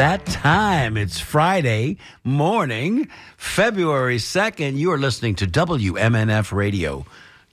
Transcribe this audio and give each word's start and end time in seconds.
That 0.00 0.24
time. 0.24 0.96
It's 0.96 1.20
Friday 1.20 1.98
morning, 2.24 3.10
February 3.36 4.16
2nd. 4.16 4.78
You 4.78 4.92
are 4.92 4.98
listening 4.98 5.34
to 5.34 5.46
WMNF 5.46 6.52
Radio, 6.52 7.04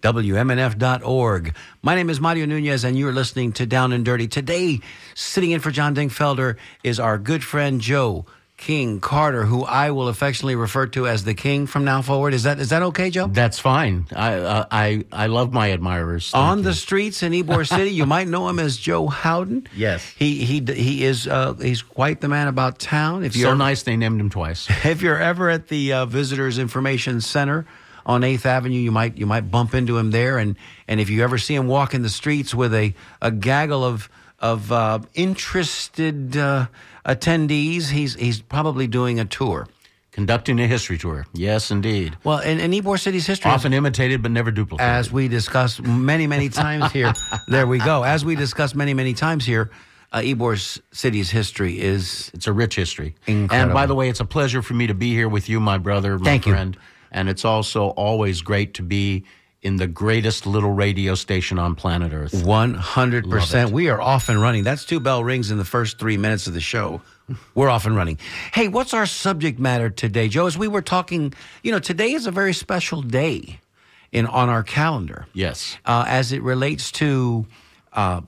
WMNF.org. 0.02 1.56
My 1.82 1.96
name 1.96 2.10
is 2.10 2.22
Mario 2.22 2.46
Nunez, 2.46 2.86
and 2.86 2.98
you 2.98 3.06
are 3.10 3.12
listening 3.12 3.52
to 3.52 3.66
Down 3.66 3.92
and 3.92 4.06
Dirty. 4.06 4.30
Today, 4.30 4.80
sitting 5.14 5.52
in 5.52 5.60
for 5.60 5.72
John 5.72 5.94
Dinkfelder 5.94 6.56
is 6.86 7.02
our 7.02 7.18
good 7.18 7.44
friend 7.44 7.82
Joe 7.82 8.26
King 8.58 9.00
Carter, 9.00 9.46
who 9.46 9.64
I 9.64 9.92
will 9.92 10.08
affectionately 10.08 10.56
refer 10.56 10.88
to 10.88 11.08
as 11.08 11.24
the 11.24 11.36
King 11.36 11.68
from 11.68 11.86
now 11.86 12.02
forward. 12.02 12.34
Is 12.34 12.44
that 12.44 12.60
is 12.60 12.70
that 12.70 12.82
okay, 12.82 13.12
Joe? 13.12 13.28
That's 13.28 13.60
fine. 13.60 14.08
I 14.16 14.34
uh, 14.34 14.66
I 14.72 15.06
I 15.12 15.28
love 15.28 15.54
my 15.54 15.68
admirers. 15.68 16.32
Thank 16.32 16.44
on 16.44 16.58
you. 16.58 16.64
the 16.64 16.74
streets 16.74 17.22
in 17.22 17.34
Ybor 17.34 17.68
City. 17.76 17.92
You 17.92 18.08
might 18.08 18.28
know 18.28 18.50
him 18.50 18.58
as 18.58 18.76
Joe 18.76 19.08
Howden. 19.08 19.68
Yes. 19.76 20.04
he 20.18 20.44
he 20.44 20.60
he 20.74 21.04
is 21.06 21.28
uh, 21.28 21.54
he's 21.54 21.84
quite 21.84 22.20
the 22.20 22.28
man 22.28 22.48
about 22.48 22.80
town. 22.80 23.24
If 23.24 23.36
you're 23.36 23.56
nice 23.56 23.84
they 23.84 23.96
named 23.96 24.20
him 24.20 24.32
twice. 24.32 24.68
if 24.86 25.04
you're 25.04 25.22
ever 25.22 25.50
at 25.50 25.68
the 25.68 25.94
uh, 25.94 26.06
Visitors 26.08 26.58
Information 26.58 27.22
Center 27.22 27.68
on 28.08 28.24
Eighth 28.24 28.46
Avenue, 28.48 28.80
you 28.80 28.92
might 28.92 29.18
you 29.20 29.28
might 29.28 29.52
bump 29.52 29.76
into 29.76 30.00
him 30.00 30.10
there. 30.10 30.40
And 30.40 30.56
and 30.88 31.00
if 31.00 31.12
you 31.12 31.24
ever 31.24 31.38
see 31.38 31.54
him 31.54 31.68
walking 31.68 32.02
the 32.02 32.10
streets 32.10 32.56
with 32.56 32.74
a 32.74 32.96
a 33.22 33.30
gaggle 33.30 33.84
of 33.84 34.10
of 34.40 34.72
uh, 34.72 35.00
interested 35.14 36.38
uh, 36.38 36.68
attendees, 37.08 37.90
he's 37.90 38.16
he's 38.16 38.42
probably 38.42 38.88
doing 38.88 39.20
a 39.20 39.26
tour. 39.26 39.68
Conducting 40.12 40.60
a 40.60 40.66
history 40.66 40.98
tour. 40.98 41.28
Yes, 41.34 41.70
indeed. 41.70 42.18
Well, 42.24 42.40
in, 42.40 42.60
in 42.60 42.72
Ybor 42.72 43.00
City's 43.00 43.28
history, 43.28 43.52
Often 43.52 43.74
imitated 43.74 44.24
but 44.24 44.32
never 44.32 44.50
duplicated. 44.50 44.90
as 44.92 45.12
we 45.12 45.28
discussed 45.28 45.84
many, 45.84 46.26
many 46.26 46.50
times 46.50 46.92
here. 46.92 47.14
there 47.50 47.68
we 47.68 47.78
go. 47.78 48.02
As 48.02 48.26
we 48.26 48.36
discussed 48.36 48.76
many, 48.76 48.96
many 48.96 49.14
times 49.14 49.46
here, 49.46 49.70
uh, 50.12 50.18
Ybor 50.18 50.82
City's 50.92 51.30
history 51.30 51.80
is 51.80 52.32
it's 52.34 52.48
a 52.48 52.52
rich 52.54 52.76
history. 52.76 53.14
Incredible. 53.28 53.56
And 53.56 53.74
by 53.76 53.86
the 53.86 53.94
way, 53.94 54.10
it's 54.10 54.20
a 54.20 54.26
pleasure 54.26 54.64
for 54.64 54.74
me 54.74 54.88
to 54.88 54.96
be 54.96 55.14
here 55.14 55.30
with 55.30 55.50
you, 55.50 55.60
my 55.60 55.78
brother, 55.78 56.18
my 56.18 56.26
Thank 56.26 56.48
you. 56.48 56.56
And 57.12 57.30
it's 57.30 57.46
also 57.46 57.90
always 57.90 58.42
great 58.42 58.74
to 58.76 58.82
be 58.82 59.24
in 59.62 59.78
the 59.78 59.88
greatest 59.88 60.46
little 60.46 60.72
radio 60.72 61.16
station 61.16 61.58
on 61.60 61.76
planet 61.76 62.14
Earth. 62.14 62.32
100%. 62.32 63.72
We 63.72 63.90
are 63.90 64.00
off 64.00 64.30
and 64.30 64.40
running. 64.40 64.64
That's 64.64 64.86
two 64.86 65.00
bell 65.00 65.24
rings 65.24 65.52
in 65.52 65.58
the 65.58 65.66
first 65.66 66.00
three 66.00 66.18
minutes 66.18 66.48
of 66.48 66.54
the 66.54 66.62
show. 66.62 67.02
We're 67.56 67.70
off 67.70 67.86
and 67.86 67.96
running. 67.96 68.20
Hey, 68.54 68.68
what's 68.68 68.94
our 68.94 69.06
subject 69.06 69.60
matter 69.60 69.90
today, 69.90 70.28
Joe? 70.30 70.46
As 70.46 70.58
we 70.58 70.68
were 70.68 70.82
talking, 70.82 71.34
you 71.64 71.72
know, 71.72 71.80
today 71.80 72.14
is 72.14 72.26
a 72.28 72.32
very 72.32 72.54
special 72.54 73.02
day 73.02 73.60
in 74.12 74.26
on 74.28 74.48
our 74.48 74.64
calendar. 74.64 75.26
Yes. 75.34 75.78
uh, 75.86 76.06
as 76.08 76.32
it 76.32 76.42
relates 76.42 76.92
to, 76.94 77.46
uh, 77.94 78.22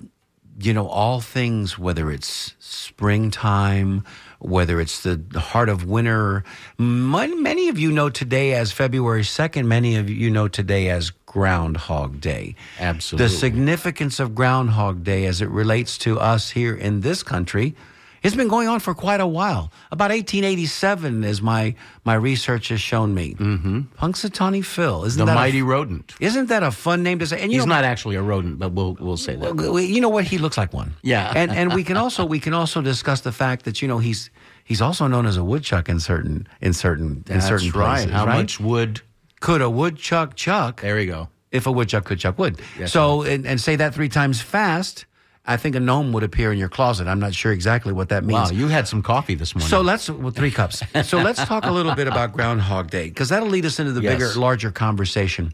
you 0.59 0.73
know, 0.73 0.87
all 0.87 1.21
things, 1.21 1.79
whether 1.79 2.11
it's 2.11 2.55
springtime, 2.59 4.03
whether 4.39 4.81
it's 4.81 5.03
the 5.03 5.21
heart 5.37 5.69
of 5.69 5.85
winter. 5.85 6.43
Many 6.77 7.69
of 7.69 7.79
you 7.79 7.91
know 7.93 8.09
today 8.09 8.53
as 8.53 8.71
February 8.73 9.21
2nd, 9.21 9.65
many 9.67 9.95
of 9.95 10.09
you 10.09 10.29
know 10.29 10.49
today 10.49 10.89
as 10.89 11.11
Groundhog 11.29 12.19
Day. 12.19 12.55
Absolutely. 12.79 13.27
The 13.27 13.29
significance 13.29 14.19
of 14.19 14.33
Groundhog 14.33 15.03
Day 15.03 15.25
as 15.27 15.41
it 15.41 15.49
relates 15.49 15.97
to 15.99 16.19
us 16.19 16.49
here 16.49 16.75
in 16.75 17.01
this 17.01 17.21
country. 17.21 17.75
It's 18.23 18.35
been 18.35 18.47
going 18.49 18.67
on 18.67 18.79
for 18.81 18.93
quite 18.93 19.21
a 19.21 19.27
while. 19.27 19.71
About 19.91 20.09
1887, 20.09 21.23
as 21.23 21.41
my 21.41 21.75
my 22.03 22.15
research 22.15 22.67
has 22.69 22.81
shown 22.81 23.13
me. 23.13 23.35
Mm-hmm. 23.35 23.81
Punxsutawney 23.97 24.65
Phil, 24.65 25.05
isn't 25.05 25.19
The 25.19 25.25
that 25.25 25.31
a 25.31 25.35
mighty 25.35 25.61
rodent. 25.61 26.15
isn't 26.19 26.47
that 26.47 26.63
a 26.63 26.71
fun 26.71 27.01
name 27.03 27.19
to 27.19 27.27
say? 27.27 27.39
And 27.41 27.51
you 27.51 27.59
He's 27.59 27.65
know, 27.65 27.75
not 27.75 27.85
actually 27.85 28.15
a 28.17 28.21
rodent, 28.21 28.59
but 28.59 28.73
we'll 28.73 28.97
we'll 28.99 29.15
say 29.15 29.35
that. 29.37 29.55
you 29.87 30.01
know 30.01 30.09
what? 30.09 30.25
He 30.25 30.37
looks 30.37 30.57
like 30.57 30.73
one. 30.73 30.95
Yeah. 31.01 31.31
and 31.35 31.51
and 31.51 31.73
we 31.73 31.83
can 31.83 31.95
also 31.95 32.25
we 32.25 32.39
can 32.39 32.53
also 32.53 32.81
discuss 32.81 33.21
the 33.21 33.31
fact 33.31 33.63
that 33.65 33.81
you 33.81 33.87
know 33.87 33.99
he's 33.99 34.31
he's 34.65 34.81
also 34.81 35.07
known 35.07 35.25
as 35.25 35.37
a 35.37 35.43
woodchuck 35.43 35.87
in 35.87 35.99
certain 36.01 36.47
in 36.59 36.73
certain 36.73 37.23
in 37.29 37.39
certain 37.39 37.69
right. 37.71 37.99
places. 37.99 38.11
How 38.11 38.25
right? 38.25 38.37
much 38.39 38.59
wood? 38.59 39.01
Could 39.39 39.61
a 39.61 39.69
woodchuck 39.69 40.35
chuck 40.35 40.81
There 40.81 40.99
you 40.99 41.07
go. 41.07 41.29
if 41.51 41.65
a 41.67 41.71
woodchuck 41.71 42.05
could 42.05 42.19
chuck 42.19 42.37
wood? 42.37 42.59
Yes, 42.77 42.91
so 42.91 43.21
and, 43.23 43.45
and 43.45 43.59
say 43.59 43.75
that 43.77 43.93
three 43.93 44.09
times 44.09 44.41
fast. 44.41 45.05
I 45.45 45.57
think 45.57 45.75
a 45.75 45.79
gnome 45.79 46.13
would 46.13 46.21
appear 46.21 46.51
in 46.51 46.59
your 46.59 46.69
closet. 46.69 47.07
I'm 47.07 47.19
not 47.19 47.33
sure 47.33 47.51
exactly 47.51 47.91
what 47.91 48.09
that 48.09 48.23
means. 48.23 48.51
Wow, 48.51 48.57
you 48.57 48.67
had 48.67 48.87
some 48.87 49.01
coffee 49.01 49.33
this 49.33 49.55
morning. 49.55 49.69
So 49.69 49.81
let's 49.81 50.07
well, 50.07 50.29
three 50.31 50.51
cups. 50.51 50.83
So 51.05 51.17
let's 51.17 51.43
talk 51.43 51.65
a 51.65 51.71
little 51.71 51.95
bit 51.95 52.07
about 52.07 52.33
Groundhog 52.33 52.91
Day 52.91 53.09
because 53.09 53.29
that'll 53.29 53.47
lead 53.49 53.65
us 53.65 53.79
into 53.79 53.91
the 53.93 54.01
Yes. 54.01 54.13
bigger, 54.13 54.39
larger 54.39 54.69
conversation. 54.69 55.53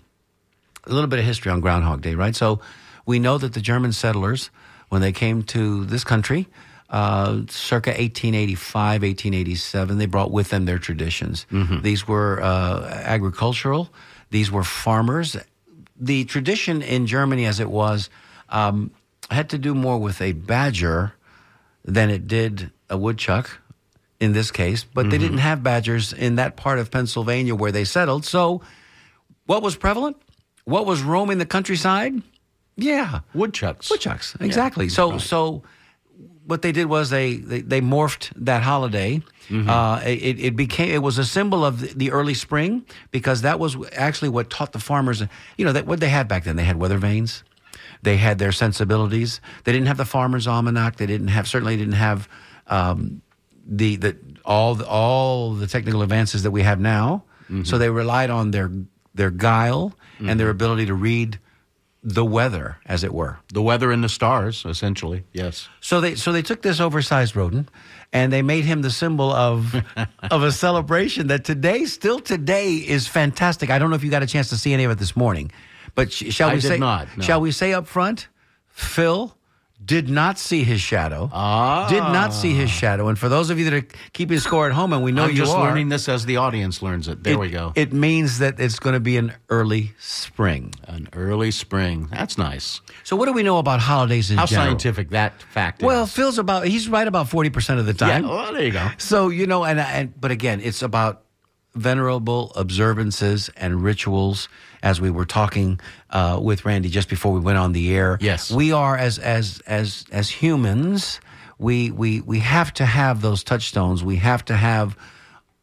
A 0.86 0.92
little 0.92 1.08
bit 1.08 1.20
of 1.20 1.26
history 1.26 1.50
on 1.52 1.62
Groundhog 1.62 2.02
Day, 2.02 2.14
right? 2.16 2.36
So 2.36 2.60
we 3.06 3.20
know 3.20 3.38
that 3.38 3.54
the 3.54 3.62
German 3.62 3.94
settlers, 3.94 4.50
when 4.90 5.02
they 5.02 5.12
came 5.14 5.44
to 5.44 5.86
this 5.86 6.04
country, 6.04 6.48
uh, 6.90 7.42
circa 7.50 7.90
1885, 7.92 9.02
1887, 9.02 9.98
they 9.98 10.06
brought 10.06 10.32
with 10.32 10.50
them 10.50 10.66
their 10.66 10.78
traditions. 10.80 11.46
These 11.82 12.08
were 12.08 12.42
uh, 12.42 12.86
agricultural. 13.06 13.90
These 14.30 14.52
were 14.52 14.64
farmers. 14.64 15.36
The 16.00 16.26
tradition 16.26 16.82
in 16.82 17.08
Germany, 17.08 17.46
as 17.46 17.60
it 17.60 17.70
was, 17.70 18.10
um, 18.50 18.92
had 19.32 19.50
to 19.50 19.58
do 19.58 19.74
more 19.74 19.98
with 19.98 20.22
a 20.22 20.34
badger 20.34 21.14
than 21.84 22.10
it 22.10 22.28
did 22.28 22.72
a 22.90 22.98
woodchuck 22.98 23.60
in 24.20 24.34
this 24.34 24.52
case, 24.52 24.84
but 24.84 25.10
they 25.10 25.18
didn't 25.18 25.40
have 25.40 25.62
badgers 25.62 26.14
in 26.14 26.36
that 26.36 26.56
part 26.56 26.80
of 26.80 26.90
Pennsylvania 26.90 27.54
where 27.54 27.72
they 27.72 27.84
settled. 27.84 28.26
So, 28.26 28.62
what 29.46 29.62
was 29.62 29.76
prevalent? 29.76 30.18
What 30.64 30.86
was 30.86 31.02
roaming 31.02 31.38
the 31.38 31.46
countryside? 31.46 32.22
Yeah, 32.78 33.20
woodchucks. 33.34 33.90
woodchucks. 33.90 34.36
Exactly. 34.40 34.90
so, 34.90 35.18
so 35.18 35.64
what 36.46 36.62
they 36.62 36.72
did 36.72 36.86
was 36.86 37.10
they 37.10 37.36
they, 37.38 37.62
they 37.62 37.82
morphed 37.82 38.32
that 38.46 38.64
holiday. 38.64 39.22
Uh, 39.50 40.02
it, 40.06 40.40
it 40.40 40.56
became 40.56 40.90
it 40.90 41.04
was 41.04 41.18
a 41.20 41.24
symbol 41.26 41.64
of 41.64 41.98
the- 42.00 42.12
early 42.12 42.34
spring 42.34 42.84
because 43.12 43.42
that 43.44 43.60
was 43.60 43.78
actually 43.96 44.30
what 44.30 44.50
taught 44.50 44.72
the 44.72 44.80
farmers. 44.80 45.22
You 45.58 45.66
know 45.66 45.72
that 45.74 45.86
what 45.86 46.00
they 46.00 46.10
had 46.10 46.28
back 46.28 46.44
then. 46.46 46.56
They 46.56 46.64
had 46.64 46.78
weather 46.78 46.98
vanes. 46.98 47.44
They 48.02 48.18
had 48.18 48.38
their 48.40 48.52
sensibilities. 48.52 49.42
They 49.64 49.72
didn't 49.72 49.88
have 49.88 49.98
the 49.98 50.06
farmer's 50.06 50.48
almanac. 50.48 50.96
They 50.98 51.06
didn't 51.06 51.30
have 51.30 51.48
certainly 51.48 51.78
didn't 51.78 51.94
have 51.94 52.28
um, 52.68 53.22
the 53.68 53.96
the 53.98 54.18
all 54.44 54.76
the, 54.76 54.88
all 54.88 55.54
the 55.54 55.68
technical 55.68 56.02
advances 56.02 56.44
that 56.44 56.52
we 56.52 56.62
have 56.64 56.80
now. 56.80 57.24
So 57.64 57.78
they 57.78 57.90
relied 57.92 58.30
on 58.32 58.52
their 58.52 58.72
their 59.14 59.30
guile 59.32 59.94
and 60.20 60.40
their 60.40 60.50
ability 60.50 60.86
to 60.88 60.96
read 60.96 61.40
the 62.08 62.24
weather, 62.24 62.78
as 62.86 63.04
it 63.04 63.12
were. 63.14 63.40
The 63.52 63.64
weather 63.64 63.92
and 63.92 64.04
the 64.04 64.10
stars, 64.10 64.64
essentially. 64.64 65.24
Yes. 65.34 65.68
So 65.82 66.00
they 66.00 66.14
so 66.14 66.32
they 66.32 66.44
took 66.44 66.62
this 66.62 66.80
oversized 66.80 67.36
rodent 67.36 67.70
and 68.14 68.32
they 68.32 68.44
made 68.44 68.64
him 68.64 68.84
the 68.84 68.92
symbol 68.92 69.34
of 69.34 69.76
of 70.32 70.44
a 70.44 70.52
celebration 70.52 71.28
that 71.28 71.44
today, 71.44 71.86
still 71.86 72.20
today, 72.20 72.76
is 72.76 73.08
fantastic. 73.08 73.72
I 73.72 73.80
don't 73.80 73.90
know 73.90 73.96
if 73.96 74.04
you 74.04 74.12
got 74.12 74.22
a 74.22 74.28
chance 74.28 74.50
to 74.50 74.58
see 74.58 74.72
any 74.72 74.84
of 74.84 74.92
it 74.92 75.00
this 75.00 75.16
morning, 75.16 75.52
but 75.96 76.12
sh- 76.12 76.32
shall 76.32 76.50
I 76.50 76.54
we 76.54 76.62
say 76.62 76.78
not, 76.78 77.08
no. 77.18 77.24
shall 77.24 77.42
we 77.42 77.52
say 77.52 77.74
up 77.74 77.88
front, 77.88 78.28
Phil 78.70 79.36
did 79.86 80.10
not 80.10 80.40
see 80.40 80.64
his 80.64 80.82
shadow. 80.82 81.30
Ah. 81.32 81.88
Did 81.90 82.02
not 82.02 82.34
see 82.34 82.54
his 82.54 82.70
shadow. 82.70 83.08
And 83.08 83.20
for 83.20 83.30
those 83.30 83.50
of 83.50 83.60
you 83.60 83.66
that 83.70 83.74
are 83.74 83.88
keeping 84.14 84.40
score 84.40 84.66
at 84.66 84.74
home, 84.74 84.94
and 84.94 85.04
we 85.04 85.12
know 85.12 85.26
I'm 85.26 85.32
you 85.32 85.36
just 85.36 85.54
are, 85.54 85.64
learning 85.64 85.90
this 85.90 86.10
as 86.10 86.26
the 86.26 86.38
audience 86.38 86.82
learns 86.82 87.08
it. 87.08 87.24
There 87.24 87.34
it, 87.34 87.40
we 87.40 87.50
go. 87.50 87.74
It 87.76 87.94
means 87.94 88.40
that 88.40 88.60
it's 88.60 88.80
going 88.80 88.94
to 88.94 89.00
be 89.00 89.18
an 89.18 89.34
early 89.50 89.94
spring. 90.00 90.74
An 90.86 91.10
early 91.14 91.52
spring. 91.52 92.08
That's 92.12 92.38
nice. 92.38 92.82
So, 93.04 93.16
what 93.16 93.26
do 93.26 93.34
we 93.34 93.44
know 93.44 93.60
about 93.60 93.80
holidays 93.80 94.32
in 94.32 94.38
general? 94.38 94.48
How 94.48 94.52
general? 94.52 94.68
scientific 94.68 95.10
that 95.12 95.42
fact 95.44 95.82
is. 95.82 95.86
Well, 95.86 96.06
is. 96.06 96.14
Phil's 96.14 96.40
about 96.40 96.66
he's 96.66 96.90
right 96.90 97.08
about 97.08 97.30
forty 97.30 97.50
percent 97.50 97.80
of 97.80 97.86
the 97.86 97.94
time. 97.94 98.24
yeah, 98.24 98.30
well, 98.30 98.54
there 98.54 98.64
you 98.64 98.72
go. 98.72 98.90
So 98.98 99.30
you 99.30 99.46
know, 99.46 99.64
and 99.64 99.80
and 99.80 100.20
but 100.20 100.32
again, 100.32 100.62
it's 100.62 100.82
about 100.82 101.25
venerable 101.76 102.52
observances 102.56 103.50
and 103.56 103.84
rituals. 103.84 104.48
As 104.84 105.02
we 105.02 105.10
were 105.10 105.26
talking 105.26 105.80
uh, 106.12 106.40
with 106.42 106.64
Randy 106.64 106.90
just 106.90 107.10
before 107.10 107.34
we 107.34 107.40
went 107.40 107.58
on 107.58 107.72
the 107.72 107.96
air, 107.96 108.20
Yes. 108.22 108.52
we 108.52 108.72
are 108.72 108.96
as 108.96 109.18
as 109.18 109.60
as 109.66 110.06
as 110.12 110.30
humans, 110.30 111.20
we 111.58 111.90
we 111.90 112.22
we 112.22 112.40
have 112.40 112.72
to 112.76 112.86
have 112.86 113.22
those 113.22 113.44
touchstones. 113.44 114.04
We 114.04 114.18
have 114.18 114.46
to 114.46 114.56
have 114.56 114.96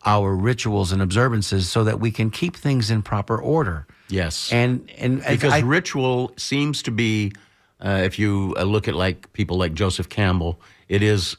our 0.04 0.34
rituals 0.34 0.90
and 0.90 1.00
observances 1.00 1.70
so 1.70 1.84
that 1.84 2.00
we 2.00 2.10
can 2.10 2.30
keep 2.30 2.56
things 2.56 2.90
in 2.90 3.02
proper 3.02 3.38
order. 3.38 3.86
Yes. 4.08 4.52
And 4.52 4.90
and, 4.98 5.22
because 5.24 5.52
I- 5.52 5.60
ritual 5.60 6.32
seems 6.36 6.82
to 6.82 6.90
be, 6.90 7.32
uh, 7.80 8.02
if 8.04 8.18
you 8.18 8.54
uh, 8.58 8.64
look 8.64 8.88
at 8.88 8.94
like 8.96 9.32
people 9.32 9.56
like 9.56 9.72
Joseph 9.74 10.08
Campbell, 10.08 10.60
it 10.88 11.02
is 11.04 11.36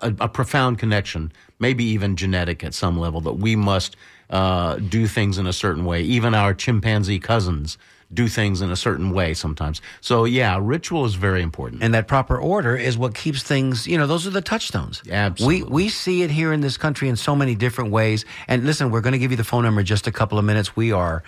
a, 0.00 0.14
a 0.20 0.28
profound 0.28 0.78
connection, 0.78 1.32
maybe 1.58 1.84
even 1.84 2.16
genetic 2.16 2.64
at 2.64 2.74
some 2.74 2.98
level, 2.98 3.20
that 3.22 3.34
we 3.34 3.56
must 3.56 3.96
uh, 4.30 4.76
do 4.76 5.06
things 5.06 5.38
in 5.38 5.46
a 5.46 5.52
certain 5.52 5.84
way. 5.84 6.02
Even 6.02 6.34
our 6.34 6.54
chimpanzee 6.54 7.18
cousins 7.18 7.78
do 8.14 8.28
things 8.28 8.60
in 8.60 8.70
a 8.70 8.76
certain 8.76 9.10
way 9.10 9.34
sometimes. 9.34 9.82
So 10.00 10.24
yeah, 10.26 10.58
ritual 10.62 11.06
is 11.06 11.16
very 11.16 11.42
important. 11.42 11.82
and 11.82 11.92
that 11.94 12.06
proper 12.06 12.38
order 12.38 12.76
is 12.76 12.96
what 12.96 13.14
keeps 13.16 13.42
things 13.42 13.86
you 13.88 13.98
know 13.98 14.06
those 14.06 14.26
are 14.28 14.30
the 14.30 14.40
touchstones 14.40 15.02
Absolutely. 15.10 15.62
we 15.64 15.84
we 15.84 15.88
see 15.88 16.22
it 16.22 16.30
here 16.30 16.52
in 16.52 16.60
this 16.60 16.76
country 16.76 17.08
in 17.08 17.16
so 17.16 17.34
many 17.34 17.56
different 17.56 17.90
ways 17.90 18.24
and 18.46 18.64
listen 18.64 18.90
we're 18.92 19.00
going 19.00 19.12
to 19.12 19.18
give 19.18 19.32
you 19.32 19.36
the 19.36 19.44
phone 19.44 19.64
number 19.64 19.80
in 19.80 19.86
just 19.86 20.06
a 20.06 20.12
couple 20.12 20.38
of 20.38 20.44
minutes 20.44 20.76
we 20.76 20.92
are 20.92 21.24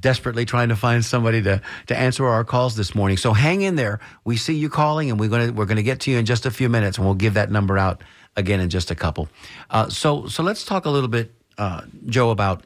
desperately 0.00 0.44
trying 0.44 0.68
to 0.68 0.76
find 0.76 1.04
somebody 1.04 1.42
to 1.42 1.60
to 1.86 1.96
answer 1.96 2.26
our 2.26 2.44
calls 2.44 2.74
this 2.74 2.94
morning 2.94 3.16
so 3.16 3.32
hang 3.32 3.62
in 3.62 3.76
there 3.76 4.00
we 4.24 4.36
see 4.36 4.54
you 4.54 4.68
calling 4.68 5.10
and 5.10 5.20
we're 5.20 5.28
going 5.28 5.46
to 5.46 5.52
we're 5.52 5.66
going 5.66 5.76
to 5.76 5.82
get 5.84 6.00
to 6.00 6.10
you 6.10 6.18
in 6.18 6.26
just 6.26 6.44
a 6.44 6.50
few 6.50 6.68
minutes 6.68 6.98
and 6.98 7.06
we'll 7.06 7.14
give 7.14 7.34
that 7.34 7.50
number 7.52 7.78
out 7.78 8.02
again 8.36 8.60
in 8.60 8.70
just 8.70 8.90
a 8.90 8.94
couple. 8.94 9.28
Uh, 9.70 9.88
so 9.88 10.26
so 10.26 10.42
let's 10.42 10.64
talk 10.64 10.84
a 10.86 10.90
little 10.90 11.08
bit, 11.08 11.32
uh, 11.58 11.82
Joe, 12.06 12.30
about 12.30 12.62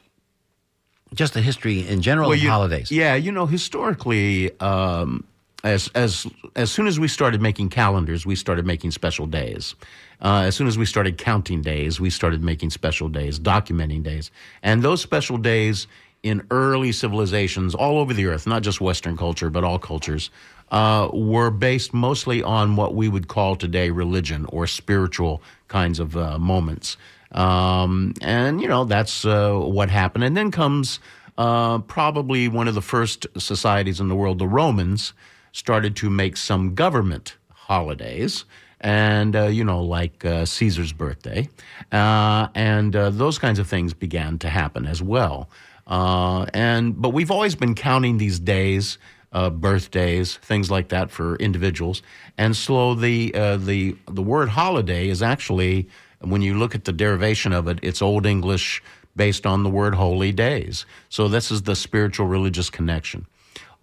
just 1.13 1.33
the 1.33 1.41
history 1.41 1.87
in 1.87 2.01
general 2.01 2.29
Well, 2.29 2.37
of 2.37 2.43
you- 2.43 2.49
holidays. 2.49 2.91
Yeah, 2.91 3.15
you 3.15 3.31
know, 3.31 3.45
historically, 3.45 4.57
um, 4.59 5.23
as 5.63 5.89
as 5.95 6.25
as 6.55 6.71
soon 6.71 6.87
as 6.87 6.99
we 6.99 7.07
started 7.07 7.41
making 7.41 7.69
calendars, 7.69 8.25
we 8.25 8.35
started 8.35 8.65
making 8.65 8.91
special 8.91 9.25
days. 9.27 9.75
Uh, 10.21 10.43
as 10.45 10.55
soon 10.55 10.67
as 10.67 10.77
we 10.77 10.85
started 10.85 11.17
counting 11.17 11.61
days, 11.61 11.99
we 11.99 12.09
started 12.09 12.43
making 12.43 12.69
special 12.69 13.09
days, 13.09 13.39
documenting 13.39 14.03
days, 14.03 14.29
and 14.61 14.83
those 14.83 15.01
special 15.01 15.37
days 15.37 15.87
in 16.23 16.43
early 16.51 16.91
civilizations 16.91 17.73
all 17.73 17.97
over 17.97 18.13
the 18.13 18.27
earth, 18.27 18.45
not 18.45 18.61
just 18.61 18.79
Western 18.79 19.17
culture, 19.17 19.49
but 19.49 19.63
all 19.63 19.79
cultures, 19.79 20.29
uh, 20.71 21.09
were 21.13 21.51
based 21.51 21.93
mostly 21.93 22.41
on 22.41 22.75
what 22.75 22.95
we 22.95 23.07
would 23.07 23.27
call 23.27 23.55
today 23.55 23.89
religion 23.89 24.45
or 24.49 24.65
spiritual 24.65 25.41
kinds 25.67 25.99
of 25.99 26.17
uh, 26.17 26.39
moments. 26.39 26.97
Um, 27.33 28.13
and, 28.21 28.61
you 28.61 28.67
know, 28.67 28.85
that's 28.85 29.25
uh, 29.25 29.53
what 29.53 29.89
happened. 29.89 30.23
And 30.23 30.35
then 30.35 30.51
comes 30.51 30.99
uh, 31.37 31.79
probably 31.79 32.47
one 32.47 32.67
of 32.67 32.75
the 32.75 32.81
first 32.81 33.27
societies 33.37 33.99
in 33.99 34.07
the 34.09 34.15
world, 34.15 34.39
the 34.39 34.47
Romans, 34.47 35.13
started 35.51 35.95
to 35.97 36.09
make 36.09 36.37
some 36.37 36.73
government 36.73 37.35
holidays. 37.53 38.45
And, 38.83 39.35
uh, 39.35 39.45
you 39.45 39.63
know, 39.63 39.81
like 39.83 40.25
uh, 40.25 40.45
Caesar's 40.45 40.91
birthday. 40.91 41.47
Uh, 41.91 42.47
and 42.55 42.95
uh, 42.95 43.11
those 43.11 43.37
kinds 43.37 43.59
of 43.59 43.67
things 43.67 43.93
began 43.93 44.39
to 44.39 44.49
happen 44.49 44.87
as 44.87 45.03
well. 45.03 45.49
Uh, 45.85 46.45
and 46.53 46.99
but 46.99 47.09
we've 47.09 47.31
always 47.31 47.55
been 47.55 47.75
counting 47.75 48.17
these 48.17 48.39
days, 48.39 48.97
uh, 49.31 49.49
birthdays, 49.49 50.37
things 50.37 50.69
like 50.69 50.89
that 50.89 51.11
for 51.11 51.35
individuals. 51.37 52.01
And 52.37 52.55
so 52.55 52.95
the 52.95 53.33
uh, 53.33 53.57
the 53.57 53.95
the 54.07 54.21
word 54.21 54.49
holiday 54.49 55.09
is 55.09 55.21
actually, 55.21 55.87
when 56.19 56.41
you 56.41 56.57
look 56.57 56.75
at 56.75 56.85
the 56.85 56.93
derivation 56.93 57.53
of 57.53 57.67
it, 57.67 57.79
it's 57.81 58.01
Old 58.01 58.25
English 58.25 58.83
based 59.15 59.45
on 59.45 59.63
the 59.63 59.69
word 59.69 59.95
holy 59.95 60.31
days. 60.31 60.85
So 61.09 61.27
this 61.27 61.51
is 61.51 61.63
the 61.63 61.75
spiritual 61.75 62.27
religious 62.27 62.69
connection. 62.69 63.27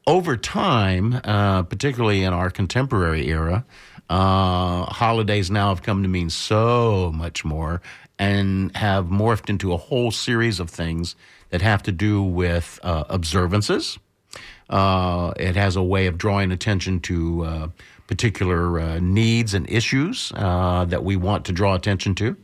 Over 0.06 0.36
time, 0.38 1.20
uh, 1.24 1.64
particularly 1.64 2.24
in 2.24 2.32
our 2.32 2.50
contemporary 2.50 3.28
era, 3.28 3.66
uh, 4.08 4.84
holidays 4.86 5.50
now 5.50 5.68
have 5.68 5.82
come 5.82 6.02
to 6.02 6.08
mean 6.08 6.30
so 6.30 7.12
much 7.14 7.44
more 7.44 7.82
and 8.18 8.74
have 8.74 9.06
morphed 9.06 9.50
into 9.50 9.72
a 9.72 9.76
whole 9.76 10.10
series 10.10 10.60
of 10.60 10.70
things 10.70 11.14
that 11.50 11.60
have 11.62 11.82
to 11.82 11.92
do 11.92 12.22
with 12.22 12.80
uh, 12.82 13.04
observances. 13.08 13.98
Uh, 14.68 15.32
it 15.36 15.56
has 15.56 15.76
a 15.76 15.82
way 15.82 16.06
of 16.06 16.18
drawing 16.18 16.52
attention 16.52 17.00
to 17.00 17.44
uh, 17.44 17.68
particular 18.06 18.80
uh, 18.80 18.98
needs 19.00 19.54
and 19.54 19.68
issues 19.70 20.32
uh, 20.34 20.84
that 20.86 21.04
we 21.04 21.16
want 21.16 21.44
to 21.46 21.52
draw 21.52 21.74
attention 21.74 22.14
to. 22.14 22.36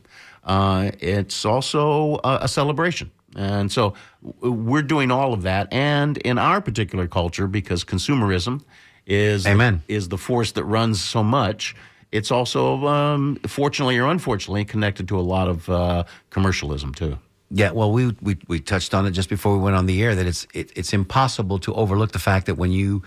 Uh, 0.43 0.91
it's 0.99 1.45
also 1.45 2.19
a, 2.23 2.39
a 2.41 2.47
celebration. 2.47 3.11
And 3.35 3.71
so 3.71 3.93
we're 4.21 4.83
doing 4.83 5.11
all 5.11 5.33
of 5.33 5.41
that. 5.41 5.67
And 5.73 6.17
in 6.17 6.37
our 6.37 6.61
particular 6.61 7.07
culture, 7.07 7.47
because 7.47 7.83
consumerism 7.83 8.63
is, 9.05 9.45
Amen. 9.45 9.83
is 9.87 10.07
the 10.07 10.17
force 10.17 10.53
that 10.53 10.63
runs 10.63 11.03
so 11.03 11.23
much, 11.23 11.75
it's 12.11 12.31
also, 12.31 12.87
um, 12.87 13.35
fortunately 13.45 13.97
or 13.97 14.07
unfortunately, 14.07 14.63
connected 14.63 15.07
to 15.09 15.19
a 15.19 15.21
lot 15.21 15.49
of 15.49 15.69
uh, 15.69 16.05
commercialism 16.29 16.93
too. 16.93 17.17
Yeah, 17.51 17.71
well, 17.71 17.91
we, 17.91 18.15
we 18.21 18.37
we 18.47 18.59
touched 18.59 18.93
on 18.93 19.05
it 19.05 19.11
just 19.11 19.29
before 19.29 19.55
we 19.55 19.61
went 19.61 19.75
on 19.75 19.85
the 19.85 20.01
air 20.03 20.15
that 20.15 20.25
it's 20.25 20.47
it, 20.53 20.71
it's 20.75 20.93
impossible 20.93 21.59
to 21.59 21.73
overlook 21.75 22.11
the 22.11 22.19
fact 22.19 22.47
that 22.47 22.55
when 22.55 22.71
you 22.71 23.03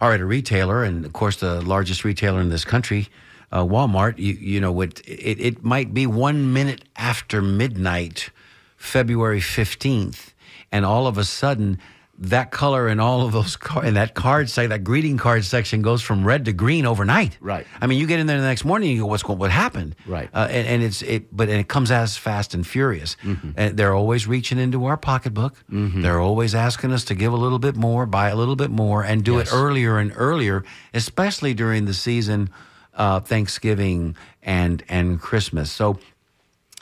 are 0.00 0.12
at 0.12 0.20
a 0.20 0.26
retailer, 0.26 0.84
and 0.84 1.04
of 1.04 1.12
course 1.12 1.36
the 1.36 1.60
largest 1.62 2.04
retailer 2.04 2.40
in 2.40 2.50
this 2.50 2.64
country, 2.64 3.08
uh, 3.50 3.64
Walmart, 3.64 4.18
you 4.18 4.34
you 4.34 4.60
know 4.60 4.72
what 4.72 5.00
it, 5.06 5.40
it 5.40 5.64
might 5.64 5.94
be 5.94 6.06
one 6.06 6.52
minute 6.52 6.84
after 6.96 7.40
midnight, 7.40 8.30
February 8.76 9.40
fifteenth, 9.40 10.34
and 10.70 10.84
all 10.84 11.06
of 11.06 11.16
a 11.16 11.24
sudden 11.24 11.78
that 12.20 12.50
color 12.50 12.88
in 12.88 12.98
all 12.98 13.24
of 13.24 13.30
those 13.32 13.54
car 13.56 13.84
and 13.84 13.96
that 13.96 14.14
card 14.14 14.50
sec 14.50 14.70
that 14.70 14.82
greeting 14.82 15.16
card 15.18 15.44
section 15.44 15.82
goes 15.82 16.02
from 16.02 16.24
red 16.26 16.44
to 16.46 16.52
green 16.52 16.84
overnight. 16.84 17.38
Right. 17.40 17.64
I 17.80 17.86
mean, 17.86 17.98
you 18.00 18.06
get 18.08 18.18
in 18.18 18.26
there 18.26 18.40
the 18.40 18.46
next 18.46 18.64
morning, 18.64 18.88
and 18.88 18.96
you 18.96 19.02
go, 19.04 19.06
"What's 19.08 19.22
going? 19.22 19.38
What 19.38 19.52
happened?" 19.52 19.94
Right. 20.06 20.28
Uh, 20.34 20.48
and, 20.50 20.66
and 20.66 20.82
it's 20.82 21.00
it, 21.02 21.34
but 21.36 21.48
and 21.48 21.58
it 21.60 21.68
comes 21.68 21.90
as 21.92 22.16
fast 22.16 22.54
and 22.54 22.66
furious. 22.66 23.16
And 23.56 23.76
they're 23.76 23.94
always 23.94 24.26
reaching 24.26 24.58
into 24.58 24.84
our 24.86 24.96
pocketbook. 24.96 25.54
They're 25.68 26.20
always 26.20 26.54
asking 26.54 26.92
us 26.92 27.04
to 27.04 27.14
give 27.14 27.32
a 27.32 27.36
little 27.36 27.60
bit 27.60 27.76
more, 27.76 28.04
buy 28.06 28.30
a 28.30 28.36
little 28.36 28.56
bit 28.56 28.70
more, 28.70 29.04
and 29.04 29.22
do 29.24 29.36
Yes. 29.36 29.52
it 29.52 29.54
earlier 29.54 29.98
and 29.98 30.12
earlier, 30.16 30.64
especially 30.94 31.54
during 31.54 31.84
the 31.84 31.94
season, 31.94 32.50
uh, 32.94 33.20
Thanksgiving 33.20 34.16
and 34.42 34.82
and 34.88 35.20
Christmas. 35.20 35.70
So, 35.70 35.98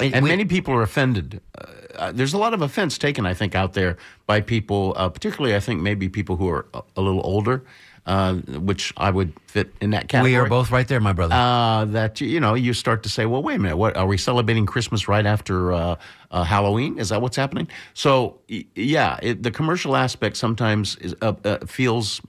And 0.00 0.22
we- 0.24 0.30
many 0.30 0.44
people 0.44 0.72
are 0.74 0.82
offended. 0.82 1.40
Uh, 1.56 1.64
uh, 1.98 2.12
there's 2.12 2.34
a 2.34 2.38
lot 2.38 2.54
of 2.54 2.62
offense 2.62 2.98
taken, 2.98 3.26
I 3.26 3.34
think, 3.34 3.54
out 3.54 3.72
there 3.72 3.96
by 4.26 4.40
people, 4.40 4.94
uh, 4.96 5.08
particularly, 5.08 5.54
I 5.54 5.60
think, 5.60 5.80
maybe 5.80 6.08
people 6.08 6.36
who 6.36 6.48
are 6.48 6.66
a, 6.74 6.82
a 6.96 7.00
little 7.00 7.22
older, 7.24 7.64
uh, 8.06 8.34
which 8.34 8.92
I 8.96 9.10
would 9.10 9.32
fit 9.46 9.72
in 9.80 9.90
that 9.90 10.08
category. 10.08 10.32
we 10.32 10.36
are 10.36 10.48
both 10.48 10.70
right 10.70 10.86
there, 10.86 11.00
my 11.00 11.12
brother. 11.12 11.34
Uh, 11.34 11.84
that 11.86 12.20
you 12.20 12.38
know, 12.38 12.54
you 12.54 12.72
start 12.72 13.02
to 13.02 13.08
say, 13.08 13.26
well, 13.26 13.42
wait 13.42 13.56
a 13.56 13.58
minute, 13.58 13.76
what 13.76 13.96
are 13.96 14.06
we 14.06 14.16
celebrating 14.16 14.64
Christmas 14.64 15.08
right 15.08 15.26
after 15.26 15.72
uh, 15.72 15.96
uh, 16.30 16.44
Halloween? 16.44 16.98
Is 16.98 17.08
that 17.08 17.20
what's 17.20 17.36
happening? 17.36 17.68
So, 17.94 18.38
yeah, 18.48 19.18
it, 19.22 19.42
the 19.42 19.50
commercial 19.50 19.96
aspect 19.96 20.36
sometimes 20.36 20.96
is, 20.96 21.14
uh, 21.20 21.34
uh, 21.44 21.66
feels 21.66 22.20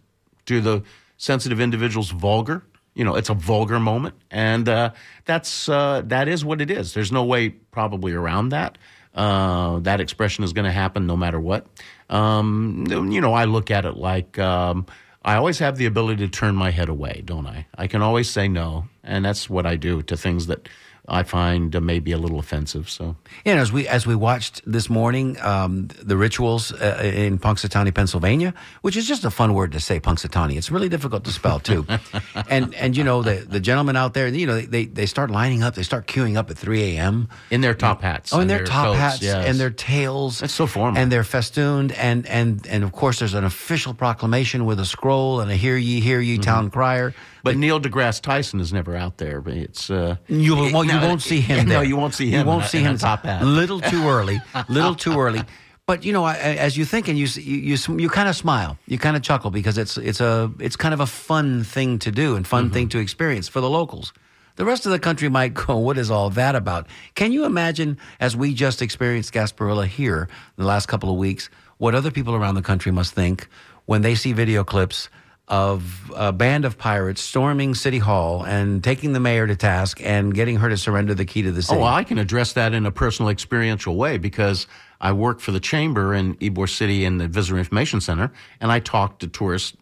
to 0.47 0.61
the 0.61 0.83
sensitive 1.17 1.59
individuals 1.59 2.09
vulgar. 2.09 2.63
You 2.95 3.03
know, 3.03 3.15
it's 3.15 3.29
a 3.29 3.35
vulgar 3.35 3.79
moment, 3.79 4.15
and 4.31 4.67
uh, 4.67 4.91
that's 5.25 5.69
uh, 5.69 6.01
that 6.05 6.27
is 6.27 6.43
what 6.43 6.61
it 6.61 6.71
is. 6.71 6.95
There's 6.95 7.11
no 7.11 7.23
way 7.23 7.49
probably 7.49 8.13
around 8.13 8.49
that. 8.49 8.79
Uh, 9.17 9.79
that 9.79 9.99
expression 9.99 10.43
is 10.43 10.53
going 10.53 10.65
to 10.65 10.71
happen 10.71 11.07
no 11.07 11.17
matter 11.17 11.39
what. 11.39 11.65
Um, 12.07 12.85
you 12.87 13.19
know, 13.19 13.33
I 13.33 13.45
look 13.45 13.71
at 13.71 13.83
it 13.83 13.97
like 13.97 14.37
um, 14.37 14.85
I 15.25 15.35
always 15.35 15.57
have 15.57 15.75
the 15.77 15.87
ability 15.87 16.25
to 16.25 16.31
turn 16.31 16.55
my 16.55 16.69
head 16.69 16.87
away, 16.87 17.23
don't 17.25 17.47
I? 17.47 17.65
I 17.75 17.87
can 17.87 18.03
always 18.03 18.29
say 18.29 18.47
no, 18.47 18.87
and 19.03 19.25
that's 19.25 19.49
what 19.49 19.65
I 19.65 19.75
do 19.75 20.03
to 20.03 20.15
things 20.15 20.45
that 20.47 20.69
I 21.09 21.23
find 21.23 21.73
uh, 21.75 21.79
maybe 21.79 22.11
a 22.11 22.17
little 22.17 22.37
offensive. 22.39 22.89
So, 22.89 23.15
Yeah, 23.45 23.53
and 23.53 23.61
as 23.61 23.71
we 23.71 23.87
as 23.87 24.05
we 24.05 24.13
watched 24.15 24.61
this 24.65 24.89
morning, 24.89 25.37
um, 25.41 25.87
the 26.03 26.17
rituals 26.17 26.71
uh, 26.73 27.01
in 27.03 27.39
Punxsutawney, 27.39 27.93
Pennsylvania, 27.93 28.53
which 28.81 28.97
is 28.97 29.07
just 29.07 29.23
a 29.25 29.31
fun 29.31 29.53
word 29.53 29.71
to 29.71 29.79
say, 29.79 29.99
Punxsutawney. 29.99 30.57
It's 30.57 30.69
really 30.69 30.89
difficult 30.89 31.23
to 31.23 31.31
spell 31.31 31.59
too. 31.61 31.85
and 32.49 32.75
and 32.75 32.97
you 32.97 33.03
know 33.03 33.21
the 33.23 33.45
the 33.49 33.59
gentlemen 33.61 33.95
out 33.95 34.13
there, 34.13 34.27
you 34.27 34.45
know 34.47 34.59
they 34.59 34.85
they 34.85 35.05
start 35.05 35.31
lining 35.31 35.63
up, 35.63 35.75
they 35.75 35.83
start 35.83 36.07
queuing 36.07 36.35
up 36.37 36.49
at 36.51 36.57
three 36.57 36.97
a.m. 36.97 37.29
in 37.51 37.61
their 37.61 37.73
top 37.73 38.01
hats, 38.01 38.33
Oh, 38.33 38.37
in 38.37 38.41
and 38.41 38.49
their 38.49 38.65
top 38.65 38.87
coats, 38.87 38.99
hats 38.99 39.21
yes. 39.21 39.45
and 39.47 39.57
their 39.57 39.69
tails. 39.71 40.39
That's 40.39 40.53
so 40.53 40.67
formal. 40.67 41.01
And 41.01 41.11
they're 41.11 41.23
festooned, 41.23 41.91
and 41.93 42.25
and 42.27 42.67
and 42.67 42.83
of 42.83 42.91
course 42.91 43.19
there's 43.19 43.33
an 43.33 43.43
official 43.45 43.93
proclamation 43.93 44.65
with 44.65 44.79
a 44.79 44.85
scroll 44.85 45.39
and 45.41 45.49
a 45.51 45.55
"Hear 45.55 45.77
ye, 45.77 45.99
hear 46.01 46.19
ye, 46.19 46.35
Mm-hmm. 46.35 46.41
town 46.41 46.69
crier." 46.69 47.13
But 47.47 47.57
Neil 47.57 47.79
deGrasse 47.79 48.21
Tyson 48.21 48.59
is 48.59 48.71
never 48.71 48.95
out 48.95 49.17
there. 49.17 49.41
But 49.41 49.53
it's 49.53 49.89
uh, 49.89 50.15
You 50.27 50.55
won't, 50.55 50.87
you 50.87 50.99
no, 50.99 51.07
won't 51.07 51.21
see 51.21 51.39
him. 51.41 51.65
No, 51.67 51.75
there. 51.75 51.83
you 51.83 51.95
won't 51.97 52.13
see 52.13 52.29
him. 52.29 52.41
You 52.41 52.45
won't 52.45 52.65
see 52.65 52.79
him. 52.79 52.97
top 52.97 53.23
hat. 53.23 53.43
Little 53.43 53.79
too 53.81 54.07
early. 54.07 54.39
Little 54.69 54.95
too 54.95 55.19
early. 55.19 55.41
But 55.85 56.03
you 56.03 56.11
know, 56.11 56.25
I- 56.25 56.33
I- 56.35 56.57
as 56.67 56.75
you 56.77 56.83
think 56.85 57.07
and 57.07 57.17
you 57.17 57.27
you 57.41 57.75
you, 57.75 57.99
you 57.99 58.09
kind 58.09 58.27
of 58.29 58.35
smile, 58.35 58.77
you 58.87 58.97
kind 58.97 59.15
of 59.15 59.21
chuckle 59.23 59.51
because 59.51 59.77
it's 59.77 59.97
it's 59.97 60.19
a 60.19 60.51
it's 60.59 60.75
kind 60.75 60.93
of 60.93 60.99
a 60.99 61.05
fun 61.07 61.63
thing 61.63 61.99
to 61.99 62.11
do 62.11 62.35
and 62.35 62.45
fun 62.45 62.65
Mm-hmm. 62.65 62.73
thing 62.73 62.89
to 62.89 62.99
experience 62.99 63.47
for 63.47 63.61
the 63.61 63.69
locals. 63.69 64.11
The 64.57 64.65
rest 64.65 64.85
of 64.85 64.91
the 64.91 64.99
country 64.99 65.29
might 65.29 65.53
go, 65.53 65.77
"What 65.77 65.97
is 65.97 66.09
all 66.11 66.29
that 66.31 66.55
about?" 66.55 66.87
Can 67.15 67.31
you 67.31 67.45
imagine, 67.45 67.97
as 68.19 68.35
we 68.35 68.53
just 68.53 68.81
experienced 68.81 69.31
Gasparilla 69.33 69.85
here 69.87 70.27
in 70.57 70.61
the 70.63 70.67
last 70.67 70.87
couple 70.87 71.09
of 71.09 71.15
weeks, 71.17 71.49
what 71.77 71.95
other 71.95 72.11
people 72.11 72.35
around 72.35 72.55
the 72.55 72.61
country 72.63 72.91
must 72.91 73.13
think 73.13 73.47
when 73.85 74.01
they 74.01 74.15
see 74.15 74.33
video 74.33 74.63
clips 74.65 75.09
of 75.47 76.11
a 76.13 76.33
band 76.33 76.65
of 76.65 76.77
pirates 76.77 77.21
storming 77.21 77.73
City 77.73 77.99
Hall 77.99 78.43
and 78.43 78.83
taking 78.83 79.13
the 79.13 79.19
mayor 79.19 79.47
to 79.47 79.55
task 79.55 80.01
and 80.03 80.33
getting 80.33 80.57
her 80.57 80.67
to 80.67 80.75
surrender 80.75 81.13
the 81.13 81.23
key 81.23 81.41
to 81.43 81.51
the 81.51 81.61
city. 81.61 81.77
Oh, 81.77 81.83
well, 81.83 81.93
I 81.93 82.03
can 82.03 82.17
address 82.17 82.53
that 82.53 82.73
in 82.73 82.85
a 82.85 82.91
personal 82.91 83.29
experiential 83.29 83.95
way 83.95 84.17
because 84.17 84.67
I 84.99 85.13
work 85.13 85.39
for 85.39 85.51
the 85.51 85.61
chamber 85.61 86.13
in 86.13 86.35
Ybor 86.35 86.69
City 86.69 87.05
in 87.05 87.17
the 87.17 87.27
Visitor 87.29 87.57
Information 87.57 88.01
Center, 88.01 88.31
and 88.59 88.71
I 88.71 88.79
talk 88.79 89.19
to 89.19 89.27
tourists 89.27 89.77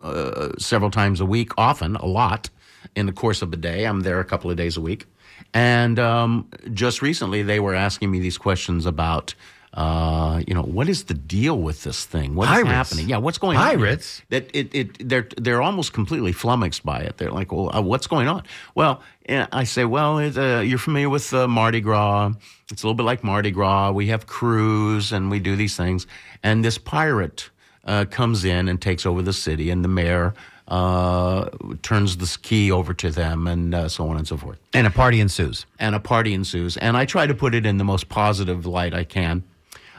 uh, 0.00 0.52
several 0.58 0.90
times 0.90 1.20
a 1.20 1.26
week, 1.26 1.52
often 1.58 1.96
a 1.96 2.06
lot 2.06 2.48
in 2.96 3.04
the 3.04 3.12
course 3.12 3.42
of 3.42 3.52
a 3.52 3.56
day. 3.56 3.84
I'm 3.84 4.00
there 4.00 4.20
a 4.20 4.24
couple 4.24 4.50
of 4.50 4.56
days 4.56 4.78
a 4.78 4.80
week, 4.80 5.04
and 5.52 5.98
um, 5.98 6.48
just 6.72 7.02
recently 7.02 7.42
they 7.42 7.60
were 7.60 7.74
asking 7.74 8.10
me 8.10 8.20
these 8.20 8.38
questions 8.38 8.86
about. 8.86 9.34
Uh, 9.72 10.42
you 10.48 10.54
know, 10.54 10.62
what 10.62 10.88
is 10.88 11.04
the 11.04 11.14
deal 11.14 11.56
with 11.56 11.84
this 11.84 12.04
thing? 12.04 12.34
What 12.34 12.44
is 12.44 12.50
Pirates? 12.50 12.70
happening? 12.70 13.08
Yeah, 13.08 13.18
what's 13.18 13.38
going 13.38 13.56
on? 13.56 13.62
Pirates? 13.64 14.20
that 14.30 14.50
it, 14.52 14.74
it 14.74 15.08
they're 15.08 15.28
they're 15.36 15.62
almost 15.62 15.92
completely 15.92 16.32
flummoxed 16.32 16.84
by 16.84 16.98
it. 17.00 17.18
They're 17.18 17.30
like, 17.30 17.52
well, 17.52 17.74
uh, 17.74 17.80
what's 17.80 18.08
going 18.08 18.26
on? 18.26 18.42
Well, 18.74 19.00
I 19.28 19.62
say, 19.64 19.84
well, 19.84 20.18
it, 20.18 20.36
uh, 20.36 20.58
you're 20.60 20.78
familiar 20.78 21.08
with 21.08 21.32
uh, 21.32 21.46
Mardi 21.46 21.80
Gras. 21.80 22.32
It's 22.72 22.82
a 22.82 22.86
little 22.86 22.96
bit 22.96 23.04
like 23.04 23.22
Mardi 23.22 23.52
Gras. 23.52 23.92
We 23.92 24.08
have 24.08 24.26
crews 24.26 25.12
and 25.12 25.30
we 25.30 25.38
do 25.38 25.54
these 25.54 25.76
things, 25.76 26.06
and 26.42 26.64
this 26.64 26.76
pirate 26.76 27.50
uh, 27.84 28.06
comes 28.10 28.44
in 28.44 28.68
and 28.68 28.82
takes 28.82 29.06
over 29.06 29.22
the 29.22 29.32
city, 29.32 29.70
and 29.70 29.84
the 29.84 29.88
mayor. 29.88 30.34
uh, 30.70 31.48
turns 31.82 32.16
the 32.16 32.38
key 32.42 32.70
over 32.70 32.94
to 32.94 33.10
them, 33.10 33.46
and 33.48 33.74
uh, 33.74 33.88
so 33.88 34.08
on 34.08 34.16
and 34.16 34.26
so 34.26 34.36
forth. 34.36 34.58
And 34.72 34.86
a 34.86 34.90
party 34.90 35.20
ensues. 35.20 35.66
And 35.80 35.94
a 35.96 36.00
party 36.00 36.32
ensues. 36.32 36.76
And 36.76 36.96
I 36.96 37.06
try 37.06 37.26
to 37.26 37.34
put 37.34 37.54
it 37.54 37.66
in 37.66 37.78
the 37.78 37.84
most 37.84 38.08
positive 38.08 38.66
light 38.66 38.94
I 38.94 39.02
can. 39.04 39.42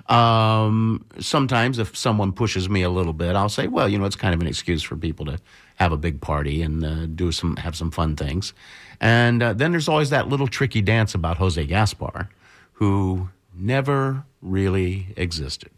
Um, 0.08 1.05
sometimes, 1.20 1.79
if 1.79 1.96
someone 1.96 2.31
pushes 2.31 2.70
me 2.70 2.81
a 2.81 2.89
little 2.89 3.13
bit, 3.13 3.36
I'll 3.36 3.50
say, 3.50 3.67
"Well, 3.67 3.88
you 3.88 3.98
know, 3.98 4.05
it's 4.05 4.15
kind 4.15 4.34
of 4.34 4.41
an 4.41 4.48
excuse 4.48 4.84
for 4.84 4.96
people 4.96 5.25
to 5.25 5.39
have 5.75 5.91
a 5.91 5.98
big 5.98 6.22
party 6.22 6.62
and 6.62 6.84
uh, 6.84 7.05
do 7.08 7.31
some 7.31 7.55
have 7.58 7.75
some 7.75 7.91
fun 7.91 8.15
things." 8.15 8.53
And 9.00 9.41
uh, 9.41 9.53
then 9.53 9.72
there's 9.72 9.88
always 9.88 10.10
that 10.12 10.27
little 10.27 10.48
tricky 10.48 10.81
dance 10.81 11.15
about 11.15 11.38
Jose 11.38 11.63
Gaspar, 11.65 12.29
who 12.74 13.29
never 13.55 14.24
really 14.41 15.08
existed. 15.17 15.72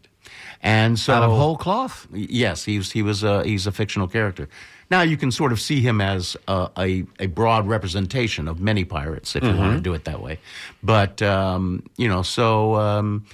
And 0.62 0.98
so, 0.98 1.12
Out 1.12 1.22
of 1.24 1.30
whole 1.30 1.56
cloth. 1.56 2.06
Yes, 2.12 2.64
he's 2.64 2.92
he 2.92 3.02
was 3.02 3.22
a, 3.22 3.44
he's 3.44 3.66
a 3.66 3.72
fictional 3.72 4.08
character. 4.08 4.48
Now 4.90 5.02
you 5.02 5.16
can 5.16 5.30
sort 5.30 5.52
of 5.52 5.60
see 5.60 5.80
him 5.80 6.00
as 6.00 6.36
a, 6.46 6.70
a, 6.78 7.04
a 7.18 7.26
broad 7.26 7.66
representation 7.66 8.48
of 8.48 8.60
many 8.60 8.84
pirates, 8.84 9.34
if 9.34 9.42
you 9.42 9.56
want 9.56 9.76
to 9.76 9.80
do 9.80 9.94
it 9.94 10.04
that 10.04 10.20
way. 10.22 10.38
But 10.82 11.20
um, 11.22 11.82
you 11.96 12.08
know, 12.08 12.22
so 12.22 12.76
um, 12.76 13.26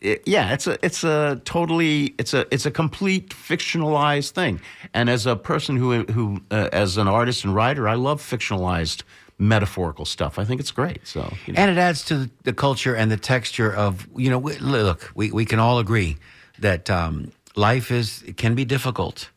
it, 0.00 0.22
yeah, 0.26 0.52
it's 0.52 0.66
a 0.66 0.78
it's 0.84 1.04
a 1.04 1.40
totally 1.44 2.14
it's 2.18 2.34
a 2.34 2.46
it's 2.50 2.66
a 2.66 2.70
complete 2.70 3.30
fictionalized 3.30 4.30
thing. 4.30 4.60
And 4.94 5.08
as 5.10 5.26
a 5.26 5.36
person 5.36 5.76
who 5.76 6.04
who 6.04 6.40
uh, 6.50 6.68
as 6.72 6.96
an 6.96 7.08
artist 7.08 7.44
and 7.44 7.54
writer, 7.54 7.88
I 7.88 7.94
love 7.94 8.22
fictionalized 8.22 9.02
metaphorical 9.38 10.04
stuff. 10.04 10.38
I 10.38 10.44
think 10.44 10.60
it's 10.60 10.70
great. 10.70 11.00
So 11.04 11.20
you 11.46 11.52
know. 11.52 11.60
And 11.62 11.70
it 11.70 11.78
adds 11.78 12.04
to 12.06 12.30
the 12.44 12.52
culture 12.52 12.94
and 12.94 13.10
the 13.10 13.16
texture 13.16 13.74
of, 13.74 14.06
you 14.16 14.30
know, 14.30 14.38
we- 14.38 14.58
look, 14.58 15.10
we, 15.14 15.32
we 15.32 15.44
can 15.44 15.58
all 15.58 15.78
agree 15.78 16.16
that 16.60 16.88
um, 16.88 17.32
life 17.56 17.90
is, 17.90 18.22
can 18.36 18.54
be 18.54 18.64
difficult 18.64 19.30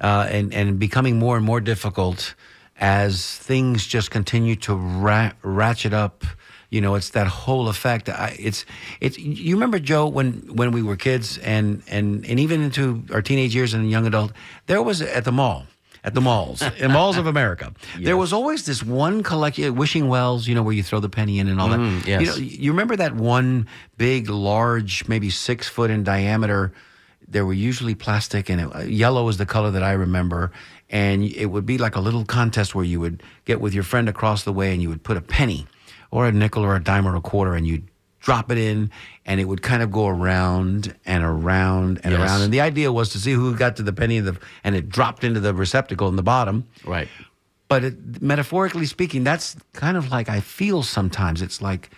uh, 0.00 0.28
and, 0.30 0.54
and 0.54 0.78
becoming 0.78 1.18
more 1.18 1.36
and 1.36 1.44
more 1.44 1.60
difficult 1.60 2.34
as 2.78 3.36
things 3.38 3.84
just 3.84 4.10
continue 4.12 4.54
to 4.56 4.74
ra- 4.74 5.32
ratchet 5.42 5.92
up. 5.92 6.24
You 6.70 6.82
know, 6.82 6.96
it's 6.96 7.10
that 7.10 7.26
whole 7.26 7.68
effect. 7.68 8.08
I, 8.10 8.36
it's, 8.38 8.66
it's, 9.00 9.18
you 9.18 9.54
remember, 9.54 9.78
Joe, 9.78 10.06
when, 10.06 10.42
when 10.54 10.70
we 10.70 10.82
were 10.82 10.96
kids 10.96 11.38
and, 11.38 11.82
and, 11.88 12.26
and 12.26 12.38
even 12.38 12.60
into 12.62 13.04
our 13.12 13.22
teenage 13.22 13.54
years 13.54 13.72
and 13.72 13.90
young 13.90 14.06
adult, 14.06 14.32
there 14.66 14.82
was 14.82 15.00
at 15.00 15.24
the 15.24 15.32
mall, 15.32 15.64
at 16.04 16.12
the 16.14 16.20
malls, 16.20 16.62
in 16.78 16.92
malls 16.92 17.16
of 17.16 17.26
America, 17.26 17.72
there 18.00 18.18
was 18.18 18.34
always 18.34 18.66
this 18.66 18.82
one 18.82 19.22
collection, 19.22 19.74
Wishing 19.76 20.08
Wells, 20.08 20.46
you 20.46 20.54
know, 20.54 20.62
where 20.62 20.74
you 20.74 20.82
throw 20.82 21.00
the 21.00 21.08
penny 21.08 21.38
in 21.38 21.48
and 21.48 21.58
all 21.58 21.70
that. 21.70 21.80
Mm, 21.80 22.06
yes. 22.06 22.20
You 22.20 22.26
know, 22.26 22.36
you 22.36 22.70
remember 22.70 22.96
that 22.96 23.14
one 23.14 23.66
big, 23.96 24.28
large, 24.28 25.08
maybe 25.08 25.30
six 25.30 25.68
foot 25.68 25.90
in 25.90 26.04
diameter? 26.04 26.72
There 27.26 27.44
were 27.44 27.54
usually 27.54 27.94
plastic, 27.94 28.48
and 28.48 28.60
it, 28.60 28.88
yellow 28.88 29.24
was 29.24 29.38
the 29.38 29.46
color 29.46 29.70
that 29.70 29.82
I 29.82 29.92
remember. 29.92 30.52
And 30.90 31.24
it 31.24 31.46
would 31.46 31.66
be 31.66 31.76
like 31.76 31.96
a 31.96 32.00
little 32.00 32.24
contest 32.24 32.74
where 32.74 32.84
you 32.84 33.00
would 33.00 33.22
get 33.44 33.60
with 33.60 33.74
your 33.74 33.82
friend 33.84 34.08
across 34.08 34.44
the 34.44 34.52
way, 34.52 34.72
and 34.72 34.80
you 34.80 34.88
would 34.88 35.02
put 35.02 35.16
a 35.16 35.20
penny, 35.20 35.66
or 36.10 36.26
a 36.26 36.32
nickel, 36.32 36.64
or 36.64 36.74
a 36.76 36.82
dime, 36.82 37.06
or 37.06 37.14
a 37.16 37.20
quarter, 37.20 37.54
and 37.54 37.66
you'd 37.66 37.88
drop 38.20 38.50
it 38.50 38.58
in, 38.58 38.90
and 39.26 39.40
it 39.40 39.44
would 39.44 39.62
kind 39.62 39.82
of 39.82 39.90
go 39.92 40.06
around 40.08 40.94
and 41.06 41.22
around 41.24 42.00
and 42.02 42.12
Yes. 42.12 42.20
around. 42.20 42.42
And 42.42 42.52
the 42.52 42.60
idea 42.60 42.90
was 42.92 43.10
to 43.10 43.18
see 43.18 43.32
who 43.32 43.54
got 43.56 43.76
to 43.76 43.82
the 43.82 43.92
penny, 43.92 44.18
and, 44.18 44.26
the, 44.28 44.36
and 44.64 44.74
it 44.74 44.88
dropped 44.88 45.22
into 45.24 45.40
the 45.40 45.54
receptacle 45.54 46.08
in 46.08 46.16
the 46.16 46.22
bottom. 46.22 46.64
right. 46.84 47.08
But 47.68 47.84
it, 47.84 48.22
metaphorically 48.22 48.86
speaking, 48.86 49.24
that's 49.24 49.54
kind 49.74 49.98
of 49.98 50.10
like 50.10 50.30
I 50.30 50.40
feel 50.40 50.82
sometimes. 50.82 51.42
It's 51.42 51.60
like 51.60 51.90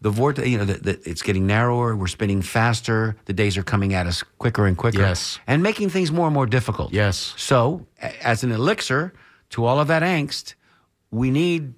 the 0.00 0.08
vortex, 0.08 0.48
you 0.48 0.56
know, 0.56 0.64
that 0.64 0.84
that 0.84 1.06
it's 1.06 1.20
getting 1.20 1.46
narrower. 1.46 1.94
We're 1.94 2.06
spinning 2.06 2.40
faster. 2.40 3.14
The 3.26 3.34
days 3.34 3.58
are 3.58 3.62
coming 3.62 3.92
at 3.92 4.06
us 4.06 4.22
quicker 4.38 4.64
and 4.66 4.74
quicker. 4.74 5.00
Yes. 5.00 5.38
And 5.46 5.62
making 5.62 5.90
things 5.90 6.10
more 6.10 6.26
and 6.28 6.32
more 6.34 6.46
difficult. 6.46 6.94
Yes. 6.94 7.34
So, 7.36 7.86
as 8.22 8.42
an 8.42 8.52
elixir 8.52 9.12
to 9.50 9.66
all 9.66 9.78
of 9.78 9.88
that 9.88 10.02
angst, 10.02 10.54
we 11.10 11.30
need 11.30 11.74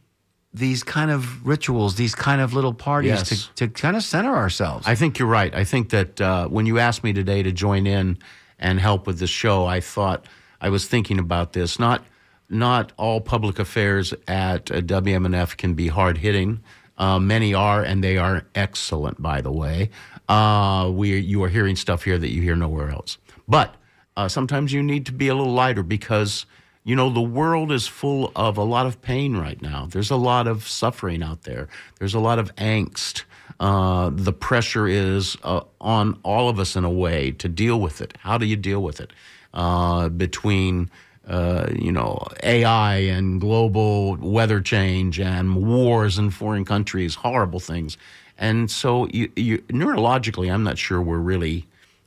these 0.52 0.82
kind 0.82 1.10
of 1.10 1.46
rituals, 1.46 1.94
these 1.94 2.14
kind 2.14 2.40
of 2.40 2.52
little 2.54 2.74
parties 2.74 3.10
Yes. 3.10 3.48
to, 3.54 3.66
to 3.66 3.68
kind 3.68 3.96
of 3.96 4.02
center 4.02 4.34
ourselves. 4.34 4.86
I 4.86 4.94
think 4.96 5.18
you're 5.18 5.28
right. 5.28 5.54
I 5.54 5.64
think 5.64 5.90
that 5.90 6.20
uh, 6.20 6.48
when 6.48 6.66
you 6.66 6.78
asked 6.78 7.04
me 7.04 7.12
today 7.12 7.42
to 7.42 7.52
join 7.52 7.86
in 7.86 8.18
and 8.58 8.80
help 8.80 9.06
with 9.06 9.18
this 9.20 9.30
show, 9.30 9.66
I 9.66 9.80
thought 9.80 10.26
I 10.60 10.68
was 10.70 10.86
thinking 10.86 11.18
about 11.18 11.52
this. 11.52 11.78
Not 11.78 12.02
not 12.48 12.92
all 12.96 13.20
public 13.20 13.60
affairs 13.60 14.12
at 14.26 14.70
uh, 14.72 14.80
WMNF 14.80 15.56
can 15.56 15.74
be 15.74 15.86
hard 15.86 16.18
hitting. 16.18 16.60
Uh, 16.98 17.18
many 17.20 17.54
are, 17.54 17.82
and 17.82 18.02
they 18.04 18.18
are 18.18 18.44
excellent, 18.54 19.22
by 19.22 19.40
the 19.40 19.52
way. 19.52 19.88
Uh, 20.28 20.90
we 20.92 21.16
you 21.18 21.42
are 21.44 21.48
hearing 21.48 21.76
stuff 21.76 22.02
here 22.04 22.18
that 22.18 22.30
you 22.30 22.42
hear 22.42 22.56
nowhere 22.56 22.90
else. 22.90 23.18
But 23.48 23.74
uh, 24.16 24.26
sometimes 24.28 24.72
you 24.72 24.82
need 24.82 25.06
to 25.06 25.12
be 25.12 25.28
a 25.28 25.34
little 25.34 25.52
lighter 25.52 25.82
because 25.84 26.44
you 26.84 26.96
know 26.96 27.10
the 27.10 27.20
world 27.20 27.70
is 27.72 27.86
full 27.86 28.32
of 28.34 28.56
a 28.56 28.62
lot 28.62 28.86
of 28.86 29.02
pain 29.02 29.36
right 29.36 29.60
now. 29.60 29.86
There's 29.90 30.10
a 30.10 30.16
lot 30.16 30.46
of 30.46 30.66
suffering 30.66 31.22
out 31.22 31.42
there. 31.42 31.68
There's 31.98 32.14
a 32.14 32.20
lot 32.20 32.38
of 32.38 32.54
angst. 32.56 33.24
Uh, 33.58 34.10
the 34.12 34.32
pressure 34.32 34.88
is 34.88 35.36
uh, 35.42 35.62
on 35.80 36.18
all 36.22 36.48
of 36.48 36.58
us 36.58 36.76
in 36.76 36.84
a 36.84 36.90
way 36.90 37.32
to 37.32 37.48
deal 37.48 37.80
with 37.80 38.00
it. 38.00 38.16
How 38.20 38.38
do 38.38 38.46
you 38.46 38.56
deal 38.56 38.82
with 38.82 39.00
it? 39.00 39.12
Uh, 39.52 40.08
between 40.08 40.90
uh, 41.26 41.68
you 41.74 41.92
know 41.92 42.26
AI 42.42 42.96
and 42.96 43.40
global 43.40 44.16
weather 44.16 44.60
change 44.60 45.20
and 45.20 45.66
wars 45.66 46.18
in 46.18 46.30
foreign 46.30 46.64
countries, 46.64 47.14
horrible 47.14 47.60
things. 47.60 47.98
And 48.40 48.70
so, 48.70 49.06
you, 49.08 49.30
you, 49.36 49.58
neurologically, 49.68 50.50
I'm 50.50 50.64
not 50.64 50.78
sure 50.78 51.02
we're 51.02 51.18
really 51.18 51.66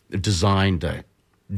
designed 0.09 0.81
to 0.81 1.05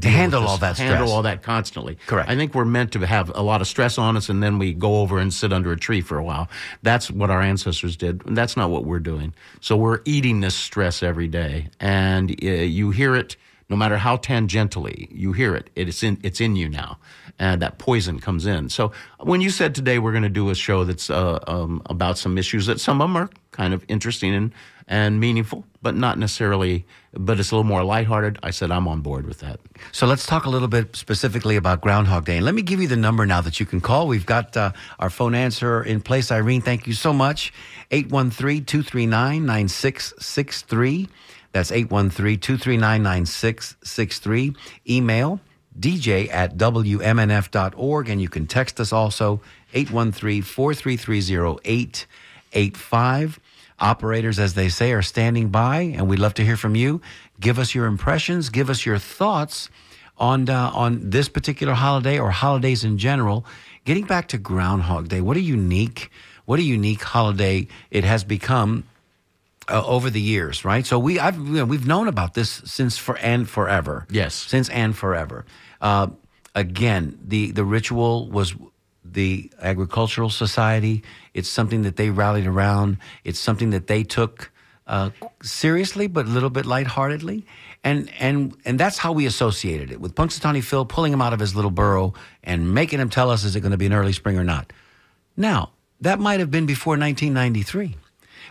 handle 0.03 0.47
all 0.47 0.57
that 0.57 0.75
stress. 0.75 0.89
handle 0.89 1.11
all 1.11 1.23
that 1.23 1.43
constantly. 1.43 1.97
Correct. 2.07 2.29
I 2.29 2.35
think 2.35 2.53
we're 2.53 2.65
meant 2.65 2.91
to 2.93 3.05
have 3.05 3.31
a 3.35 3.41
lot 3.41 3.61
of 3.61 3.67
stress 3.67 3.97
on 3.97 4.17
us, 4.17 4.29
and 4.29 4.41
then 4.41 4.59
we 4.59 4.73
go 4.73 5.01
over 5.01 5.19
and 5.19 5.33
sit 5.33 5.53
under 5.53 5.71
a 5.71 5.77
tree 5.77 6.01
for 6.01 6.17
a 6.17 6.23
while. 6.23 6.49
That's 6.83 7.09
what 7.09 7.29
our 7.29 7.41
ancestors 7.41 7.95
did. 7.95 8.21
That's 8.25 8.57
not 8.57 8.69
what 8.69 8.85
we're 8.85 8.99
doing. 8.99 9.33
So 9.61 9.77
we're 9.77 10.01
eating 10.05 10.41
this 10.41 10.55
stress 10.55 11.03
every 11.03 11.27
day, 11.27 11.69
and 11.79 12.31
uh, 12.43 12.45
you 12.47 12.91
hear 12.91 13.15
it. 13.15 13.35
No 13.67 13.75
matter 13.75 13.97
how 13.97 14.17
tangentially 14.17 15.07
you 15.11 15.33
hear 15.33 15.55
it, 15.55 15.69
it's 15.75 16.03
in 16.03 16.19
it's 16.21 16.39
in 16.39 16.55
you 16.55 16.69
now, 16.69 16.99
and 17.39 17.61
that 17.63 17.79
poison 17.79 18.19
comes 18.19 18.45
in. 18.45 18.69
So 18.69 18.91
when 19.19 19.41
you 19.41 19.49
said 19.49 19.73
today 19.73 19.97
we're 19.97 20.11
going 20.11 20.23
to 20.23 20.29
do 20.29 20.49
a 20.51 20.55
show 20.55 20.83
that's 20.83 21.09
uh, 21.09 21.39
um, 21.47 21.81
about 21.87 22.17
some 22.19 22.37
issues 22.37 22.67
that 22.67 22.79
some 22.79 23.01
of 23.01 23.09
them 23.09 23.17
are 23.17 23.29
kind 23.51 23.73
of 23.73 23.83
interesting 23.87 24.35
and 24.35 24.51
and 24.87 25.19
meaningful, 25.19 25.65
but 25.81 25.95
not 25.95 26.19
necessarily. 26.19 26.85
But 27.13 27.39
it's 27.39 27.51
a 27.51 27.55
little 27.55 27.67
more 27.67 27.83
lighthearted. 27.83 28.39
I 28.43 28.51
said 28.51 28.71
I'm 28.71 28.87
on 28.87 29.01
board 29.01 29.25
with 29.25 29.39
that. 29.39 29.59
So 29.91 30.05
let's 30.05 30.25
talk 30.25 30.45
a 30.45 30.49
little 30.49 30.67
bit 30.67 30.95
specifically 30.95 31.55
about 31.55 31.81
Groundhog 31.81 32.25
Day. 32.25 32.37
And 32.37 32.45
let 32.45 32.53
me 32.53 32.61
give 32.61 32.81
you 32.81 32.87
the 32.87 32.97
number 32.97 33.25
now 33.25 33.41
that 33.41 33.59
you 33.59 33.65
can 33.65 33.79
call. 33.81 34.07
We've 34.07 34.25
got 34.25 34.55
uh, 34.57 34.73
our 34.99 35.09
phone 35.09 35.33
answer 35.33 35.81
in 35.81 36.01
place. 36.01 36.31
Irene, 36.31 36.61
thank 36.61 36.87
you 36.87 36.93
so 36.93 37.13
much. 37.13 37.53
813 37.91 38.65
239 38.65 39.45
9663. 39.45 41.07
That's 41.55 41.71
813 41.71 42.37
239 42.37 43.01
9663. 43.01 44.53
Email 44.89 45.39
dj 45.79 46.29
at 46.29 46.57
wmnf.org. 46.57 48.09
And 48.09 48.21
you 48.21 48.27
can 48.27 48.45
text 48.45 48.81
us 48.81 48.91
also 48.91 49.39
813 49.73 50.41
433 50.41 51.21
0885. 51.63 53.39
Operators, 53.79 54.37
as 54.37 54.53
they 54.55 54.67
say, 54.67 54.91
are 54.91 55.01
standing 55.01 55.47
by, 55.47 55.79
and 55.79 56.09
we'd 56.09 56.19
love 56.19 56.33
to 56.33 56.43
hear 56.43 56.57
from 56.57 56.75
you. 56.75 56.99
Give 57.39 57.57
us 57.57 57.73
your 57.73 57.85
impressions, 57.85 58.49
give 58.49 58.69
us 58.69 58.85
your 58.85 58.97
thoughts 58.97 59.69
on 60.17 60.49
uh, 60.49 60.71
on 60.73 61.09
this 61.09 61.29
particular 61.29 61.73
holiday 61.73 62.19
or 62.19 62.31
holidays 62.31 62.83
in 62.83 62.97
general. 62.97 63.45
Getting 63.85 64.03
back 64.03 64.27
to 64.29 64.37
Groundhog 64.37 65.07
Day, 65.07 65.21
what 65.21 65.37
a 65.37 65.41
unique, 65.41 66.11
what 66.43 66.59
a 66.59 66.63
unique 66.63 67.03
holiday 67.03 67.69
it 67.91 68.03
has 68.03 68.25
become 68.25 68.83
uh, 69.69 69.85
over 69.85 70.09
the 70.09 70.21
years, 70.21 70.65
right? 70.65 70.85
So 70.85 70.99
we 70.99 71.19
I've 71.19 71.37
you 71.37 71.43
know, 71.43 71.65
we've 71.65 71.87
known 71.87 72.07
about 72.07 72.33
this 72.33 72.61
since 72.65 72.97
for 72.97 73.17
and 73.17 73.49
forever. 73.49 74.05
Yes. 74.09 74.35
since 74.35 74.69
and 74.69 74.95
forever. 74.95 75.45
Uh, 75.81 76.07
again, 76.53 77.17
the 77.23 77.51
the 77.51 77.63
ritual 77.63 78.29
was 78.29 78.55
the 79.03 79.51
agricultural 79.61 80.29
society. 80.29 81.03
It's 81.33 81.49
something 81.49 81.83
that 81.83 81.95
they 81.95 82.09
rallied 82.09 82.47
around. 82.47 82.97
It's 83.23 83.39
something 83.39 83.69
that 83.71 83.87
they 83.87 84.03
took 84.03 84.51
uh, 84.87 85.09
seriously, 85.41 86.07
but 86.07 86.25
a 86.25 86.29
little 86.29 86.49
bit 86.49 86.65
lightheartedly. 86.65 87.45
And 87.83 88.11
and 88.19 88.57
and 88.65 88.79
that's 88.79 88.97
how 88.97 89.11
we 89.13 89.25
associated 89.25 89.91
it 89.91 90.01
with 90.01 90.15
Punxsutawney 90.15 90.63
Phil 90.63 90.85
pulling 90.85 91.13
him 91.13 91.21
out 91.21 91.33
of 91.33 91.39
his 91.39 91.55
little 91.55 91.71
burrow 91.71 92.13
and 92.43 92.73
making 92.73 92.99
him 92.99 93.09
tell 93.09 93.29
us 93.29 93.43
is 93.43 93.55
it 93.55 93.61
going 93.61 93.71
to 93.71 93.77
be 93.77 93.85
an 93.85 93.93
early 93.93 94.13
spring 94.13 94.37
or 94.37 94.43
not. 94.43 94.73
Now 95.37 95.71
that 96.01 96.19
might 96.19 96.39
have 96.39 96.51
been 96.51 96.65
before 96.65 96.97
1993, 96.97 97.95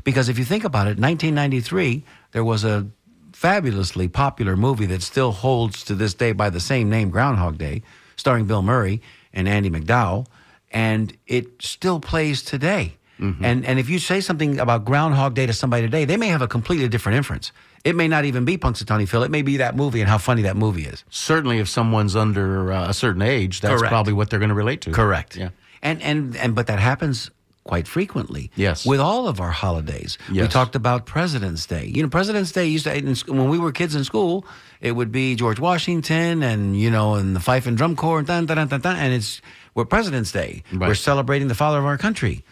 because 0.02 0.28
if 0.28 0.38
you 0.38 0.44
think 0.44 0.64
about 0.64 0.86
it, 0.86 0.98
1993 0.98 2.04
there 2.32 2.44
was 2.44 2.64
a 2.64 2.86
fabulously 3.32 4.08
popular 4.08 4.56
movie 4.56 4.86
that 4.86 5.02
still 5.02 5.32
holds 5.32 5.84
to 5.84 5.94
this 5.94 6.14
day 6.14 6.32
by 6.32 6.50
the 6.50 6.60
same 6.60 6.88
name, 6.88 7.10
Groundhog 7.10 7.58
Day, 7.58 7.82
starring 8.16 8.46
Bill 8.46 8.62
Murray 8.62 9.02
and 9.32 9.48
Andie 9.48 9.70
MacDowell, 9.70 10.26
and 10.72 11.16
it 11.26 11.62
still 11.62 12.00
plays 12.00 12.42
today. 12.42 12.96
And 13.40 13.64
and 13.64 13.78
if 13.78 13.88
you 13.88 13.98
say 14.00 14.20
something 14.20 14.58
about 14.58 14.84
Groundhog 14.84 15.34
Day 15.34 15.46
to 15.46 15.52
somebody 15.52 15.82
today, 15.86 16.04
they 16.04 16.16
may 16.16 16.28
have 16.28 16.42
a 16.42 16.48
completely 16.48 16.88
different 16.88 17.16
inference. 17.16 17.52
It 17.82 17.94
may 17.96 18.08
not 18.08 18.24
even 18.24 18.44
be 18.44 18.58
Punxsutawney 18.58 19.08
Phil. 19.08 19.22
It 19.22 19.30
may 19.30 19.42
be 19.42 19.58
that 19.58 19.76
movie 19.76 20.00
and 20.00 20.10
how 20.10 20.18
funny 20.18 20.42
that 20.42 20.56
movie 20.56 20.84
is. 20.84 21.04
Certainly, 21.10 21.58
if 21.58 21.68
someone's 21.68 22.16
under 22.16 22.72
uh, 22.72 22.88
a 22.88 22.92
certain 22.92 23.22
age, 23.22 23.60
that's 23.60 23.80
Correct. 23.80 23.90
probably 23.90 24.12
what 24.12 24.28
they're 24.28 24.40
going 24.40 24.50
to 24.50 24.54
relate 24.54 24.82
to. 24.82 24.90
Correct. 24.90 25.36
Yeah. 25.36 25.50
And 25.80 26.02
and 26.02 26.36
and 26.36 26.54
but 26.54 26.66
that 26.66 26.80
happens 26.80 27.30
quite 27.64 27.88
frequently. 27.88 28.50
Yes. 28.56 28.86
With 28.86 29.00
all 29.00 29.26
of 29.26 29.40
our 29.40 29.50
holidays. 29.50 30.18
We 30.30 30.48
talked 30.48 30.76
about 30.76 31.06
President's 31.06 31.66
Day. 31.66 31.86
You 31.86 32.02
know, 32.02 32.08
President's 32.08 32.52
Day 32.52 32.66
used 32.66 32.84
to 32.84 32.96
in, 32.96 33.16
when 33.26 33.48
we 33.48 33.58
were 33.58 33.72
kids 33.72 33.94
in 33.94 34.04
school, 34.04 34.46
it 34.80 34.92
would 34.92 35.10
be 35.10 35.34
George 35.34 35.58
Washington 35.58 36.42
and 36.42 36.78
you 36.78 36.90
know 36.90 37.14
and 37.14 37.34
the 37.34 37.40
fife 37.40 37.66
and 37.66 37.76
drum 37.76 37.96
corps 37.96 38.18
and 38.18 38.26
dun, 38.26 38.46
dun, 38.46 38.68
dun, 38.68 38.80
dun, 38.80 38.96
and 38.96 39.12
it's 39.14 39.40
we're 39.74 39.86
President's 39.86 40.30
Day. 40.30 40.62
Right. 40.72 40.88
We're 40.88 40.94
celebrating 40.94 41.48
the 41.48 41.54
father 41.54 41.78
of 41.78 41.86
our 41.86 41.98
country. 41.98 42.44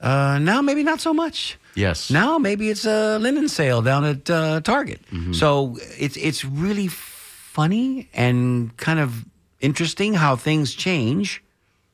Uh, 0.00 0.38
now 0.38 0.62
maybe 0.62 0.82
not 0.82 1.00
so 1.00 1.12
much. 1.12 1.58
Yes. 1.74 2.10
Now 2.10 2.38
maybe 2.38 2.70
it's 2.70 2.86
a 2.86 3.18
linen 3.18 3.48
sale 3.48 3.82
down 3.82 4.04
at 4.04 4.30
uh, 4.30 4.60
Target. 4.60 5.00
Mm-hmm. 5.12 5.32
So 5.32 5.76
it's 5.98 6.16
it's 6.16 6.44
really 6.44 6.88
funny 6.88 8.08
and 8.14 8.74
kind 8.76 9.00
of 9.00 9.24
interesting 9.60 10.14
how 10.14 10.36
things 10.36 10.74
change, 10.74 11.42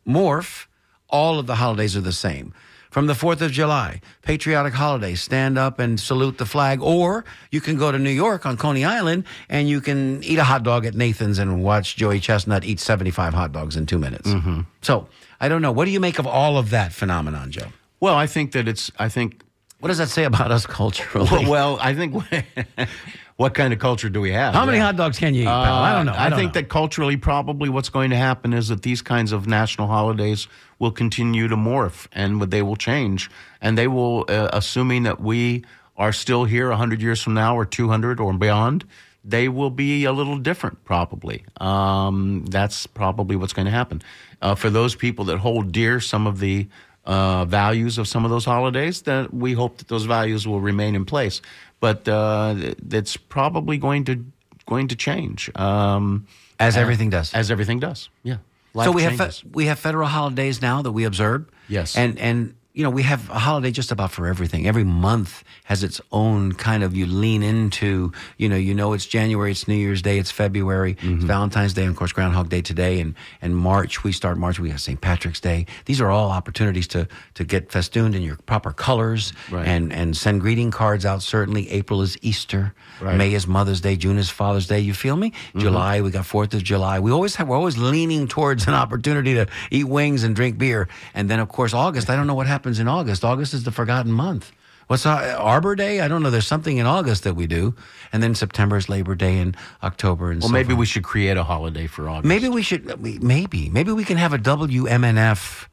morph. 0.06 0.66
All 1.09 1.38
of 1.38 1.47
the 1.47 1.54
holidays 1.54 1.97
are 1.97 2.00
the 2.00 2.12
same. 2.12 2.52
From 2.96 3.08
the 3.08 3.12
4th 3.12 3.42
of 3.42 3.52
July, 3.52 4.00
patriotic 4.22 4.72
holiday, 4.72 5.14
stand 5.16 5.58
up 5.58 5.78
and 5.78 6.00
salute 6.00 6.38
the 6.38 6.46
flag. 6.46 6.80
Or 6.80 7.26
you 7.50 7.60
can 7.60 7.76
go 7.76 7.92
to 7.92 7.98
New 7.98 8.08
York 8.08 8.46
on 8.46 8.56
Coney 8.56 8.86
Island 8.86 9.24
and 9.50 9.68
you 9.68 9.82
can 9.82 10.24
eat 10.24 10.38
a 10.38 10.44
hot 10.44 10.62
dog 10.62 10.86
at 10.86 10.94
Nathan's 10.94 11.38
and 11.38 11.62
watch 11.62 11.96
Joey 11.96 12.20
Chestnut 12.20 12.64
eat 12.64 12.80
75 12.80 13.34
hot 13.34 13.52
dogs 13.52 13.76
in 13.76 13.84
two 13.84 13.98
minutes. 13.98 14.30
Mm-hmm. 14.30 14.60
So 14.80 15.08
I 15.42 15.50
don't 15.50 15.60
know. 15.60 15.72
What 15.72 15.84
do 15.84 15.90
you 15.90 16.00
make 16.00 16.18
of 16.18 16.26
all 16.26 16.56
of 16.56 16.70
that 16.70 16.90
phenomenon, 16.90 17.50
Joe? 17.50 17.66
Well, 18.00 18.14
I 18.14 18.26
think 18.26 18.52
that 18.52 18.66
it's. 18.66 18.90
I 18.98 19.10
think. 19.10 19.42
What 19.80 19.88
does 19.88 19.99
that 19.99 20.09
say 20.09 20.25
about 20.25 20.50
us 20.50 20.66
culturally? 20.66 21.28
Well, 21.30 21.50
well 21.50 21.78
I 21.80 21.95
think. 21.95 22.14
what 23.37 23.52
kind 23.52 23.73
of 23.73 23.78
culture 23.78 24.09
do 24.09 24.21
we 24.21 24.33
have? 24.33 24.54
How 24.54 24.64
many 24.64 24.78
Yeah. 24.78 24.85
hot 24.87 24.97
dogs 24.97 25.18
can 25.18 25.35
you 25.35 25.42
eat, 25.42 25.47
pal? 25.47 25.75
I 25.75 25.95
don't 25.95 26.06
know. 26.06 26.12
Uh, 26.12 26.16
I, 26.16 26.28
don't 26.30 26.38
think 26.38 26.54
know. 26.54 26.61
that 26.62 26.68
culturally, 26.68 27.16
probably 27.18 27.68
what's 27.68 27.90
going 27.90 28.11
to 28.11 28.16
happen 28.16 28.54
is 28.54 28.68
that 28.68 28.83
these 28.83 29.02
kinds 29.02 29.33
of 29.33 29.47
national 29.47 29.88
holidays 29.88 30.49
will 30.78 30.90
continue 30.90 31.47
to 31.47 31.56
morph 31.56 32.06
and 32.12 32.40
they 32.40 32.62
will 32.62 32.76
change. 32.76 33.30
And 33.61 33.76
they 33.76 33.88
will, 33.88 34.25
uh, 34.28 34.49
assuming 34.52 35.02
that 35.02 35.21
we 35.21 35.64
are 35.99 36.12
still 36.12 36.45
here 36.45 36.71
100 36.71 37.02
years 37.02 37.23
from 37.23 37.35
now 37.35 37.56
or 37.56 37.66
200 37.66 38.21
or 38.21 38.33
beyond, 38.33 38.87
they 39.23 39.49
will 39.49 39.71
be 39.71 40.04
a 40.04 40.12
little 40.12 40.38
different, 40.38 40.85
probably. 40.85 41.45
Um, 41.61 42.45
that's 42.47 42.87
probably 42.87 43.37
what's 43.37 43.52
going 43.52 43.66
to 43.66 43.73
happen. 43.73 44.00
Uh, 44.40 44.54
for 44.54 44.71
those 44.71 44.95
people 44.95 45.26
that 45.26 45.38
hold 45.38 45.73
dear 45.73 46.00
some 46.00 46.26
of 46.26 46.38
the 46.38 46.68
uh, 47.06 47.44
values 47.44 47.98
of 47.98 48.08
some 48.08 48.25
of 48.25 48.30
those 48.30 48.44
holidays, 48.44 49.02
that 49.02 49.32
we 49.32 49.52
hope 49.52 49.78
that 49.78 49.88
those 49.88 50.04
values 50.04 50.46
will 50.46 50.60
remain 50.60 50.94
in 50.94 51.04
place. 51.04 51.40
But 51.80 52.08
uh, 52.08 52.75
that's 52.82 53.16
probably 53.16 53.78
going 53.78 54.04
to 54.06 54.25
going 54.66 54.88
to 54.88 54.96
change. 54.96 55.50
Um, 55.54 56.26
as 56.58 56.76
everything 56.76 57.10
does. 57.10 57.32
as 57.34 57.50
everything 57.50 57.80
does. 57.80 58.08
Yeah. 58.22 58.38
Life 58.75 58.86
so 58.86 58.92
we 58.92 59.02
have 59.02 59.16
fe- 59.16 59.48
we 59.52 59.66
have 59.66 59.78
federal 59.78 60.08
holidays 60.08 60.60
now 60.60 60.82
that 60.82 60.92
we 60.92 61.04
observe. 61.04 61.46
Yes. 61.68 61.96
and 61.96 62.18
and 62.18 62.54
you 62.76 62.83
know 62.85 62.90
we 62.90 63.02
have 63.02 63.28
a 63.30 63.38
holiday 63.38 63.71
just 63.71 63.90
about 63.90 64.11
for 64.12 64.26
everything. 64.26 64.68
Every 64.68 64.85
month 64.85 65.42
has 65.64 65.83
its 65.83 65.99
own 66.12 66.52
kind 66.52 66.83
of 66.85 66.95
you 66.95 67.06
lean 67.06 67.42
into. 67.42 68.12
You 68.37 68.49
know, 68.50 68.56
you 68.56 68.75
know 68.75 68.92
it's 68.92 69.06
January, 69.06 69.50
it's 69.52 69.66
New 69.66 69.75
Year's 69.75 70.02
Day, 70.02 70.18
it's 70.18 70.30
February, 70.30 70.95
Mm-hmm. 70.97 71.26
Valentine's 71.26 71.73
Day, 71.73 71.83
and 71.83 71.90
of 71.90 71.97
course 71.97 72.12
Groundhog 72.12 72.49
Day 72.50 72.61
today, 72.61 73.00
and 73.00 73.14
and 73.40 73.56
March 73.56 74.04
we 74.04 74.12
start 74.12 74.37
March 74.37 74.61
we 74.61 74.68
have 74.71 74.80
St. 74.80 75.00
Patrick's 75.00 75.40
Day. 75.40 75.64
These 75.87 76.00
are 76.02 76.11
all 76.11 76.30
opportunities 76.30 76.87
to 76.88 77.09
to 77.35 77.45
get 77.45 77.73
festooned 77.73 78.14
in 78.14 78.23
your 78.23 78.37
proper 78.47 78.73
colors 78.73 79.33
Right. 79.50 79.66
and 79.66 79.90
and 79.92 80.15
send 80.17 80.43
greeting 80.43 80.71
cards 80.71 81.06
out. 81.06 81.23
Certainly, 81.23 81.71
April 81.71 82.02
is 82.02 82.17
Easter, 82.21 82.75
Right. 83.00 83.08
Mm-hmm. 83.08 83.19
May 83.19 83.34
is 83.34 83.47
Mother's 83.47 83.80
Day, 83.80 83.97
June 83.97 84.19
is 84.19 84.28
Father's 84.28 84.67
Day. 84.67 84.80
You 84.80 84.93
feel 84.95 85.17
me? 85.17 85.32
July 85.56 86.02
we 86.02 86.10
got 86.10 86.26
Fourth 86.26 86.52
of 86.52 86.62
July. 86.62 87.00
We 87.00 87.10
always 87.10 87.36
have 87.36 87.49
we're 87.49 87.56
always 87.56 87.78
leaning 87.78 88.28
towards 88.28 88.69
an 88.69 88.75
opportunity 88.75 89.32
to 89.34 89.47
eat 89.71 89.84
wings 89.89 90.25
and 90.25 90.36
drink 90.36 90.58
beer. 90.58 90.89
And 91.15 91.30
then 91.30 91.41
of 91.41 91.49
course 91.49 91.73
August. 91.73 92.10
I 92.10 92.17
don't 92.17 92.26
know 92.26 92.34
what 92.34 92.47
happens 92.66 92.80
in 92.80 92.88
August. 92.88 93.24
August 93.24 93.54
is 93.54 93.62
the 93.62 93.70
forgotten 93.70 94.10
month. 94.10 94.50
What's 94.88 95.06
Arbor 95.06 95.76
Day? 95.76 96.00
I 96.00 96.08
don't 96.08 96.20
know. 96.20 96.30
There's 96.30 96.48
something 96.48 96.78
in 96.78 96.86
August 96.86 97.22
that 97.22 97.34
we 97.34 97.46
do, 97.46 97.76
and 98.12 98.20
then 98.20 98.34
September 98.34 98.76
is 98.76 98.88
Labor 98.88 99.14
Day, 99.14 99.38
and 99.38 99.56
October 99.84 100.32
and 100.32 100.40
Well, 100.40 100.48
so 100.48 100.52
maybe 100.52 100.70
forth. 100.70 100.78
we 100.80 100.86
should 100.86 101.04
create 101.04 101.36
a 101.36 101.44
holiday 101.44 101.86
for 101.86 102.08
August. 102.08 102.26
Maybe 102.26 102.48
we 102.48 102.62
should. 102.62 103.00
Maybe 103.22 103.70
maybe 103.70 103.92
we 103.92 104.02
can 104.04 104.16
have 104.16 104.32
a 104.32 104.38
WMNF 104.38 105.68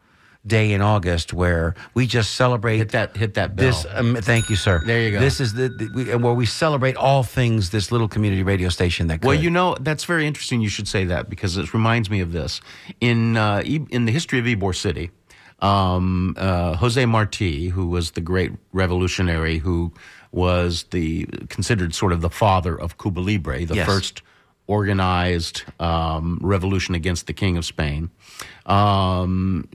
day 0.46 0.72
in 0.74 0.82
August 0.82 1.34
where 1.34 1.74
we 1.96 2.06
just 2.06 2.36
celebrate 2.36 2.78
hit 2.78 2.92
that 2.92 3.18
hit 3.18 3.34
that 3.34 3.56
bell. 3.56 3.68
this. 3.68 3.88
Um, 3.90 4.16
thank 4.22 4.50
you, 4.52 4.56
sir. 4.56 4.84
There 4.86 5.02
you 5.02 5.12
go. 5.12 5.20
This 5.20 5.40
is 5.40 5.54
the, 5.54 5.70
the 5.70 5.90
we, 5.96 6.16
where 6.16 6.34
we 6.34 6.46
celebrate 6.46 6.96
all 6.96 7.24
things. 7.24 7.72
This 7.72 7.92
little 7.92 8.08
community 8.08 8.44
radio 8.44 8.70
station 8.70 9.08
that. 9.08 9.24
well, 9.24 9.36
you 9.36 9.50
know 9.50 9.76
that's 9.80 10.06
very 10.06 10.28
interesting. 10.28 10.62
You 10.62 10.70
should 10.70 10.88
say 10.88 11.06
that 11.06 11.28
because 11.28 11.58
it 11.58 11.74
reminds 11.74 12.10
me 12.12 12.20
of 12.20 12.34
this 12.34 12.62
in 13.00 13.36
uh, 13.38 13.64
in 13.66 14.06
the 14.06 14.12
history 14.12 14.38
of 14.38 14.46
Ybor 14.46 14.76
City. 14.76 15.10
Um, 15.60 16.36
uh, 16.38 16.76
Jose 16.76 17.06
Marti, 17.06 17.70
who 17.70 17.88
was 17.88 18.12
the 18.12 18.22
great 18.22 18.52
revolutionary, 18.74 19.60
who 19.60 19.94
was 20.32 20.84
the 20.92 21.26
considered 21.50 21.94
sort 21.96 22.12
of 22.12 22.22
the 22.22 22.30
father 22.30 22.80
of 22.80 22.98
Cuba 22.98 23.20
Libre, 23.20 23.66
the 23.66 23.76
Yes. 23.76 23.86
first 23.86 24.22
organized 24.68 25.64
um, 25.80 26.40
revolution 26.42 26.96
against 26.96 27.28
the 27.28 27.34
King 27.34 27.58
of 27.58 27.66
Spain. 27.66 28.10
Um, 28.66 29.68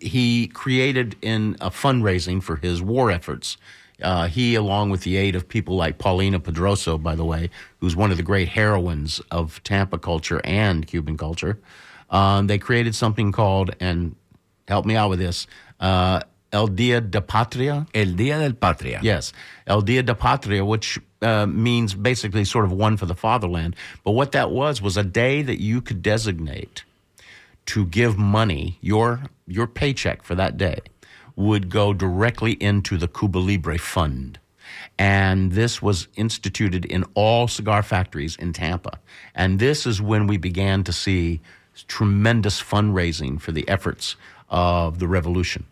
he 0.00 0.46
created 0.48 1.16
in 1.22 1.56
a 1.60 1.70
fundraising 1.70 2.42
for 2.42 2.56
his 2.56 2.80
war 2.80 3.10
efforts. 3.10 3.56
Uh, 4.02 4.26
he, 4.28 4.54
along 4.54 4.90
with 4.90 5.02
the 5.02 5.16
aid 5.16 5.34
of 5.34 5.48
people 5.48 5.74
like 5.74 5.98
Paulina 5.98 6.38
Pedroso, 6.38 7.02
by 7.02 7.14
the 7.14 7.24
way, 7.24 7.50
who's 7.80 7.96
one 7.96 8.10
of 8.10 8.16
the 8.16 8.22
great 8.22 8.48
heroines 8.48 9.20
of 9.30 9.62
Tampa 9.64 9.98
culture 9.98 10.40
and 10.44 10.86
Cuban 10.86 11.16
culture, 11.16 11.58
um, 12.10 12.46
they 12.46 12.58
created 12.58 12.94
something 12.94 13.32
called, 13.32 13.74
and 13.80 14.14
help 14.68 14.86
me 14.86 14.96
out 14.96 15.10
with 15.10 15.18
this, 15.18 15.46
uh, 15.80 16.20
El 16.52 16.68
Dia 16.68 17.00
de 17.00 17.20
Patria. 17.20 17.86
El 17.94 18.06
Día 18.14 18.38
del 18.38 18.54
Patria. 18.54 19.00
Yes, 19.02 19.32
El 19.66 19.82
Dia 19.82 20.02
de 20.02 20.14
Patria, 20.14 20.64
which 20.64 20.98
uh, 21.22 21.46
means 21.46 21.94
basically 21.94 22.44
sort 22.44 22.64
of 22.64 22.72
one 22.72 22.96
for 22.96 23.06
the 23.06 23.14
fatherland. 23.14 23.74
But 24.04 24.12
what 24.12 24.32
that 24.32 24.50
was 24.50 24.80
was 24.80 24.96
a 24.96 25.04
day 25.04 25.42
that 25.42 25.60
you 25.60 25.80
could 25.80 26.02
designate 26.02 26.84
to 27.66 27.84
give 27.86 28.16
money, 28.16 28.78
your 28.80 29.22
your 29.46 29.66
paycheck 29.66 30.22
for 30.22 30.34
that 30.34 30.56
day 30.56 30.80
would 31.34 31.68
go 31.68 31.92
directly 31.92 32.52
into 32.52 32.96
the 32.96 33.08
Cuba 33.08 33.38
Libre 33.38 33.78
Fund. 33.78 34.38
And 34.98 35.52
this 35.52 35.82
was 35.82 36.08
instituted 36.16 36.84
in 36.86 37.04
all 37.14 37.46
cigar 37.46 37.82
factories 37.82 38.36
in 38.36 38.52
Tampa. 38.52 38.98
And 39.34 39.58
this 39.58 39.86
is 39.86 40.00
when 40.00 40.26
we 40.26 40.38
began 40.38 40.82
to 40.84 40.92
see 40.92 41.40
tremendous 41.88 42.62
fundraising 42.62 43.38
for 43.38 43.52
the 43.52 43.68
efforts 43.68 44.16
of 44.48 44.98
the 44.98 45.08
revolution. 45.08 45.64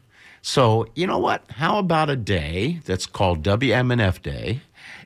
So, 0.43 0.87
you 0.95 1.07
know 1.07 1.19
what? 1.19 1.43
How 1.51 1.79
about 1.79 2.11
a 2.11 2.17
day 2.17 2.81
that's 2.85 3.07
called 3.07 3.43
WMNF 3.43 4.21
Day, 4.23 4.61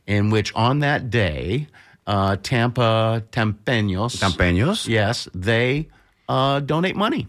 in 0.07 0.31
which 0.31 0.53
on 0.55 0.81
that 0.81 1.11
day, 1.11 1.69
uh, 2.07 2.37
Tampa 2.43 3.23
Tampeños, 3.31 4.17
Campeños. 4.19 4.89
yes, 4.89 5.29
they 5.35 5.89
uh, 6.29 6.61
donate 6.61 6.97
money. 6.97 7.29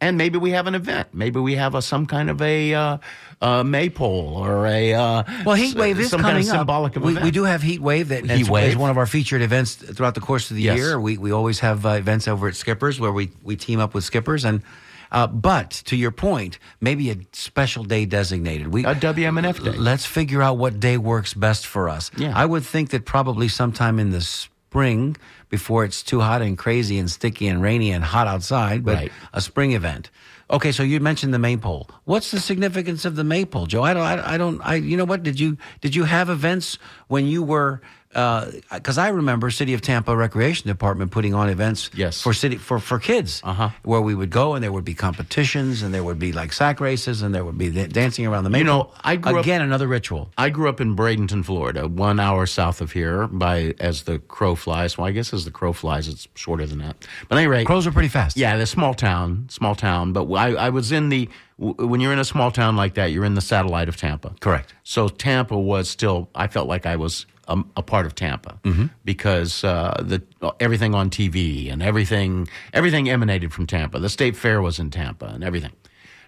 And 0.00 0.18
maybe 0.18 0.38
we 0.38 0.50
have 0.50 0.66
an 0.66 0.74
event. 0.74 1.08
Maybe 1.14 1.40
we 1.40 1.54
have 1.54 1.74
a, 1.74 1.80
some 1.80 2.04
kind 2.06 2.28
of 2.28 2.42
a, 2.42 2.74
uh, 2.74 2.98
uh, 3.40 3.62
maypole 3.64 4.34
or 4.36 4.66
a 4.66 4.92
uh, 4.92 5.22
Well, 5.46 5.54
Heat 5.54 5.68
s- 5.70 5.74
Wave 5.74 5.98
is 5.98 6.10
some 6.10 6.20
coming 6.20 6.36
kind 6.44 6.48
of 6.48 6.56
symbolic 6.58 6.92
up. 6.92 6.96
of 6.98 7.02
we, 7.04 7.12
event. 7.12 7.24
we 7.24 7.30
do 7.30 7.44
have 7.44 7.62
Heat 7.62 7.80
Wave 7.80 8.08
that 8.08 8.28
Heat 8.28 8.48
Wave. 8.48 8.70
is 8.70 8.76
one 8.76 8.90
of 8.90 8.98
our 8.98 9.06
featured 9.06 9.40
events 9.40 9.74
throughout 9.76 10.14
the 10.14 10.20
course 10.20 10.50
of 10.50 10.56
the 10.56 10.62
Yes. 10.62 10.76
year. 10.78 11.00
We 11.00 11.16
we 11.16 11.30
always 11.32 11.60
have 11.60 11.86
uh, 11.86 11.90
events 11.90 12.28
over 12.28 12.48
at 12.48 12.56
Skippers 12.56 13.00
where 13.00 13.12
we 13.12 13.30
we 13.42 13.56
team 13.56 13.80
up 13.80 13.92
with 13.94 14.04
Skippers 14.04 14.44
and. 14.44 14.62
Uh, 15.12 15.26
but 15.26 15.70
to 15.86 15.96
your 15.96 16.10
point, 16.10 16.58
maybe 16.80 17.10
a 17.10 17.16
special 17.32 17.84
day 17.84 18.04
designated. 18.04 18.68
We 18.68 18.84
A 18.84 18.94
WMNF 18.94 19.62
day. 19.64 19.70
Let's 19.72 20.04
figure 20.06 20.42
out 20.42 20.58
what 20.58 20.80
day 20.80 20.96
works 20.98 21.34
best 21.34 21.66
for 21.66 21.88
us. 21.88 22.10
Yeah. 22.16 22.32
I 22.34 22.44
would 22.46 22.64
think 22.64 22.90
that 22.90 23.04
probably 23.04 23.48
sometime 23.48 23.98
in 23.98 24.10
the 24.10 24.20
spring, 24.20 25.16
before 25.50 25.84
it's 25.84 26.02
too 26.02 26.20
hot 26.20 26.42
and 26.42 26.58
crazy 26.58 26.98
and 26.98 27.08
sticky 27.10 27.46
and 27.46 27.62
rainy 27.62 27.92
and 27.92 28.02
hot 28.02 28.26
outside, 28.26 28.84
but 28.84 28.96
Right. 28.96 29.12
a 29.32 29.40
spring 29.40 29.72
event. 29.72 30.10
Okay, 30.50 30.72
so 30.72 30.82
you 30.82 31.00
mentioned 31.00 31.32
the 31.32 31.38
maypole. 31.38 31.88
What's 32.04 32.30
the 32.30 32.38
significance 32.40 33.04
of 33.06 33.16
the 33.16 33.24
maypole, 33.24 33.66
Joe? 33.66 33.82
I 33.82 33.94
don't. 33.94 34.02
I, 34.02 34.34
I 34.34 34.36
don't. 34.36 34.60
I. 34.62 34.74
You 34.74 34.96
know 34.98 35.06
what? 35.06 35.22
Did 35.22 35.40
you 35.40 35.56
did 35.80 35.94
you 35.94 36.04
have 36.04 36.28
events 36.28 36.78
when 37.08 37.26
you 37.26 37.42
were? 37.42 37.80
Because 38.14 38.96
I 38.98 39.08
remember 39.08 39.50
City 39.50 39.74
of 39.74 39.80
Tampa 39.82 40.16
Recreation 40.16 40.68
Department 40.68 41.10
putting 41.10 41.34
on 41.34 41.48
events. 41.48 41.90
Yes. 41.94 42.22
For 42.22 42.32
city 42.32 42.56
for 42.56 42.78
for 42.78 42.98
kids. 42.98 43.40
Uh-huh. 43.44 43.70
Where 43.82 44.00
we 44.00 44.14
would 44.14 44.30
go 44.30 44.54
and 44.54 44.62
there 44.62 44.72
would 44.72 44.84
be 44.84 44.94
competitions 44.94 45.82
and 45.82 45.92
there 45.92 46.04
would 46.04 46.18
be 46.18 46.32
like 46.32 46.52
sack 46.52 46.80
races 46.80 47.22
and 47.22 47.34
there 47.34 47.44
would 47.44 47.58
be 47.58 47.70
dancing 47.88 48.26
around 48.26 48.44
the 48.44 48.50
maypole. 48.50 48.60
You 48.60 48.64
know, 48.64 48.90
I 49.02 49.16
grew 49.16 49.38
up- 49.38 49.44
again 49.44 49.60
another 49.62 49.88
ritual. 49.88 50.30
I 50.38 50.50
grew 50.50 50.68
up 50.68 50.80
in 50.80 50.94
Bradenton, 50.96 51.44
Florida, 51.44 51.88
one 51.88 52.20
hour 52.20 52.46
south 52.46 52.80
of 52.80 52.92
here. 52.92 53.26
By 53.26 53.74
as 53.80 54.02
the 54.04 54.18
crow 54.20 54.54
flies, 54.54 54.96
well, 54.96 55.06
I 55.06 55.10
guess 55.10 55.32
as 55.34 55.44
the 55.44 55.50
crow 55.50 55.72
flies, 55.72 56.08
it's 56.08 56.28
shorter 56.34 56.66
than 56.66 56.78
that. 56.78 56.96
But 57.28 57.38
anyway, 57.38 57.64
Crows 57.64 57.86
are 57.86 57.92
pretty 57.92 58.08
fast. 58.08 58.36
Yeah, 58.36 58.56
the 58.56 58.66
small 58.66 58.94
town, 58.94 59.46
small 59.50 59.74
town. 59.74 60.12
But 60.12 60.30
I, 60.32 60.52
I 60.54 60.68
was 60.70 60.92
in 60.92 61.08
the 61.08 61.28
when 61.56 62.00
you're 62.00 62.12
in 62.12 62.18
a 62.18 62.24
small 62.24 62.50
town 62.50 62.74
like 62.76 62.94
that, 62.94 63.12
you're 63.12 63.24
in 63.24 63.34
the 63.34 63.40
satellite 63.40 63.88
of 63.88 63.96
Tampa. 63.96 64.34
Correct. 64.40 64.74
So 64.82 65.08
Tampa 65.08 65.56
was 65.58 65.88
still. 65.88 66.28
I 66.34 66.46
felt 66.48 66.68
like 66.68 66.84
I 66.86 66.96
was 66.96 67.26
um, 67.48 67.70
a 67.76 67.82
part 67.82 68.06
of 68.06 68.14
Tampa 68.14 68.58
because 69.04 69.64
uh, 69.64 70.02
the 70.02 70.22
everything 70.60 70.94
on 70.94 71.10
TV 71.10 71.72
and 71.72 71.82
everything 71.82 72.48
everything 72.72 73.08
emanated 73.08 73.52
from 73.52 73.66
Tampa. 73.66 73.98
The 73.98 74.08
state 74.08 74.36
fair 74.36 74.60
was 74.62 74.78
in 74.78 74.90
Tampa 74.90 75.26
and 75.26 75.44
everything. 75.44 75.72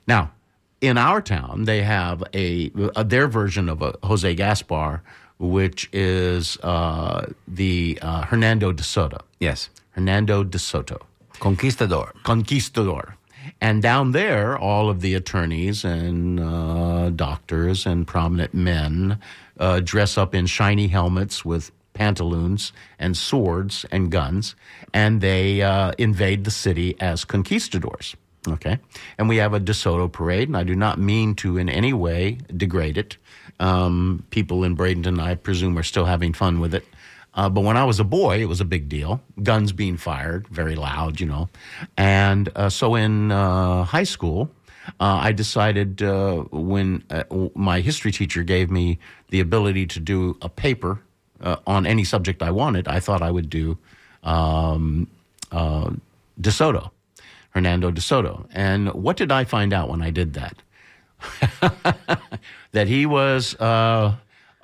Now, 0.06 0.32
in 0.80 0.98
our 0.98 1.20
town, 1.20 1.64
they 1.64 1.82
have 1.82 2.22
a, 2.34 2.70
a 2.94 3.04
their 3.04 3.28
version 3.28 3.68
of 3.68 3.82
a 3.82 3.96
Jose 4.04 4.34
Gaspar, 4.34 5.02
which 5.38 5.88
is 5.92 6.58
uh, 6.62 7.26
the 7.48 7.98
uh, 8.02 8.22
Hernando 8.22 8.72
de 8.72 8.82
Soto. 8.82 9.18
Yes. 9.40 9.70
Hernando 9.92 10.44
de 10.44 10.58
Soto. 10.58 10.98
Conquistador. 11.40 12.12
Conquistador. 12.22 13.16
And 13.60 13.82
down 13.82 14.12
there, 14.12 14.58
all 14.58 14.90
of 14.90 15.00
the 15.00 15.14
attorneys 15.14 15.84
and 15.84 16.40
uh, 16.40 17.10
doctors 17.10 17.86
and 17.86 18.06
prominent 18.06 18.52
men 18.54 19.18
uh, 19.58 19.80
dress 19.80 20.18
up 20.18 20.34
in 20.34 20.46
shiny 20.46 20.88
helmets 20.88 21.44
with 21.44 21.70
pantaloons 21.92 22.72
and 22.98 23.16
swords 23.16 23.86
and 23.90 24.10
guns, 24.10 24.54
and 24.92 25.20
they 25.20 25.62
uh, 25.62 25.92
invade 25.98 26.44
the 26.44 26.50
city 26.50 26.94
as 27.00 27.24
conquistadors. 27.24 28.14
Okay, 28.48 28.78
and 29.18 29.28
we 29.28 29.38
have 29.38 29.54
a 29.54 29.60
DeSoto 29.60 30.10
parade, 30.10 30.46
and 30.48 30.56
I 30.56 30.62
do 30.62 30.76
not 30.76 31.00
mean 31.00 31.34
to 31.36 31.58
in 31.58 31.68
any 31.68 31.92
way 31.92 32.38
degrade 32.56 32.96
it. 32.96 33.16
Um, 33.58 34.24
people 34.30 34.62
in 34.62 34.76
Bradenton, 34.76 35.20
I 35.20 35.34
presume, 35.34 35.76
are 35.76 35.82
still 35.82 36.04
having 36.04 36.32
fun 36.32 36.60
with 36.60 36.72
it. 36.74 36.84
Uh, 37.34 37.50
but 37.50 37.62
when 37.62 37.76
I 37.76 37.84
was 37.84 38.00
a 38.00 38.04
boy, 38.04 38.40
it 38.40 38.46
was 38.46 38.60
a 38.60 38.64
big 38.64 38.88
deal. 38.88 39.20
Guns 39.42 39.72
being 39.72 39.96
fired, 39.96 40.48
very 40.48 40.74
loud, 40.74 41.20
you 41.20 41.26
know. 41.26 41.48
And 41.96 42.48
uh, 42.56 42.70
so 42.70 42.94
in 42.94 43.30
uh, 43.30 43.84
high 43.84 44.04
school, 44.04 44.50
uh, 45.00 45.18
I 45.22 45.32
decided 45.32 46.02
uh, 46.02 46.44
when 46.50 47.04
uh, 47.10 47.24
my 47.54 47.80
history 47.80 48.12
teacher 48.12 48.42
gave 48.42 48.70
me 48.70 48.98
the 49.30 49.40
ability 49.40 49.86
to 49.86 50.00
do 50.00 50.36
a 50.42 50.48
paper 50.48 51.00
uh, 51.40 51.56
on 51.66 51.86
any 51.86 52.04
subject 52.04 52.42
I 52.42 52.50
wanted, 52.50 52.88
I 52.88 53.00
thought 53.00 53.22
I 53.22 53.30
would 53.30 53.50
do 53.50 53.78
um, 54.22 55.08
uh, 55.52 55.90
De 56.40 56.50
Soto, 56.50 56.92
Hernando 57.50 57.90
De 57.90 58.00
Soto. 58.00 58.46
And 58.52 58.92
what 58.92 59.16
did 59.16 59.32
I 59.32 59.44
find 59.44 59.72
out 59.72 59.88
when 59.88 60.02
I 60.02 60.10
did 60.10 60.34
that? 60.34 60.62
that 62.72 62.88
he 62.88 63.06
was 63.06 63.54
uh, 63.56 64.16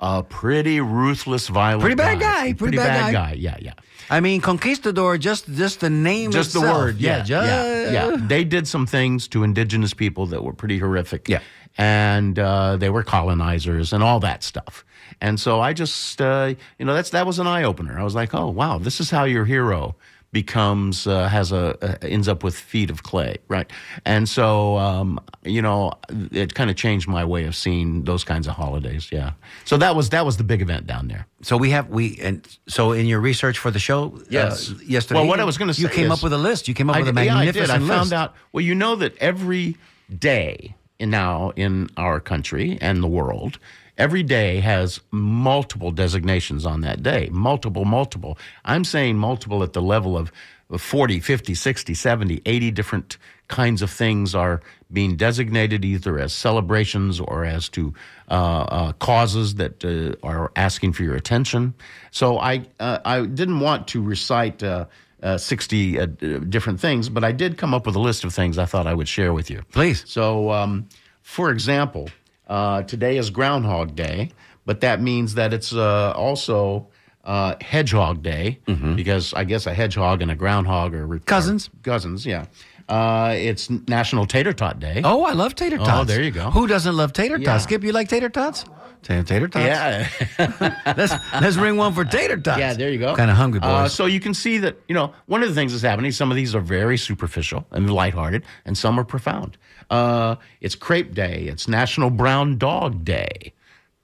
a 0.03 0.21
pretty 0.21 0.81
ruthless, 0.81 1.47
violent, 1.47 1.81
Pretty 1.81 1.95
bad 1.95 2.19
guy, 2.19 2.51
pretty 2.51 2.75
bad 2.77 3.13
guy. 3.13 3.33
Yeah, 3.39 3.55
yeah. 3.61 3.73
I 4.09 4.19
mean, 4.19 4.41
conquistador. 4.41 5.17
Just 5.17 5.47
just 5.53 5.79
the 5.79 5.89
name. 5.89 6.31
Just 6.31 6.51
the 6.51 6.59
itself. 6.59 6.77
word. 6.77 6.97
Yeah, 6.99 7.23
just, 7.23 7.47
yeah, 7.47 7.89
yeah. 7.89 8.17
They 8.19 8.43
did 8.43 8.67
some 8.67 8.85
things 8.85 9.29
to 9.29 9.43
indigenous 9.43 9.93
people 9.93 10.25
that 10.27 10.43
were 10.43 10.53
pretty 10.53 10.77
horrific. 10.77 11.29
Yeah. 11.29 11.39
and 11.77 12.37
uh, 12.37 12.77
they 12.77 12.89
were 12.89 13.03
colonizers 13.03 13.93
and 13.93 14.03
all 14.03 14.19
that 14.19 14.43
stuff. 14.43 14.85
And 15.21 15.39
so 15.39 15.61
I 15.61 15.73
just, 15.73 16.21
uh, 16.21 16.53
you 16.77 16.85
know, 16.85 16.93
that's 16.93 17.11
that 17.11 17.25
was 17.25 17.39
an 17.39 17.47
eye 17.47 17.63
opener. 17.63 17.97
I 17.97 18.03
was 18.03 18.13
like, 18.13 18.33
oh 18.33 18.49
wow, 18.49 18.77
this 18.77 18.99
is 18.99 19.09
how 19.09 19.23
your 19.23 19.45
hero 19.45 19.95
becomes 20.33 21.07
uh, 21.07 21.29
has 21.29 21.51
a 21.53 21.77
uh, 21.81 21.95
ends 22.01 22.27
up 22.27 22.43
with 22.43 22.55
feet 22.55 22.89
of 22.89 23.03
clay, 23.03 23.37
right? 23.47 23.71
And 24.05 24.27
so, 24.27 24.77
um, 24.77 25.19
you 25.43 25.61
know, 25.61 25.93
it 26.31 26.53
kind 26.55 26.69
of 26.69 26.75
changed 26.75 27.07
my 27.07 27.23
way 27.23 27.45
of 27.45 27.55
seeing 27.55 28.03
those 28.03 28.23
kinds 28.25 28.47
of 28.47 28.55
holidays. 28.55 29.09
Yeah. 29.11 29.33
So 29.63 29.77
that 29.77 29.95
was 29.95 30.09
that 30.09 30.25
was 30.25 30.35
the 30.37 30.43
big 30.43 30.61
event 30.61 30.87
down 30.87 31.07
there. 31.07 31.25
So 31.41 31.55
we 31.55 31.69
have 31.69 31.87
we 31.89 32.19
and 32.21 32.45
so 32.67 32.91
in 32.91 33.05
your 33.05 33.21
research 33.21 33.57
for 33.59 33.71
the 33.71 33.79
show, 33.79 34.19
Yes. 34.29 34.71
uh, 34.71 34.75
yesterday. 34.85 35.19
Well, 35.21 35.29
what 35.29 35.39
I 35.39 35.45
was 35.45 35.57
gonna 35.57 35.73
say, 35.73 35.83
you 35.83 35.89
came 35.89 36.07
is- 36.11 36.17
up 36.19 36.23
with 36.23 36.33
a 36.33 36.37
list. 36.37 36.67
You 36.67 36.73
came 36.73 36.89
up 36.89 36.97
with 36.97 37.07
a 37.07 37.13
did- 37.13 37.25
yeah, 37.25 37.35
I 37.35 37.45
magnificent 37.45 37.67
did. 37.67 37.75
I 37.75 37.77
list. 37.77 37.89
found 38.11 38.13
out. 38.13 38.33
Well, 38.51 38.65
you 38.65 38.75
know 38.75 38.95
that 38.97 39.15
every 39.19 39.77
day 40.19 40.75
now 40.99 41.51
in 41.55 41.89
our 41.97 42.19
country 42.19 42.77
and 42.81 43.03
the 43.03 43.07
world, 43.07 43.59
every 43.97 44.23
day 44.23 44.59
has 44.59 44.99
multiple 45.11 45.91
designations 45.91 46.65
on 46.65 46.81
that 46.81 47.03
day. 47.03 47.29
Multiple, 47.31 47.85
multiple. 47.85 48.37
I'm 48.65 48.83
saying 48.83 49.17
multiple 49.17 49.63
at 49.63 49.73
the 49.73 49.81
level 49.81 50.17
of 50.17 50.31
40, 50.77 51.19
50, 51.19 51.53
60, 51.53 51.93
70, 51.93 52.41
80 52.45 52.71
different 52.71 53.17
kinds 53.47 53.81
of 53.81 53.91
things 53.91 54.33
are 54.33 54.61
being 54.91 55.15
designated 55.15 55.85
either 55.85 56.19
as 56.19 56.33
celebrations 56.33 57.19
or 57.19 57.45
as 57.45 57.69
to 57.69 57.93
uh, 58.29 58.33
uh, 58.33 58.91
causes 58.93 59.55
that 59.55 59.83
uh, 59.85 60.15
are 60.25 60.51
asking 60.55 60.93
for 60.93 61.03
your 61.03 61.15
attention. 61.15 61.73
So 62.11 62.39
I, 62.39 62.65
uh, 62.79 62.99
I 63.05 63.25
didn't 63.25 63.59
want 63.59 63.87
to 63.89 64.01
recite 64.01 64.63
uh, 64.63 64.85
uh, 65.21 65.37
60 65.37 65.99
uh, 65.99 66.05
different 66.49 66.79
things, 66.79 67.09
but 67.09 67.23
I 67.23 67.31
did 67.31 67.57
come 67.57 67.73
up 67.73 67.85
with 67.85 67.95
a 67.95 67.99
list 67.99 68.23
of 68.23 68.33
things 68.33 68.57
I 68.57 68.65
thought 68.65 68.87
I 68.87 68.93
would 68.93 69.07
share 69.07 69.33
with 69.33 69.49
you. 69.49 69.61
Please. 69.71 70.03
So, 70.07 70.51
um, 70.51 70.87
for 71.21 71.51
example, 71.51 72.09
uh, 72.53 72.83
today 72.83 73.17
is 73.17 73.31
Groundhog 73.31 73.95
Day, 73.95 74.29
but 74.65 74.81
that 74.81 75.01
means 75.01 75.33
that 75.33 75.53
it's 75.53 75.73
uh, 75.73 76.13
also 76.15 76.87
uh, 77.23 77.55
Hedgehog 77.61 78.21
Day 78.21 78.59
because 78.95 79.33
I 79.33 79.43
guess 79.43 79.65
a 79.65 79.73
hedgehog 79.73 80.21
and 80.21 80.29
a 80.29 80.35
groundhog 80.35 80.93
are, 80.93 81.11
are 81.11 81.19
Cousins. 81.19 81.69
Cousins, 81.81 82.25
yeah. 82.25 82.45
Uh, 82.87 83.33
it's 83.35 83.69
National 83.87 84.25
Tater 84.27 84.53
Tot 84.53 84.79
Day. 84.79 85.01
Oh, 85.03 85.23
I 85.23 85.31
love 85.31 85.55
tater 85.55 85.77
tots. 85.77 86.07
there 86.07 86.21
you 86.21 86.31
go. 86.31 86.51
Who 86.51 86.67
doesn't 86.67 86.95
love 86.95 87.11
tater 87.13 87.37
tots? 87.37 87.47
Yeah. 87.47 87.57
Skip, 87.57 87.83
you 87.83 87.91
like 87.91 88.09
tater 88.09 88.29
tots? 88.29 88.65
Tater, 89.01 89.23
tater 89.23 89.47
tots. 89.47 89.65
yeah. 89.65 90.07
let's 90.97 91.13
let's 91.41 91.55
ring 91.55 91.77
one 91.77 91.93
for 91.93 92.03
tater 92.05 92.37
tots. 92.37 92.59
Yeah, 92.59 92.73
there 92.73 92.91
you 92.91 92.99
go. 92.99 93.15
Kind 93.15 93.31
of 93.31 93.37
hungry, 93.37 93.61
boys. 93.61 93.69
Uh, 93.69 93.87
so 93.87 94.05
you 94.05 94.19
can 94.19 94.33
see 94.33 94.57
that, 94.59 94.75
you 94.89 94.93
know, 94.93 95.13
one 95.27 95.41
of 95.41 95.49
the 95.49 95.55
things 95.55 95.71
that's 95.71 95.81
happening, 95.81 96.11
some 96.11 96.29
of 96.29 96.35
these 96.35 96.53
are 96.53 96.61
very 96.61 96.97
superficial 96.97 97.65
and 97.71 97.89
lighthearted, 97.89 98.43
and 98.65 98.77
some 98.77 98.99
are 98.99 99.05
profound. 99.05 99.57
Uh, 99.89 100.35
it's 100.61 100.75
Crepe 100.75 101.13
Day. 101.13 101.45
It's 101.47 101.67
National 101.67 102.09
Brown 102.09 102.57
Dog 102.57 103.03
Day. 103.03 103.53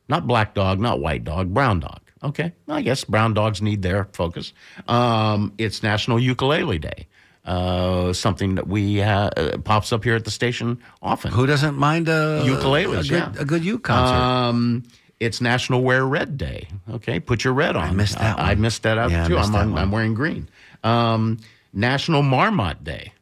Not 0.08 0.26
black 0.28 0.54
dog, 0.54 0.80
not 0.80 1.00
white 1.00 1.24
dog, 1.24 1.54
brown 1.54 1.80
dog. 1.80 2.00
Okay. 2.24 2.54
I 2.68 2.82
guess 2.82 3.04
brown 3.04 3.34
dogs 3.34 3.62
need 3.62 3.82
their 3.82 4.06
focus. 4.13 4.54
Um, 4.88 5.54
it's 5.58 5.84
National 5.84 6.20
Ukulele 6.20 6.80
Day. 6.80 7.08
Uh, 7.46 8.13
something 8.13 8.56
that 8.56 8.68
we 8.68 9.02
uh, 9.02 9.58
pops 9.63 9.94
up 9.94 10.04
here 10.04 10.15
at 10.15 10.26
the 10.26 10.32
station 10.32 10.80
often. 11.02 11.32
Who 11.32 11.48
doesn't 11.48 11.76
mind 11.76 12.10
a 12.10 12.44
ukulele? 12.46 12.98
a 12.98 13.02
good, 13.04 13.10
yeah. 13.10 13.34
a 13.39 13.46
good 13.46 13.63
uke 13.63 13.84
concert? 13.84 14.15
Um, 14.15 14.84
it's 15.20 15.42
National 15.42 15.82
Wear 15.82 16.06
Red 16.06 16.38
Day. 16.38 16.68
Okay, 16.92 17.20
put 17.20 17.44
your 17.44 17.54
red 17.54 17.76
on. 17.76 17.89
I 17.89 17.92
missed 17.92 18.18
that 18.18 18.38
I, 18.39 18.50
one. 18.50 18.62
missed 18.62 18.84
that 18.84 18.98
out 18.98 19.12
Yeah, 19.12 19.26
I 19.26 19.28
too. 19.28 19.38
I'm, 19.38 19.52
that 19.52 19.60
on, 19.60 19.74
one. 19.74 19.82
I'm 19.82 19.92
wearing 19.92 20.13
green. 20.13 20.50
Um, 20.84 21.39
National 21.74 22.22
Marmot 22.22 22.84
Day. 22.84 23.13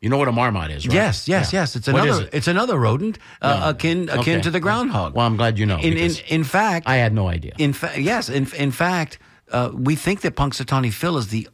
You 0.00 0.08
know 0.08 0.16
what 0.18 0.28
a 0.28 0.32
marmot 0.32 0.70
is, 0.70 0.86
right? 0.86 0.94
yes, 0.94 1.26
yes, 1.28 1.52
Yeah. 1.52 1.60
yes. 1.60 1.76
It's 1.76 1.88
another. 1.88 2.22
it? 2.22 2.30
It's 2.32 2.46
another 2.48 2.78
rodent 2.78 3.18
uh, 3.42 3.72
akin 3.74 4.08
akin 4.08 4.18
Okay. 4.20 4.40
to 4.42 4.50
the 4.50 4.60
groundhog. 4.60 5.14
Well, 5.14 5.26
I'm 5.26 5.36
glad 5.36 5.58
you 5.58 5.66
know. 5.66 5.78
in, 5.78 5.96
in 5.96 6.12
in 6.28 6.44
fact, 6.44 6.86
I 6.86 6.96
had 6.96 7.12
no 7.12 7.26
idea. 7.28 7.52
In 7.58 7.72
fact, 7.72 7.98
yes. 7.98 8.28
In 8.28 8.46
in 8.56 8.70
fact, 8.70 9.18
uh, 9.50 9.70
we 9.74 9.96
think 9.96 10.20
that 10.20 10.36
Punxsutawney 10.36 10.92
Phil 10.92 11.16
is 11.18 11.28
the 11.28 11.48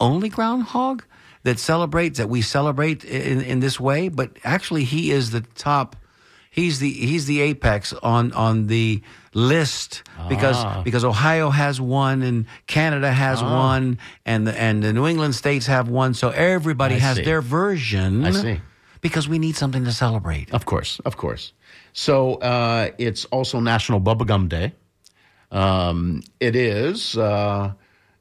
only 0.00 0.28
groundhog 0.30 1.02
that 1.42 1.58
celebrates 1.58 2.16
that 2.18 2.28
we 2.30 2.40
celebrate 2.42 3.04
in 3.04 3.42
in 3.42 3.60
this 3.60 3.78
way. 3.78 4.08
But 4.08 4.28
actually, 4.44 4.84
he 4.84 5.10
is 5.10 5.30
the 5.30 5.42
top. 5.54 5.96
He's 6.54 6.78
the 6.78 6.90
he's 7.10 7.26
the 7.26 7.40
apex 7.40 7.92
on 7.94 8.30
on 8.32 8.68
the 8.68 9.02
list 9.34 10.04
because 10.28 10.56
Ah. 10.56 10.82
because 10.84 11.04
Ohio 11.04 11.50
has 11.50 11.80
one 11.80 12.22
and 12.22 12.46
Canada 12.68 13.10
has 13.12 13.42
one 13.42 13.98
and 14.24 14.46
the 14.46 14.54
and 14.66 14.80
the 14.80 14.92
New 14.92 15.06
England 15.08 15.34
states 15.34 15.66
have 15.66 15.88
one. 15.88 16.14
So 16.14 16.30
everybody 16.30 16.94
I 16.94 16.98
has 17.00 17.16
see. 17.16 17.24
their 17.24 17.40
version. 17.42 18.24
I 18.24 18.30
see. 18.30 18.60
Because 19.00 19.28
we 19.28 19.38
need 19.38 19.56
something 19.56 19.84
to 19.84 19.92
celebrate. 19.92 20.54
Of 20.54 20.64
course, 20.64 21.00
of 21.04 21.16
course. 21.16 21.52
So 21.92 22.34
uh, 22.36 22.90
it's 22.98 23.24
also 23.32 23.58
National 23.60 24.00
Bubblegum 24.00 24.48
Day. 24.48 24.72
Um, 25.50 26.22
it 26.38 26.54
is. 26.56 27.16
Uh, 27.18 27.72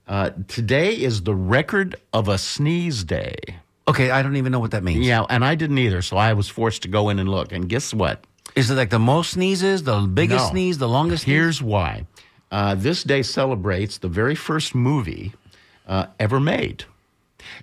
uh, 0.07 0.31
today 0.47 0.89
is 0.93 1.21
the 1.23 1.35
record 1.35 1.95
of 2.11 2.27
a 2.27 2.37
sneeze 2.37 3.03
day. 3.03 3.35
Okay, 3.87 4.11
I 4.11 4.21
don't 4.21 4.37
even 4.37 4.51
know 4.51 4.59
what 4.59 4.71
that 4.71 4.83
means. 4.83 5.05
Yeah, 5.05 5.25
and 5.29 5.43
I 5.43 5.55
didn't 5.55 5.77
either, 5.77 6.01
so 6.01 6.15
I 6.17 6.33
was 6.33 6.47
forced 6.47 6.83
to 6.83 6.87
go 6.87 7.09
in 7.09 7.19
and 7.19 7.27
look. 7.29 7.51
And 7.51 7.67
guess 7.67 7.93
what? 7.93 8.23
Is 8.55 8.69
it 8.69 8.75
like 8.75 8.89
the 8.91 8.99
most 8.99 9.31
sneezes, 9.31 9.83
the 9.83 9.99
biggest 10.01 10.45
No. 10.45 10.51
sneeze, 10.51 10.77
the 10.77 10.87
longest? 10.87 11.23
sneeze? 11.23 11.33
Here's 11.35 11.61
why. 11.61 12.05
Uh, 12.51 12.75
this 12.75 13.03
day 13.03 13.23
celebrates 13.23 13.97
the 13.97 14.07
very 14.07 14.35
first 14.35 14.73
movie 14.75 15.33
uh, 15.87 16.05
ever 16.19 16.39
made. 16.39 16.85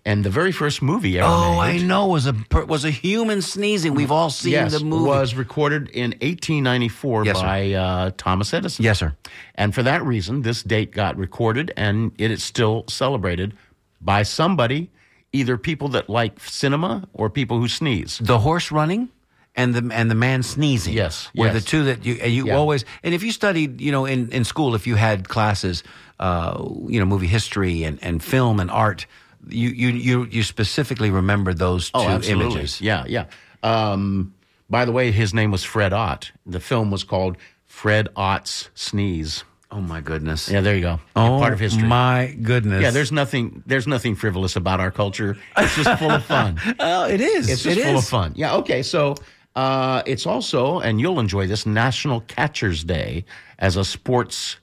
And 0.04 0.22
the 0.24 0.30
very 0.30 0.52
first 0.52 0.83
movie 0.83 1.18
ever 1.18 1.26
Oh, 1.28 1.59
I 1.59 1.74
made. 1.78 1.87
know. 1.87 2.06
Was 2.09 2.26
a 2.26 2.35
per- 2.35 2.66
was 2.66 2.85
a 2.85 2.90
human 2.90 3.40
sneezing. 3.40 3.94
We've 3.94 4.11
all 4.11 4.28
seen 4.28 4.52
yes, 4.52 4.78
the 4.78 4.85
movie. 4.85 5.04
It 5.04 5.09
was 5.09 5.35
recorded 5.35 5.88
in 5.88 6.11
1894 6.20 7.24
Yes, 7.24 7.37
sir. 7.38 7.42
by 7.46 7.72
uh, 7.72 8.11
Thomas 8.18 8.52
Edison. 8.52 8.85
Yes, 8.85 8.98
sir. 8.98 9.16
And 9.54 9.74
for 9.74 9.83
that 9.83 10.04
reason, 10.04 10.42
this 10.42 10.62
date 10.62 10.92
got 10.92 11.16
recorded 11.16 11.72
and 11.78 12.12
it 12.18 12.30
is 12.30 12.42
still 12.44 12.85
celebrated 12.88 13.56
by 14.02 14.22
somebody, 14.22 14.90
either 15.32 15.56
people 15.56 15.88
that 15.88 16.08
like 16.08 16.40
cinema 16.40 17.08
or 17.12 17.30
people 17.30 17.58
who 17.58 17.68
sneeze. 17.68 18.18
The 18.22 18.38
horse 18.38 18.70
running 18.72 19.08
and 19.56 19.74
the 19.74 19.94
and 19.94 20.10
the 20.10 20.14
man 20.14 20.42
sneezing. 20.42 20.94
Yes, 20.94 21.28
were 21.34 21.46
yes. 21.46 21.54
the 21.54 21.60
two 21.60 21.84
that 21.84 22.04
you 22.04 22.14
you 22.14 22.46
Yeah. 22.46 22.56
always. 22.56 22.84
And 23.02 23.14
if 23.14 23.22
you 23.22 23.32
studied, 23.32 23.80
you 23.80 23.92
know, 23.92 24.06
in, 24.06 24.30
in 24.32 24.44
school, 24.44 24.74
if 24.74 24.86
you 24.86 24.96
had 24.96 25.28
classes, 25.28 25.82
uh, 26.18 26.56
you 26.88 26.98
know, 27.00 27.06
movie 27.06 27.26
history 27.28 27.84
and, 27.84 27.98
and 28.02 28.22
film 28.22 28.60
and 28.60 28.70
art, 28.70 29.06
you 29.48 29.68
you 29.70 29.88
you 29.88 30.26
you 30.30 30.42
specifically 30.42 31.10
remember 31.10 31.54
those 31.54 31.90
two 31.90 31.98
Oh, 32.00 32.08
absolutely. 32.08 32.52
images. 32.52 32.80
Yeah, 32.80 33.04
yeah. 33.08 33.24
Um, 33.62 34.34
By 34.68 34.84
the 34.84 34.92
way, 34.92 35.10
his 35.10 35.32
name 35.34 35.50
was 35.50 35.64
Fred 35.64 35.92
Ott. 35.92 36.32
The 36.46 36.60
film 36.60 36.90
was 36.90 37.04
called 37.04 37.36
Fred 37.66 38.08
Ott's 38.14 38.70
Sneeze. 38.74 39.44
Oh 39.72 39.80
my 39.80 40.00
goodness. 40.00 40.48
Yeah, 40.50 40.61
there 40.62 40.74
you 40.74 40.80
go. 40.80 41.00
Oh, 41.14 41.38
Part 41.38 41.52
of 41.52 41.61
history. 41.61 41.87
my 41.87 42.37
goodness. 42.42 42.83
yeah, 42.83 42.90
there's 42.90 43.12
nothing 43.12 43.62
there's 43.66 43.87
nothing 43.87 44.16
frivolous 44.16 44.56
about 44.56 44.80
our 44.80 44.90
culture. 44.90 45.37
It's 45.56 45.76
just 45.76 45.98
full 45.98 46.11
of 46.11 46.24
fun. 46.24 46.59
Oh, 46.80 47.04
it 47.06 47.20
is. 47.20 47.48
It's 47.48 47.62
just 47.62 47.78
It 47.78 47.85
full 47.85 47.96
is. 47.98 48.04
of 48.04 48.09
fun. 48.09 48.33
Yeah. 48.35 48.54
Okay. 48.56 48.83
So 48.83 49.14
uh, 49.54 50.02
it's 50.06 50.26
also, 50.26 50.80
and 50.80 51.00
you'll 51.00 51.20
enjoy 51.20 51.46
this, 51.46 51.66
National 51.66 52.20
Catchers 52.22 52.83
Day 52.85 53.24
as 53.61 53.76
a 53.76 53.85
sports 53.85 54.56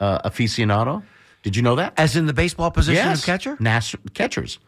uh, 0.00 0.28
aficionado. 0.28 1.02
Did 1.42 1.56
you 1.56 1.62
know 1.62 1.74
that? 1.76 1.94
As 1.96 2.14
in 2.14 2.26
the 2.26 2.32
baseball 2.32 2.70
position 2.70 3.04
yes. 3.04 3.18
of 3.20 3.26
catcher? 3.26 3.56
Nas- 3.58 3.96
catchers. 4.14 4.58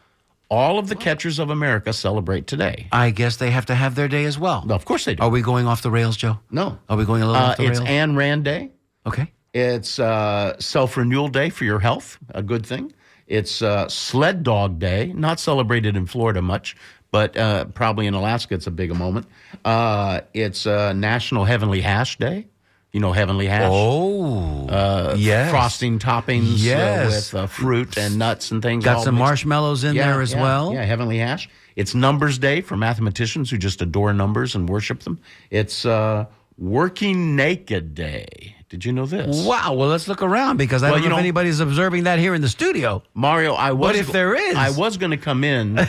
All 0.51 0.79
of 0.79 0.89
the 0.89 0.97
catchers 0.97 1.39
of 1.39 1.51
America 1.51 1.93
celebrate 1.93 2.47
today. 2.49 2.89
I 2.93 3.11
guess 3.11 3.37
they 3.37 3.51
have 3.51 3.67
to 3.67 3.75
have 3.75 3.95
their 3.95 4.09
day 4.09 4.25
as 4.25 4.39
well. 4.39 4.65
No, 4.67 4.75
of 4.75 4.85
course 4.85 5.05
they 5.05 5.15
do. 5.15 5.23
Are 5.23 5.29
we 5.31 5.41
going 5.41 5.67
off 5.67 5.83
the 5.83 5.91
rails, 5.91 6.17
Joe? 6.17 6.39
no. 6.51 6.79
Are 6.89 6.97
we 6.97 7.05
going 7.05 7.23
a 7.23 7.27
little 7.27 7.41
Uh, 7.41 7.51
off 7.51 7.57
the 7.57 7.65
it's 7.67 7.79
rails? 7.79 7.89
Ayn 7.91 8.17
Rand 8.17 8.45
Day. 8.45 8.71
okay. 9.07 9.31
It's 9.55 9.99
uh, 10.01 10.59
self 10.59 10.97
renewal 10.97 11.29
day 11.29 11.49
for 11.49 11.65
your 11.65 11.79
health, 11.79 12.19
a 12.31 12.43
good 12.43 12.67
thing. 12.67 12.93
It's 13.29 13.63
uh, 13.63 13.89
sled 13.89 14.43
dog 14.43 14.79
day, 14.79 15.13
not 15.15 15.39
celebrated 15.41 15.97
in 15.97 16.07
Florida 16.07 16.43
much, 16.43 16.77
but 17.13 17.37
uh, 17.37 17.67
probably 17.67 18.07
in 18.07 18.15
Alaska 18.15 18.55
it's 18.55 18.67
a 18.67 18.71
big 18.73 18.93
moment. 18.95 19.27
Uh, 19.65 20.21
it's 20.35 20.67
uh, 20.67 20.93
National 20.93 21.45
Heavenly 21.45 21.81
Hash 21.81 22.19
Day. 22.19 22.49
You 22.93 23.01
know 23.01 23.13
Heavenly 23.13 23.47
Hash? 23.47 23.71
Oh, 23.73 24.69
uh, 24.69 25.15
yes. 25.19 25.51
frosting 25.51 25.99
toppings 25.99 26.63
Yes. 26.63 27.33
uh, 27.35 27.39
with 27.39 27.43
uh, 27.43 27.47
fruit 27.49 27.97
and 27.99 28.19
nuts 28.21 28.51
and 28.53 28.63
things. 28.63 28.85
got 28.85 29.03
some 29.03 29.15
mixed- 29.17 29.21
marshmallows 29.27 29.83
in 29.85 29.97
Yeah, 29.97 30.13
there 30.13 30.21
as 30.21 30.33
yeah, 30.33 30.43
well. 30.43 30.73
Yeah, 30.73 30.85
Heavenly 30.85 31.19
Hash. 31.19 31.49
It's 31.75 31.93
Numbers 31.95 32.39
Day 32.39 32.61
for 32.61 32.77
mathematicians 32.77 33.51
who 33.51 33.59
just 33.59 33.83
adore 33.83 34.13
numbers 34.13 34.55
and 34.55 34.69
worship 34.69 35.01
them. 35.01 35.19
It's 35.51 35.85
uh, 35.85 36.27
Working 36.57 37.35
Naked 37.37 37.95
Day. 37.95 38.55
Did 38.69 38.85
you 38.85 38.93
know 38.93 39.07
this? 39.07 39.45
Wow. 39.47 39.75
Well, 39.75 39.89
let's 39.89 40.09
look 40.09 40.23
around 40.23 40.57
because 40.57 40.83
I 40.83 40.87
Well, 40.87 40.95
don't 40.97 41.03
you 41.05 41.09
know 41.11 41.17
if 41.17 41.21
anybody's 41.21 41.61
observing 41.61 42.05
that 42.05 42.19
here 42.19 42.35
in 42.35 42.41
the 42.43 42.49
studio. 42.49 43.03
Mario, 43.15 43.55
I 43.55 43.73
was. 43.73 43.89
But 43.91 43.97
if 43.97 44.13
there 44.13 44.35
is- 44.35 44.57
I 44.57 44.71
was 44.71 44.97
going 44.97 45.11
to 45.13 45.17
come 45.17 45.45
in. 45.45 45.79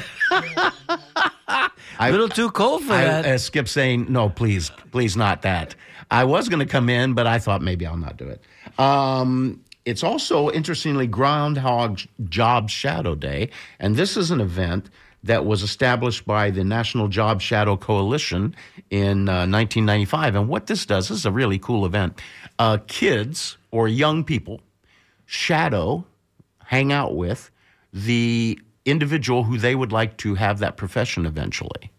A 1.98 2.12
little 2.12 2.28
too 2.30 2.52
cold 2.52 2.84
for 2.84 2.94
I 2.94 3.04
that. 3.06 3.26
uh, 3.26 3.38
skip 3.38 3.68
saying 3.70 4.08
no, 4.10 4.28
please, 4.30 4.70
please, 4.92 5.16
not 5.16 5.44
that. 5.44 5.76
I 6.12 6.26
was 6.26 6.50
going 6.50 6.60
to 6.60 6.66
come 6.66 6.90
in, 6.90 7.14
but 7.14 7.26
I 7.26 7.40
thought 7.40 7.62
maybe 7.62 7.86
I'll 7.86 7.96
not 7.98 8.18
do 8.18 8.28
it. 8.28 8.44
Um, 8.80 9.62
it's 9.86 10.04
also 10.04 10.50
interestingly 10.52 11.08
Groundhog 11.08 12.02
Job 12.28 12.70
Shadow 12.70 13.16
Day, 13.16 13.50
and 13.80 13.96
this 13.96 14.18
is 14.18 14.30
an 14.32 14.42
event 14.42 14.90
that 15.26 15.46
was 15.46 15.64
established 15.64 16.26
by 16.26 16.52
the 16.52 16.64
National 16.64 17.08
Job 17.08 17.42
Shadow 17.42 17.76
Coalition 17.76 18.56
in 18.90 19.28
uh, 19.28 19.46
1995. 19.46 20.36
And 20.36 20.48
what 20.48 20.68
this 20.68 20.86
does 20.86 21.10
this 21.10 21.20
is 21.20 21.26
a 21.26 21.32
really 21.32 21.60
cool 21.60 21.86
event. 21.86 22.22
Uh, 22.58 22.78
kids 22.88 23.58
or 23.72 23.88
young 23.88 24.24
people 24.24 24.62
shadow, 25.26 26.06
hang 26.64 26.92
out 26.92 27.16
with 27.16 27.50
the 27.92 28.60
individual 28.86 29.44
who 29.44 29.58
they 29.58 29.74
would 29.74 29.92
like 29.92 30.18
to 30.18 30.36
have 30.36 30.60
that 30.60 30.78
profession 30.78 31.26
eventually. 31.26 31.92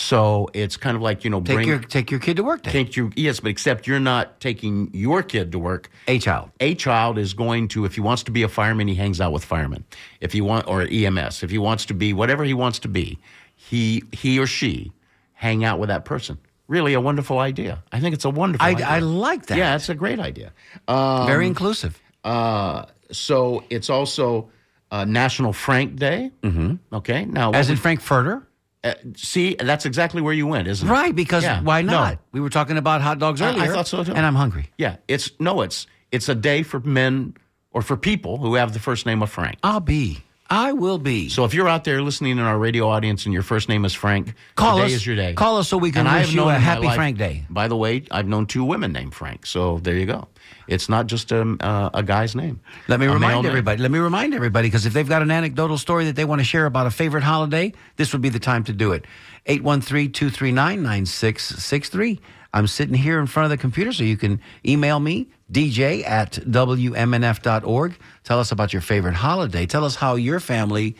So 0.00 0.48
it's 0.54 0.76
kind 0.76 0.94
of 0.96 1.02
like 1.02 1.24
you 1.24 1.30
know, 1.30 1.40
take 1.40 1.56
bring 1.56 1.68
your 1.68 1.80
take 1.80 2.08
your 2.12 2.20
kid 2.20 2.36
to 2.36 2.44
work 2.44 2.62
day. 2.62 2.70
take 2.70 2.94
your 2.94 3.10
yes, 3.16 3.40
but 3.40 3.48
except 3.50 3.88
you're 3.88 3.98
not 3.98 4.38
taking 4.40 4.90
your 4.94 5.24
kid 5.24 5.50
to 5.50 5.58
work. 5.58 5.90
A 6.06 6.20
child. 6.20 6.50
A 6.60 6.76
child 6.76 7.18
is 7.18 7.34
going 7.34 7.66
to, 7.68 7.84
if 7.84 7.96
he 7.96 8.00
wants 8.00 8.22
to 8.22 8.30
be 8.30 8.44
a 8.44 8.48
fireman, 8.48 8.86
he 8.86 8.94
hangs 8.94 9.20
out 9.20 9.32
with 9.32 9.44
firemen. 9.44 9.84
If 10.20 10.32
he 10.32 10.40
want 10.40 10.68
or 10.68 10.82
EMS, 10.82 11.42
if 11.42 11.50
he 11.50 11.58
wants 11.58 11.84
to 11.86 11.94
be 11.94 12.12
whatever 12.12 12.44
he 12.44 12.54
wants 12.54 12.78
to 12.80 12.88
be, 12.88 13.18
he 13.56 14.04
he 14.12 14.38
or 14.38 14.46
she 14.46 14.92
hang 15.32 15.64
out 15.64 15.80
with 15.80 15.88
that 15.88 16.04
person. 16.04 16.38
Really, 16.68 16.94
a 16.94 17.00
wonderful 17.00 17.40
idea. 17.40 17.82
I 17.90 17.98
think 17.98 18.14
it's 18.14 18.24
a 18.24 18.30
wonderful. 18.30 18.64
I, 18.64 18.70
idea. 18.70 18.86
I 18.86 18.98
like 19.00 19.46
that. 19.46 19.58
Yeah, 19.58 19.74
it's 19.74 19.88
a 19.88 19.96
great 19.96 20.20
idea. 20.20 20.52
Um, 20.86 21.26
Very 21.26 21.46
inclusive. 21.48 22.00
uh, 22.22 22.84
so 23.10 23.64
it's 23.68 23.90
also 23.90 24.48
uh, 24.92 25.04
National 25.04 25.52
Frank 25.52 25.96
Day. 25.96 26.30
Mm-hmm. 26.42 26.76
Okay, 26.94 27.24
now 27.24 27.50
As 27.50 27.68
in 27.68 27.74
we- 27.74 27.80
Frankfurter? 27.80 28.44
Uh, 28.84 28.94
see, 29.16 29.56
that's 29.58 29.84
exactly 29.86 30.22
where 30.22 30.32
you 30.34 30.46
went, 30.46 30.68
isn't 30.68 30.86
it? 30.88 30.90
Right, 30.90 31.14
because 31.14 31.42
Yeah. 31.42 31.60
why 31.62 31.82
No. 31.82 31.92
not? 31.92 32.18
We 32.32 32.40
were 32.40 32.50
talking 32.50 32.76
about 32.78 33.00
hot 33.00 33.18
dogs 33.18 33.40
I- 33.42 33.50
I 33.50 33.66
thought 33.68 33.88
so, 33.88 34.04
too. 34.04 34.12
And 34.14 34.24
I'm 34.24 34.34
hungry. 34.36 34.70
Yeah, 34.78 34.96
it's 35.08 35.30
no, 35.40 35.62
it's 35.62 35.86
it's 36.12 36.28
a 36.28 36.34
day 36.34 36.62
for 36.62 36.80
men 36.80 37.34
or 37.72 37.82
for 37.82 37.96
people 37.96 38.38
who 38.38 38.54
have 38.54 38.72
the 38.72 38.78
first 38.80 39.04
name 39.06 39.22
of 39.22 39.30
Frank. 39.30 39.58
I'll 39.62 39.80
be. 39.80 40.22
I 40.50 40.72
will 40.72 40.96
be. 40.98 41.28
So 41.28 41.44
if 41.44 41.52
you're 41.52 41.68
out 41.68 41.84
there 41.84 42.00
listening 42.00 42.32
in 42.32 42.38
our 42.38 42.58
radio 42.58 42.88
audience 42.88 43.26
and 43.26 43.34
your 43.34 43.42
first 43.42 43.68
name 43.68 43.84
is 43.84 43.92
Frank, 43.92 44.32
Call 44.56 44.76
today 44.78 44.86
us. 44.86 44.92
is 44.92 45.06
your 45.06 45.14
day. 45.14 45.34
Call 45.34 45.58
us 45.58 45.68
so 45.68 45.76
we 45.76 45.90
can 45.90 46.06
And 46.06 46.16
wish 46.16 46.26
have 46.28 46.34
you 46.34 46.48
a 46.48 46.54
happy 46.54 46.86
life- 46.86 46.94
Frank 46.96 47.18
Day. 47.18 47.44
By 47.50 47.68
the 47.68 47.76
way, 47.76 48.04
I've 48.10 48.26
known 48.26 48.46
two 48.46 48.64
women 48.64 48.90
named 48.92 49.12
Frank, 49.14 49.44
so 49.44 49.78
there 49.82 49.94
you 49.96 50.06
go. 50.06 50.26
It's 50.66 50.88
not 50.88 51.06
just 51.06 51.32
a, 51.32 51.42
uh, 51.60 51.90
a 51.92 52.02
guy's 52.02 52.34
name. 52.34 52.60
Let 52.88 52.98
me 52.98 53.04
A 53.06 53.12
remind 53.12 53.42
name. 53.42 53.50
everybody. 53.50 53.82
Let 53.82 53.90
me 53.90 53.98
remind 53.98 54.32
everybody 54.32 54.68
because 54.68 54.86
if 54.86 54.94
they've 54.94 55.06
got 55.08 55.20
an 55.20 55.30
anecdotal 55.30 55.76
story 55.76 56.06
that 56.06 56.16
they 56.16 56.24
want 56.24 56.40
to 56.40 56.44
share 56.46 56.64
about 56.64 56.86
a 56.86 56.90
favorite 56.90 57.24
holiday, 57.24 57.74
this 57.96 58.12
would 58.14 58.22
be 58.22 58.30
the 58.30 58.38
time 58.38 58.64
to 58.64 58.72
do 58.72 58.92
it. 58.92 59.04
813-239-9663. 59.46 62.20
I'm 62.52 62.66
sitting 62.66 62.94
here 62.94 63.18
in 63.20 63.26
front 63.26 63.44
of 63.44 63.50
the 63.50 63.56
computer 63.58 63.92
so 63.92 64.04
you 64.04 64.16
can 64.16 64.40
email 64.66 64.98
me, 65.00 65.28
dj 65.52 66.06
at 66.06 66.32
wmnf.org. 66.32 67.98
Tell 68.24 68.40
us 68.40 68.52
about 68.52 68.72
your 68.72 68.82
favorite 68.82 69.14
holiday. 69.14 69.66
Tell 69.66 69.84
us 69.84 69.96
how 69.96 70.14
your 70.14 70.40
family 70.40 70.96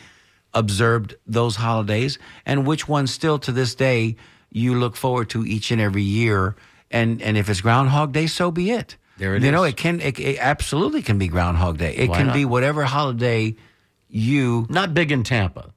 observed 0.53 1.15
those 1.27 1.55
holidays 1.55 2.17
and 2.45 2.65
which 2.65 2.87
ones 2.87 3.11
still 3.11 3.39
to 3.39 3.51
this 3.51 3.75
day 3.75 4.15
you 4.51 4.75
look 4.79 4.95
forward 4.95 5.29
to 5.31 5.45
each 5.45 5.71
and 5.71 5.79
every 5.81 6.01
year. 6.03 6.55
And, 6.91 7.21
and 7.21 7.37
if 7.37 7.49
it's 7.49 7.61
Groundhog 7.61 8.13
Day, 8.13 8.25
so 8.27 8.49
be 8.51 8.71
it. 8.71 8.95
There 9.17 9.35
it 9.35 9.43
you 9.43 9.51
know, 9.51 9.63
it 9.63 9.75
can 9.75 9.99
it, 10.01 10.17
it 10.19 10.37
absolutely 10.39 11.01
can 11.01 11.17
be 11.17 11.27
Groundhog 11.27 11.77
Day. 11.77 11.93
It 11.95 12.09
Why 12.09 12.17
can 12.17 12.27
not? 12.27 12.33
be 12.33 12.45
whatever 12.45 12.83
holiday 12.85 13.55
you 14.07 14.65
Not 14.69 14.93
big 14.93 15.11
in 15.11 15.23
Tampa. 15.23 15.71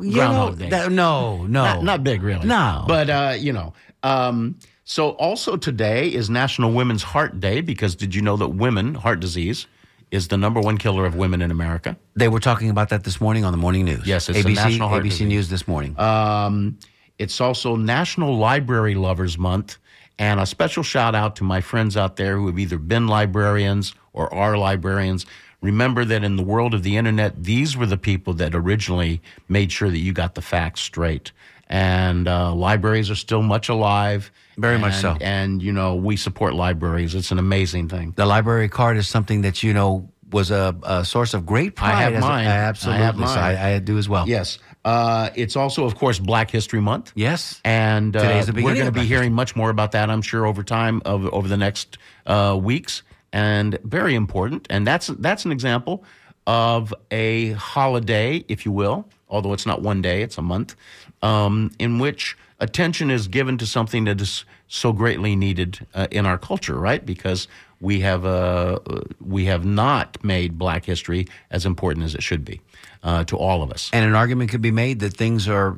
you 0.00 0.12
Groundhog 0.12 0.52
know, 0.52 0.64
Day. 0.64 0.70
that- 0.70 0.90
no, 0.90 1.44
no, 1.46 1.64
Not, 1.64 1.84
not 1.84 2.04
big, 2.04 2.22
really. 2.22 2.46
No. 2.46 2.84
But, 2.88 3.10
uh, 3.10 3.34
you 3.38 3.52
know. 3.52 3.74
Um, 4.02 4.56
so 4.92 5.12
also 5.12 5.56
today 5.56 6.08
is 6.08 6.28
National 6.28 6.70
Women's 6.70 7.02
Heart 7.02 7.40
Day 7.40 7.62
because 7.62 7.94
did 7.94 8.14
you 8.14 8.20
know 8.20 8.36
that 8.36 8.48
women, 8.48 8.94
heart 8.94 9.20
disease, 9.20 9.66
is 10.10 10.28
the 10.28 10.36
number 10.36 10.60
one 10.60 10.76
killer 10.76 11.06
of 11.06 11.16
women 11.16 11.40
in 11.40 11.50
America? 11.50 11.96
They 12.14 12.28
were 12.28 12.40
talking 12.40 12.68
about 12.68 12.90
that 12.90 13.02
this 13.02 13.18
morning 13.18 13.46
on 13.46 13.52
the 13.52 13.56
morning 13.56 13.86
news. 13.86 14.06
Yes, 14.06 14.28
it's 14.28 14.40
ABC, 14.40 14.54
national 14.54 14.90
heart 14.90 15.04
ABC 15.04 15.08
disease. 15.08 15.28
News 15.28 15.48
this 15.48 15.66
morning. 15.66 15.98
Um, 15.98 16.78
it's 17.18 17.40
also 17.40 17.74
National 17.74 18.36
Library 18.36 18.94
Lovers 18.94 19.38
Month. 19.38 19.78
And 20.18 20.38
a 20.38 20.44
special 20.44 20.82
shout 20.82 21.14
out 21.14 21.36
to 21.36 21.44
my 21.44 21.62
friends 21.62 21.96
out 21.96 22.16
there 22.16 22.36
who 22.36 22.46
have 22.48 22.58
either 22.58 22.76
been 22.76 23.06
librarians 23.06 23.94
or 24.12 24.32
are 24.34 24.58
librarians. 24.58 25.24
Remember 25.62 26.04
that 26.04 26.22
in 26.22 26.36
the 26.36 26.42
world 26.42 26.74
of 26.74 26.82
the 26.82 26.98
internet, 26.98 27.42
these 27.42 27.78
were 27.78 27.86
the 27.86 27.96
people 27.96 28.34
that 28.34 28.54
originally 28.54 29.22
made 29.48 29.72
sure 29.72 29.88
that 29.88 29.98
you 29.98 30.12
got 30.12 30.34
the 30.34 30.42
facts 30.42 30.82
straight. 30.82 31.32
And 31.66 32.28
uh, 32.28 32.54
libraries 32.54 33.10
are 33.10 33.14
still 33.14 33.40
much 33.40 33.70
alive. 33.70 34.30
Very 34.58 34.78
much 34.78 34.94
so. 34.94 35.16
And, 35.20 35.62
you 35.62 35.72
know, 35.72 35.94
we 35.94 36.16
support 36.16 36.54
libraries. 36.54 37.14
It's 37.14 37.30
an 37.30 37.38
amazing 37.38 37.88
thing. 37.88 38.12
the 38.16 38.26
library 38.26 38.68
card 38.68 38.96
is 38.96 39.08
something 39.08 39.42
that 39.42 39.62
you 39.62 39.72
know 39.72 40.08
was 40.30 40.50
a, 40.50 40.74
a 40.82 41.04
source 41.04 41.34
of 41.34 41.44
great 41.44 41.76
pride. 41.76 41.92
I 41.94 42.02
have 42.02 42.14
a- 42.14 42.20
mine. 42.20 42.46
I 42.46 42.52
have 42.52 42.68
absolutely, 42.70 43.26
So 43.26 43.34
mine. 43.34 43.56
I, 43.56 43.74
I 43.74 43.78
do 43.78 43.98
as 43.98 44.08
well. 44.08 44.26
Yes. 44.28 44.58
Uh, 44.84 45.30
it's 45.36 45.56
also, 45.56 45.84
of 45.84 45.94
course, 45.94 46.18
Black 46.18 46.50
History 46.50 46.80
Month. 46.80 47.12
Yes. 47.14 47.60
And 47.64 48.16
uh, 48.16 48.22
Today's 48.22 48.46
the 48.46 48.52
we're 48.52 48.74
going 48.74 48.86
to 48.86 48.92
be 48.92 49.04
hearing 49.04 49.32
much 49.32 49.54
more 49.54 49.70
about 49.70 49.92
that, 49.92 50.10
I'm 50.10 50.22
sure, 50.22 50.46
over 50.46 50.62
time, 50.64 51.02
of, 51.04 51.26
over 51.32 51.48
the 51.48 51.56
next 51.56 51.98
uh, 52.26 52.58
weeks. 52.60 53.02
And 53.32 53.78
very 53.84 54.14
important. 54.14 54.66
And 54.70 54.86
that's 54.86 55.06
that's 55.06 55.44
an 55.44 55.52
example 55.52 56.04
of 56.46 56.92
a 57.10 57.52
holiday, 57.52 58.44
if 58.48 58.64
you 58.66 58.72
will, 58.72 59.08
although 59.32 59.52
it's 59.54 59.66
not 59.66 59.82
one 59.82 60.00
day, 60.02 60.22
it's 60.22 60.38
a 60.38 60.42
month, 60.42 60.76
um, 61.22 61.70
in 61.78 61.98
which 61.98 62.36
attention 62.60 63.10
is 63.10 63.26
given 63.28 63.58
to 63.58 63.66
something 63.66 64.04
that 64.04 64.20
is 64.20 64.44
so 64.68 64.92
greatly 64.92 65.34
needed 65.34 65.84
uh, 65.94 66.06
in 66.10 66.26
our 66.26 66.38
culture, 66.38 66.78
right? 66.78 67.04
Because 67.04 67.48
we 67.80 68.00
have 68.00 68.24
uh, 68.24 68.78
we 69.20 69.46
have 69.46 69.64
not 69.64 70.22
made 70.22 70.56
Black 70.58 70.84
history 70.84 71.26
as 71.50 71.66
important 71.66 72.04
as 72.04 72.14
it 72.14 72.22
should 72.22 72.44
be 72.44 72.60
uh, 73.02 73.24
to 73.24 73.36
all 73.36 73.62
of 73.62 73.72
us. 73.72 73.90
And 73.92 74.04
an 74.04 74.14
argument 74.14 74.50
could 74.50 74.62
be 74.62 74.70
made 74.70 75.00
that 75.00 75.16
things 75.16 75.48
are 75.48 75.76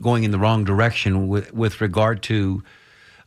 going 0.00 0.24
in 0.24 0.30
the 0.30 0.38
wrong 0.38 0.64
direction 0.64 1.28
with, 1.28 1.52
with 1.52 1.80
regard 1.80 2.22
to 2.22 2.62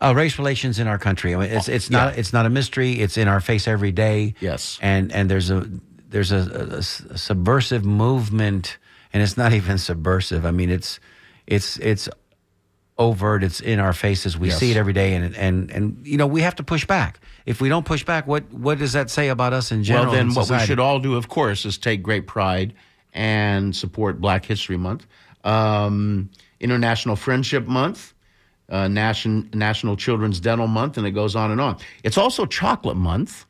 uh, 0.02 0.14
race 0.16 0.38
relations 0.40 0.80
in 0.80 0.88
our 0.88 0.98
country. 0.98 1.34
I 1.36 1.38
mean, 1.40 1.52
it's 1.52 1.70
it's 1.70 1.90
not 1.90 2.18
it's 2.18 2.34
not 2.34 2.46
a 2.46 2.50
mystery. 2.50 3.00
It's 3.00 3.18
in 3.18 3.28
our 3.28 3.40
face 3.40 3.68
every 3.68 3.92
day. 3.92 4.34
Yes. 4.42 4.78
and 4.82 5.12
and 5.14 5.30
there's 5.30 5.50
a 5.52 5.66
there's 6.10 6.32
a, 6.32 6.38
a- 6.38 7.14
a 7.14 7.18
subversive 7.18 7.84
movement, 7.86 8.78
and 9.18 9.24
it's 9.24 9.36
not 9.36 9.52
even 9.52 9.80
subversive. 9.80 10.46
I 10.46 10.52
mean, 10.52 10.70
it's 10.70 11.00
it's 11.48 11.78
it's 11.80 12.08
overt. 13.00 13.44
It's 13.44 13.60
in 13.62 13.80
our 13.80 13.94
faces. 13.94 14.38
We 14.38 14.50
Yes. 14.50 14.60
see 14.60 14.70
it 14.70 14.78
every 14.78 14.94
day, 14.94 15.16
and 15.16 15.36
and 15.36 15.72
and 15.72 16.06
you 16.06 16.18
know 16.18 16.28
we 16.28 16.42
have 16.42 16.54
to 16.58 16.64
push 16.64 16.86
back. 16.86 17.20
If 17.48 17.60
we 17.60 17.68
don't 17.68 17.84
push 17.84 18.04
back, 18.06 18.28
what 18.28 18.44
what 18.54 18.78
does 18.78 18.94
that 18.94 19.10
say 19.10 19.30
about 19.30 19.54
us 19.54 19.72
in 19.72 19.84
general? 19.84 20.06
Well, 20.12 20.14
then 20.16 20.34
what 20.36 20.48
we 20.52 20.60
should 20.60 20.80
all 20.80 21.00
do, 21.00 21.16
of 21.16 21.30
course, 21.30 21.66
is 21.66 21.80
take 21.80 22.04
great 22.04 22.28
pride 22.28 22.76
and 23.12 23.76
support 23.76 24.22
Black 24.22 24.46
History 24.46 24.78
Month, 24.78 25.08
um, 25.44 26.30
International 26.60 27.16
Friendship 27.16 27.66
Month, 27.66 28.14
uh, 28.70 28.88
Nation, 28.88 29.50
National 29.52 29.96
Children's 29.98 30.40
Dental 30.40 30.68
Month, 30.68 31.00
and 31.00 31.08
it 31.08 31.12
goes 31.12 31.36
on 31.36 31.50
and 31.50 31.60
on. 31.60 31.78
It's 32.04 32.20
also 32.20 32.46
Chocolate 32.46 32.98
Month. 32.98 33.47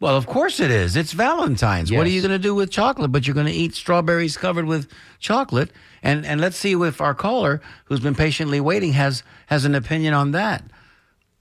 Well, 0.00 0.16
of 0.16 0.26
course 0.26 0.60
it 0.60 0.70
is. 0.70 0.96
It's 0.96 1.12
Valentine's. 1.12 1.92
What 1.92 2.06
are 2.06 2.10
you 2.10 2.22
going 2.22 2.30
to 2.32 2.38
do 2.38 2.54
with 2.54 2.70
chocolate? 2.70 3.12
But 3.12 3.26
you're 3.26 3.34
going 3.34 3.46
to 3.46 3.52
eat 3.52 3.74
strawberries 3.74 4.38
covered 4.38 4.64
with 4.64 4.88
chocolate. 5.18 5.70
And 6.02 6.24
and 6.24 6.40
let's 6.40 6.56
see 6.56 6.72
if 6.72 7.02
our 7.02 7.14
caller, 7.14 7.60
who's 7.84 8.00
been 8.00 8.14
patiently 8.14 8.60
waiting, 8.60 8.94
has 8.94 9.22
has 9.46 9.66
an 9.66 9.74
opinion 9.74 10.14
on 10.14 10.30
that. 10.32 10.64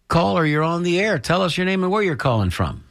Caller, 0.10 0.46
you're 0.46 0.64
on 0.64 0.84
the 0.84 1.00
air. 1.00 1.18
Tell 1.20 1.42
us 1.42 1.56
your 1.56 1.66
name 1.66 1.84
and 1.84 1.92
where 1.92 2.04
you're 2.04 2.18
calling 2.18 2.50
from. 2.50 2.84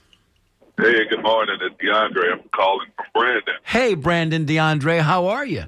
Hey, 0.78 1.06
good 1.10 1.22
morning. 1.22 1.58
It's 1.60 1.74
DeAndre. 1.82 2.32
I'm 2.32 2.48
calling 2.54 2.86
from 2.96 3.06
Brandon. 3.12 3.54
Hey, 3.64 3.94
Brandon 3.94 4.46
DeAndre, 4.46 5.00
how 5.00 5.26
are 5.26 5.44
you? 5.44 5.64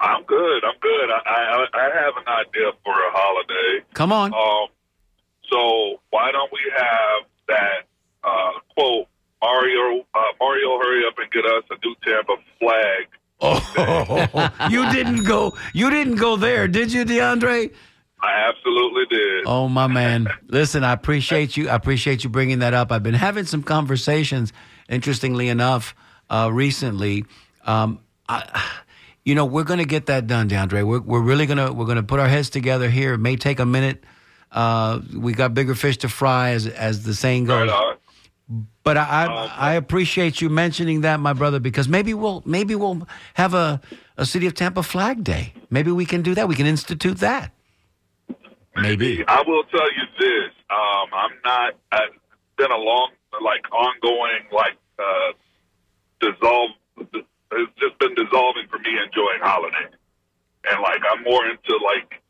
I'm 0.00 0.22
good. 0.24 0.64
I'm 0.64 0.78
good. 0.80 1.10
I, 1.10 1.20
I 1.26 1.66
I 1.74 1.84
have 2.02 2.14
an 2.16 2.28
idea 2.28 2.70
for 2.82 2.92
a 2.92 3.10
holiday. 3.12 3.84
Come 3.92 4.12
on. 4.12 4.32
Um, 4.32 4.68
so 5.52 6.00
why 6.08 6.32
don't 6.32 6.50
we 6.52 6.60
have 6.74 7.28
that 7.48 7.86
uh, 8.26 8.50
quote 8.74 9.06
Mario 9.42 10.04
uh, 10.14 10.20
Mario 10.40 10.78
hurry 10.78 11.02
up 11.06 11.14
and 11.18 11.30
get 11.30 11.44
us 11.44 11.64
a 11.70 11.76
new 11.84 11.94
Tampa 12.04 12.36
flag? 12.58 13.08
Oh, 13.40 14.50
you 14.70 14.90
didn't 14.92 15.24
go. 15.24 15.56
You 15.72 15.90
didn't 15.90 16.16
go 16.16 16.36
there, 16.36 16.68
did 16.68 16.92
you, 16.92 17.04
DeAndre? 17.04 17.72
I 18.22 18.48
absolutely 18.48 19.04
did. 19.10 19.44
Oh 19.46 19.68
my 19.68 19.86
man. 19.86 20.28
Listen, 20.48 20.82
I 20.82 20.92
appreciate 20.92 21.56
you. 21.56 21.68
I 21.68 21.74
appreciate 21.74 22.24
you 22.24 22.30
bringing 22.30 22.60
that 22.60 22.72
up. 22.72 22.90
I've 22.90 23.02
been 23.02 23.12
having 23.12 23.44
some 23.44 23.62
conversations, 23.62 24.52
interestingly 24.88 25.48
enough, 25.48 25.94
uh, 26.30 26.48
recently. 26.50 27.26
Um, 27.66 28.00
I, 28.26 28.64
you 29.24 29.34
know, 29.34 29.44
we're 29.44 29.64
going 29.64 29.78
to 29.78 29.84
get 29.84 30.06
that 30.06 30.26
done, 30.26 30.48
DeAndre. 30.48 30.86
We're, 30.86 31.00
we're 31.00 31.20
really 31.20 31.44
going 31.44 31.58
to 31.58 31.72
we're 31.72 31.84
going 31.84 31.96
to 31.96 32.02
put 32.02 32.18
our 32.18 32.28
heads 32.28 32.48
together 32.48 32.88
here. 32.88 33.14
It 33.14 33.18
may 33.18 33.36
take 33.36 33.60
a 33.60 33.66
minute. 33.66 34.04
Uh, 34.50 35.00
we 35.14 35.32
got 35.34 35.52
bigger 35.52 35.74
fish 35.74 35.98
to 35.98 36.08
fry, 36.08 36.50
as 36.50 36.66
as 36.66 37.02
the 37.02 37.14
saying 37.14 37.44
goes. 37.44 37.68
Right. 37.68 37.93
But 38.82 38.98
I, 38.98 39.24
I 39.24 39.70
I 39.70 39.72
appreciate 39.74 40.40
you 40.42 40.50
mentioning 40.50 41.00
that, 41.00 41.18
my 41.18 41.32
brother, 41.32 41.58
because 41.60 41.88
maybe 41.88 42.12
we'll 42.12 42.42
maybe 42.44 42.74
we'll 42.74 43.08
have 43.34 43.54
a 43.54 43.80
a 44.18 44.26
city 44.26 44.46
of 44.46 44.54
Tampa 44.54 44.82
flag 44.82 45.24
day. 45.24 45.54
Maybe 45.70 45.90
we 45.90 46.04
can 46.04 46.22
do 46.22 46.34
that. 46.34 46.46
We 46.46 46.54
can 46.54 46.66
institute 46.66 47.18
that. 47.18 47.52
Maybe. 48.76 49.24
I 49.26 49.42
will 49.46 49.64
tell 49.64 49.90
you 49.92 50.04
this. 50.18 50.52
Um, 50.68 51.08
I'm 51.12 51.30
not. 51.44 51.74
It's 51.92 52.16
been 52.56 52.70
a 52.70 52.76
long, 52.76 53.10
like 53.42 53.64
ongoing, 53.72 54.44
like 54.52 54.76
uh, 54.98 55.32
dissolve. 56.20 56.70
It's 56.98 57.72
just 57.78 57.98
been 57.98 58.14
dissolving 58.14 58.66
for 58.68 58.78
me 58.78 58.90
enjoying 59.06 59.40
holiday, 59.40 59.88
and 60.68 60.82
like 60.82 61.00
I'm 61.10 61.22
more 61.22 61.46
into 61.46 61.78
like 61.82 62.20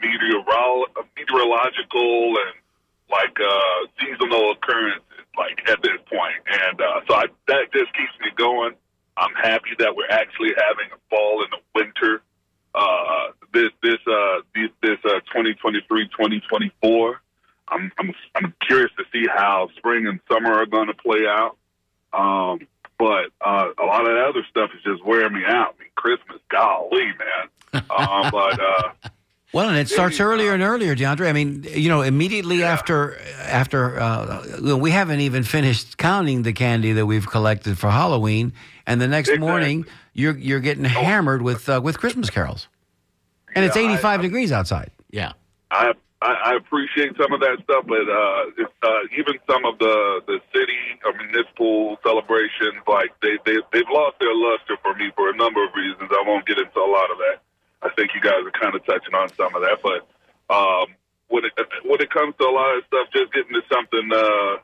meteorol- 0.00 0.86
meteorological 1.16 2.36
and 2.38 2.54
like 3.10 3.36
uh, 3.40 3.86
seasonal 3.98 4.52
occurrences, 4.52 5.02
like 5.38 5.62
at 5.70 5.80
this 5.82 5.98
point, 6.10 6.42
and 6.68 6.80
uh, 6.80 7.00
so 7.08 7.14
I, 7.14 7.26
that 7.46 7.72
just 7.72 7.94
keeps 7.94 8.12
me 8.20 8.30
going. 8.36 8.74
I'm 9.16 9.34
happy 9.34 9.70
that 9.78 9.96
we're 9.96 10.10
actually 10.10 10.50
having 10.58 10.92
a 10.92 10.98
fall 11.10 11.42
and 11.42 11.52
a 11.54 11.62
winter 11.74 12.22
uh, 12.74 13.28
this 13.52 13.70
this 13.82 13.98
uh 14.06 14.40
this, 14.54 14.70
this 14.82 14.98
uh 15.04 15.20
2023 15.32 16.04
2024 16.08 17.20
I'm 17.68 17.92
I'm 17.98 18.14
I'm 18.34 18.54
curious 18.66 18.90
to 18.98 19.04
see 19.12 19.26
how 19.28 19.68
spring 19.76 20.06
and 20.06 20.20
summer 20.30 20.52
are 20.52 20.66
going 20.66 20.88
to 20.88 20.94
play 20.94 21.26
out. 21.26 21.56
Um 22.12 22.66
but 22.98 23.30
uh 23.44 23.68
a 23.80 23.84
lot 23.84 24.02
of 24.02 24.14
the 24.14 24.24
other 24.28 24.46
stuff 24.50 24.70
is 24.76 24.82
just 24.82 25.04
wearing 25.04 25.32
me 25.32 25.44
out. 25.46 25.74
I 25.76 25.82
mean 25.82 25.90
Christmas 25.94 26.38
golly 26.50 27.06
man. 27.06 27.48
Um 27.90 28.30
but 28.30 28.60
uh 28.60 28.92
Well, 29.52 29.68
and 29.70 29.78
it 29.78 29.88
starts 29.88 30.20
earlier 30.20 30.50
uh, 30.50 30.54
and 30.54 30.62
earlier, 30.62 30.94
DeAndre. 30.94 31.26
I 31.28 31.32
mean, 31.32 31.64
you 31.70 31.88
know, 31.88 32.02
immediately 32.02 32.62
after 32.62 33.18
after 33.40 33.98
uh, 33.98 34.76
we 34.76 34.90
haven't 34.90 35.20
even 35.20 35.42
finished 35.42 35.96
counting 35.96 36.42
the 36.42 36.52
candy 36.52 36.92
that 36.92 37.06
we've 37.06 37.26
collected 37.26 37.78
for 37.78 37.88
Halloween, 37.90 38.52
and 38.86 39.00
the 39.00 39.08
next 39.08 39.28
Exactly. 39.30 39.48
morning 39.48 39.86
you're 40.12 40.36
you're 40.36 40.60
getting 40.60 40.84
hammered 40.84 41.40
with 41.40 41.66
uh, 41.68 41.80
with 41.82 41.98
Christmas 41.98 42.28
carols, 42.28 42.68
and 43.54 43.64
it's 43.64 43.74
Yeah, 43.76 43.82
I- 43.82 43.92
85 43.94 44.22
degrees 44.22 44.52
outside. 44.52 44.90
Yeah. 45.10 45.32
I, 45.70 45.92
I 46.20 46.32
I 46.52 46.54
appreciate 46.56 47.12
some 47.16 47.32
of 47.32 47.40
that 47.40 47.56
stuff, 47.64 47.84
but 47.86 48.04
uh, 48.08 48.42
it's, 48.58 48.72
uh, 48.82 48.88
even 49.18 49.34
some 49.48 49.64
of 49.64 49.78
the 49.78 50.20
the 50.26 50.40
city 50.54 50.76
or 51.06 51.12
municipal 51.14 51.96
celebrations, 52.02 52.82
like 52.86 53.10
they 53.22 53.38
they 53.46 53.56
they've 53.72 53.88
lost 53.90 54.16
their 54.20 54.34
luster 54.34 54.76
for 54.82 54.94
me 54.94 55.10
for 55.16 55.30
a 55.30 55.36
number 55.36 55.64
of 55.64 55.70
reasons. 55.74 56.10
I 56.12 56.22
won't 56.26 56.44
get 56.44 56.58
into 56.58 56.78
a 56.78 56.84
lot 56.90 57.10
of 57.10 57.16
that. 57.16 57.40
I 57.82 57.90
think 57.90 58.10
you 58.14 58.20
guys 58.20 58.42
are 58.44 58.50
kind 58.50 58.74
of 58.74 58.84
touching 58.84 59.14
on 59.14 59.28
some 59.34 59.54
of 59.54 59.62
that, 59.62 59.78
but 59.82 60.06
um, 60.52 60.86
when 61.28 61.44
it 61.44 61.52
when 61.84 62.00
it 62.00 62.10
comes 62.10 62.34
to 62.40 62.44
a 62.44 62.50
lot 62.50 62.76
of 62.76 62.84
stuff, 62.86 63.08
just 63.12 63.32
getting 63.32 63.54
to 63.54 63.62
something 63.70 64.10
uh, 64.12 64.58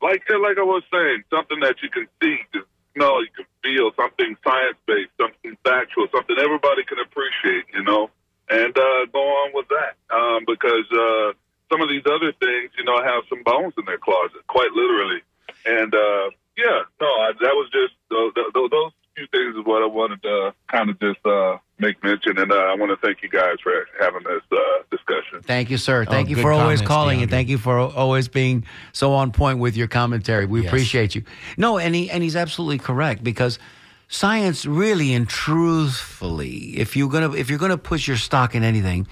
like 0.00 0.22
like 0.28 0.58
I 0.58 0.64
was 0.64 0.82
saying, 0.92 1.24
something 1.30 1.60
that 1.60 1.76
you 1.82 1.90
can 1.90 2.06
see, 2.22 2.38
just 2.52 2.66
smell, 2.94 3.22
you 3.22 3.30
can 3.34 3.46
feel, 3.62 3.90
something 3.96 4.36
science 4.44 4.78
based, 4.86 5.10
something 5.20 5.56
factual, 5.64 6.06
something 6.14 6.36
everybody 6.38 6.84
can 6.84 6.98
appreciate, 7.02 7.66
you 7.74 7.82
know, 7.82 8.10
and 8.48 8.76
uh, 8.76 9.04
go 9.12 9.20
on 9.20 9.50
with 9.52 9.66
that. 9.68 9.98
Um, 10.14 10.44
because 10.46 10.86
uh, 10.92 11.32
some 11.70 11.82
of 11.82 11.88
these 11.88 12.06
other 12.06 12.32
things, 12.40 12.70
you 12.78 12.84
know, 12.84 13.02
have 13.02 13.24
some 13.28 13.42
bones 13.42 13.74
in 13.76 13.84
their 13.84 13.98
closet, 13.98 14.46
quite 14.46 14.70
literally. 14.72 15.20
And 15.66 15.94
uh, 15.94 16.30
yeah, 16.56 16.86
no, 17.00 17.06
I, 17.06 17.32
that 17.40 17.54
was 17.54 17.68
just 17.72 17.94
uh, 18.10 18.30
th- 18.34 18.52
th- 18.54 18.70
those 18.70 18.92
few 19.16 19.26
things 19.30 19.56
is 19.56 19.64
what 19.64 19.82
I 19.82 19.86
wanted 19.86 20.22
to 20.22 20.54
kind 20.68 20.90
of 20.90 20.98
just 21.00 21.24
uh, 21.24 21.58
make 21.78 22.02
mention, 22.02 22.38
and 22.38 22.50
uh, 22.50 22.56
I 22.56 22.74
want 22.74 22.90
to 22.90 23.06
thank 23.06 23.22
you 23.22 23.28
guys 23.28 23.56
for 23.62 23.72
having 24.00 24.22
this 24.24 24.42
uh, 24.50 24.82
discussion. 24.90 25.43
Thank 25.54 25.70
you, 25.70 25.78
sir. 25.78 26.04
Thank 26.04 26.26
oh, 26.26 26.30
you 26.30 26.36
good 26.36 26.42
for 26.42 26.52
always 26.52 26.82
calling, 26.82 27.22
and 27.22 27.30
thank 27.30 27.48
you 27.48 27.58
for 27.58 27.78
always 27.78 28.26
being 28.26 28.64
so 28.92 29.12
on 29.12 29.30
point 29.30 29.60
with 29.60 29.76
your 29.76 29.86
commentary. 29.86 30.46
We 30.46 30.62
Yes. 30.62 30.68
appreciate 30.68 31.14
you. 31.14 31.22
No, 31.56 31.78
and 31.78 31.94
he 31.94 32.10
and 32.10 32.22
he's 32.24 32.34
absolutely 32.34 32.78
correct 32.78 33.22
because 33.22 33.60
science 34.08 34.66
really 34.66 35.14
and 35.14 35.28
truthfully, 35.28 36.76
if 36.76 36.96
you're 36.96 37.08
gonna 37.08 37.32
if 37.32 37.48
you're 37.50 37.58
gonna 37.60 37.78
put 37.78 38.06
your 38.08 38.16
stock 38.16 38.56
in 38.56 38.64
anything, 38.64 39.06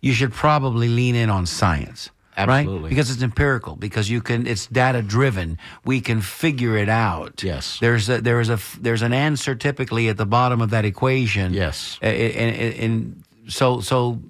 you 0.00 0.12
should 0.12 0.32
probably 0.32 0.88
lean 0.88 1.16
in 1.16 1.30
on 1.30 1.46
science. 1.46 2.10
Absolutely. 2.36 2.82
Right? 2.82 2.88
Because 2.88 3.10
it's 3.10 3.22
empirical. 3.22 3.74
Because 3.74 4.08
you 4.08 4.20
can, 4.20 4.46
it's 4.46 4.68
data 4.68 5.02
driven. 5.02 5.58
We 5.84 6.00
can 6.00 6.20
figure 6.20 6.76
it 6.76 6.88
out. 6.88 7.42
Yes. 7.42 7.78
There's 7.80 8.08
a, 8.08 8.20
there 8.20 8.40
is 8.40 8.48
a, 8.48 8.60
there's 8.80 9.02
an 9.02 9.12
answer 9.12 9.56
typically 9.56 10.08
at 10.08 10.18
the 10.18 10.26
bottom 10.26 10.60
of 10.60 10.70
that 10.70 10.84
equation. 10.84 11.52
Yes. 11.52 11.98
And, 12.00 12.16
and, 12.16 12.74
and 12.84 13.24
so, 13.48 13.80
so 13.80 14.20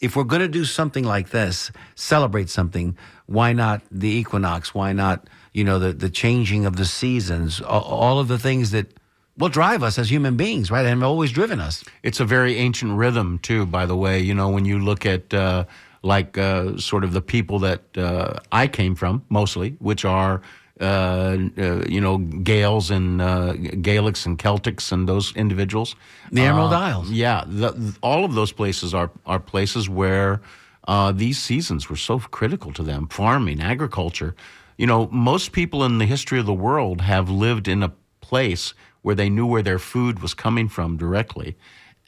if 0.00 0.16
we're 0.16 0.24
going 0.24 0.42
to 0.42 0.48
do 0.48 0.64
something 0.64 1.04
like 1.04 1.30
this, 1.30 1.70
celebrate 1.94 2.50
something, 2.50 2.96
why 3.26 3.52
not 3.52 3.82
the 3.90 4.08
equinox? 4.08 4.74
Why 4.74 4.92
not, 4.92 5.28
you 5.52 5.64
know, 5.64 5.78
the, 5.78 5.92
the 5.92 6.10
changing 6.10 6.66
of 6.66 6.76
the 6.76 6.84
seasons? 6.84 7.60
All, 7.60 8.18
of 8.18 8.28
the 8.28 8.38
things 8.38 8.70
that 8.72 8.98
will 9.38 9.48
drive 9.48 9.82
us 9.82 9.98
as 9.98 10.10
human 10.10 10.36
beings, 10.36 10.70
right? 10.70 10.84
And 10.84 11.00
have 11.00 11.02
always 11.02 11.32
driven 11.32 11.60
us. 11.60 11.84
It's 12.02 12.20
a 12.20 12.24
very 12.24 12.56
ancient 12.56 12.92
rhythm, 12.96 13.38
too, 13.38 13.66
by 13.66 13.86
the 13.86 13.96
way. 13.96 14.20
You 14.20 14.34
know, 14.34 14.48
when 14.50 14.64
you 14.64 14.78
look 14.78 15.06
at 15.06 15.32
uh, 15.32 15.64
like 16.02 16.36
uh, 16.36 16.76
sort 16.76 17.04
of 17.04 17.12
the 17.12 17.22
people 17.22 17.58
that 17.60 17.82
uh, 17.96 18.40
I 18.52 18.66
came 18.66 18.94
from, 18.94 19.24
mostly, 19.28 19.76
which 19.78 20.04
are, 20.04 20.42
uh, 20.80 21.36
uh, 21.56 21.84
you 21.88 22.00
know, 22.00 22.18
Gaels 22.18 22.90
and 22.90 23.22
uh, 23.22 23.52
Gaelics 23.54 24.26
and 24.26 24.38
Celtics 24.38 24.90
and 24.90 25.08
those 25.08 25.34
individuals. 25.36 25.94
The 26.32 26.42
Emerald 26.42 26.72
Isles. 26.72 27.10
Yeah. 27.10 27.44
The, 27.46 27.96
all 28.02 28.24
of 28.24 28.34
those 28.34 28.52
places 28.52 28.92
are, 28.92 29.10
are 29.24 29.38
places 29.38 29.88
where 29.88 30.40
uh, 30.88 31.12
these 31.12 31.38
seasons 31.38 31.88
were 31.88 31.96
so 31.96 32.18
critical 32.18 32.72
to 32.72 32.82
them 32.82 33.06
farming, 33.06 33.60
agriculture. 33.60 34.34
You 34.76 34.86
know, 34.88 35.08
most 35.12 35.52
people 35.52 35.84
in 35.84 35.98
the 35.98 36.06
history 36.06 36.40
of 36.40 36.46
the 36.46 36.52
world 36.52 37.00
have 37.02 37.30
lived 37.30 37.68
in 37.68 37.82
a 37.82 37.92
place 38.20 38.74
where 39.02 39.14
they 39.14 39.30
knew 39.30 39.46
where 39.46 39.62
their 39.62 39.78
food 39.78 40.20
was 40.20 40.34
coming 40.34 40.68
from 40.68 40.96
directly. 40.96 41.56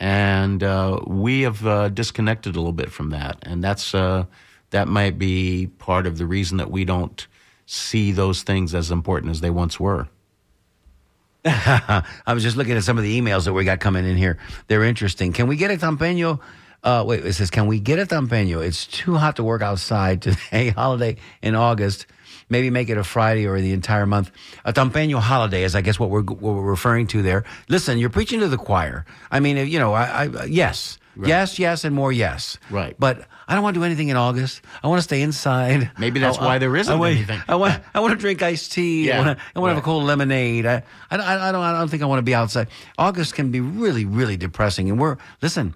And 0.01 0.63
uh, 0.63 1.01
we 1.07 1.43
have 1.43 1.65
uh, 1.67 1.89
disconnected 1.91 2.57
a 2.57 2.59
little 2.59 2.73
bit 2.73 2.91
from 2.91 3.11
that. 3.11 3.39
And 3.43 3.63
that's, 3.63 3.95
uh, 3.95 4.25
that 4.71 4.89
might 4.89 5.19
be 5.19 5.69
part 5.79 6.07
of 6.07 6.19
the 6.19 6.27
reason 6.27 6.57
that 6.59 6.71
we 6.71 6.85
don't 6.85 7.27
see 7.67 8.13
those 8.13 8.43
things 8.43 8.75
as 8.75 8.91
important 8.91 9.31
as 9.31 9.41
they 9.41 9.51
once 9.51 9.79
were. 9.79 10.09
I 11.45 12.05
was 12.29 12.43
just 12.43 12.57
looking 12.57 12.77
at 12.77 12.85
some 12.85 12.99
of 12.99 13.05
the 13.05 13.21
emails 13.21 13.45
that 13.45 13.53
we 13.53 13.65
got 13.65 13.79
coming 13.79 14.05
in 14.05 14.17
here. 14.17 14.39
They're 14.67 14.85
interesting. 14.85 15.33
Can 15.33 15.47
we 15.47 15.57
get 15.57 15.71
a 15.71 15.75
tampeño? 15.75 16.41
Uh, 16.83 17.05
wait, 17.07 17.25
it 17.25 17.33
says, 17.35 17.51
can 17.51 17.67
we 17.67 17.81
get 17.81 17.99
a 17.99 18.07
tampeño? 18.07 18.65
It's 18.65 18.87
too 18.87 19.17
hot 19.17 19.37
to 19.37 19.45
work 19.45 19.63
outside 19.63 20.23
today. 20.23 20.71
Holiday 20.77 21.17
in 21.43 21.55
August. 21.55 22.07
Maybe 22.49 22.71
make 22.71 22.89
it 22.89 22.97
a 22.97 23.05
Friday 23.05 23.47
or 23.47 23.61
the 23.61 23.73
entire 23.73 24.07
month. 24.07 24.31
A 24.65 24.73
tampeño 24.73 25.19
holiday 25.19 25.65
is, 25.65 25.75
I 25.75 25.81
guess, 25.81 25.99
what 25.99 26.11
we're 26.11 26.23
what 26.23 26.55
we're 26.55 26.63
referring 26.63 27.09
to 27.09 27.23
there. 27.23 27.43
Listen, 27.69 27.99
you're 27.99 28.11
preaching 28.11 28.39
to 28.39 28.49
the 28.49 28.57
choir. 28.57 29.05
I 29.33 29.41
mean, 29.41 29.57
you 29.57 29.81
know, 29.81 29.95
I, 29.95 30.27
I 30.27 30.45
yes, 30.45 30.99
yes, 31.25 31.59
yes, 31.59 31.85
and 31.85 31.95
more 31.95 32.13
yes. 32.13 32.59
Right. 32.71 32.95
But 32.99 33.27
I 33.49 33.55
don't 33.55 33.63
want 33.63 33.75
to 33.75 33.81
do 33.81 33.85
anything 33.85 34.09
in 34.09 34.17
August. 34.17 34.61
I 34.83 34.89
want 34.89 34.99
to 34.99 35.03
stay 35.03 35.23
inside. 35.23 35.91
Maybe 35.99 36.21
that's 36.21 36.39
I- 36.39 36.45
why 36.45 36.59
there 36.59 36.75
isn't 36.77 36.93
I 36.93 36.97
want, 36.97 37.15
anything. 37.15 37.41
I 37.49 37.55
want, 37.55 37.83
I 37.95 38.01
want 38.01 38.13
to 38.13 38.19
drink 38.19 38.43
iced 38.43 38.73
tea. 38.73 39.11
I 39.11 39.15
Yeah, 39.17 39.25
want 39.25 39.39
to, 39.39 39.45
I 39.55 39.59
want 39.61 39.71
to 39.71 39.75
have 39.75 39.83
a 39.83 39.85
cold 39.85 40.05
lemonade. 40.05 40.67
I, 40.67 40.83
I, 41.11 41.17
I, 41.17 41.49
I 41.49 41.53
don't, 41.53 41.63
I 41.63 41.73
don't 41.79 41.89
think 41.89 42.03
I 42.03 42.07
want 42.07 42.19
to 42.19 42.23
be 42.25 42.35
outside. 42.35 42.69
August 42.99 43.35
can 43.35 43.51
be 43.51 43.61
really, 43.61 44.05
really 44.05 44.37
depressing. 44.37 44.91
And 44.91 44.99
we're, 45.01 45.17
listen, 45.43 45.75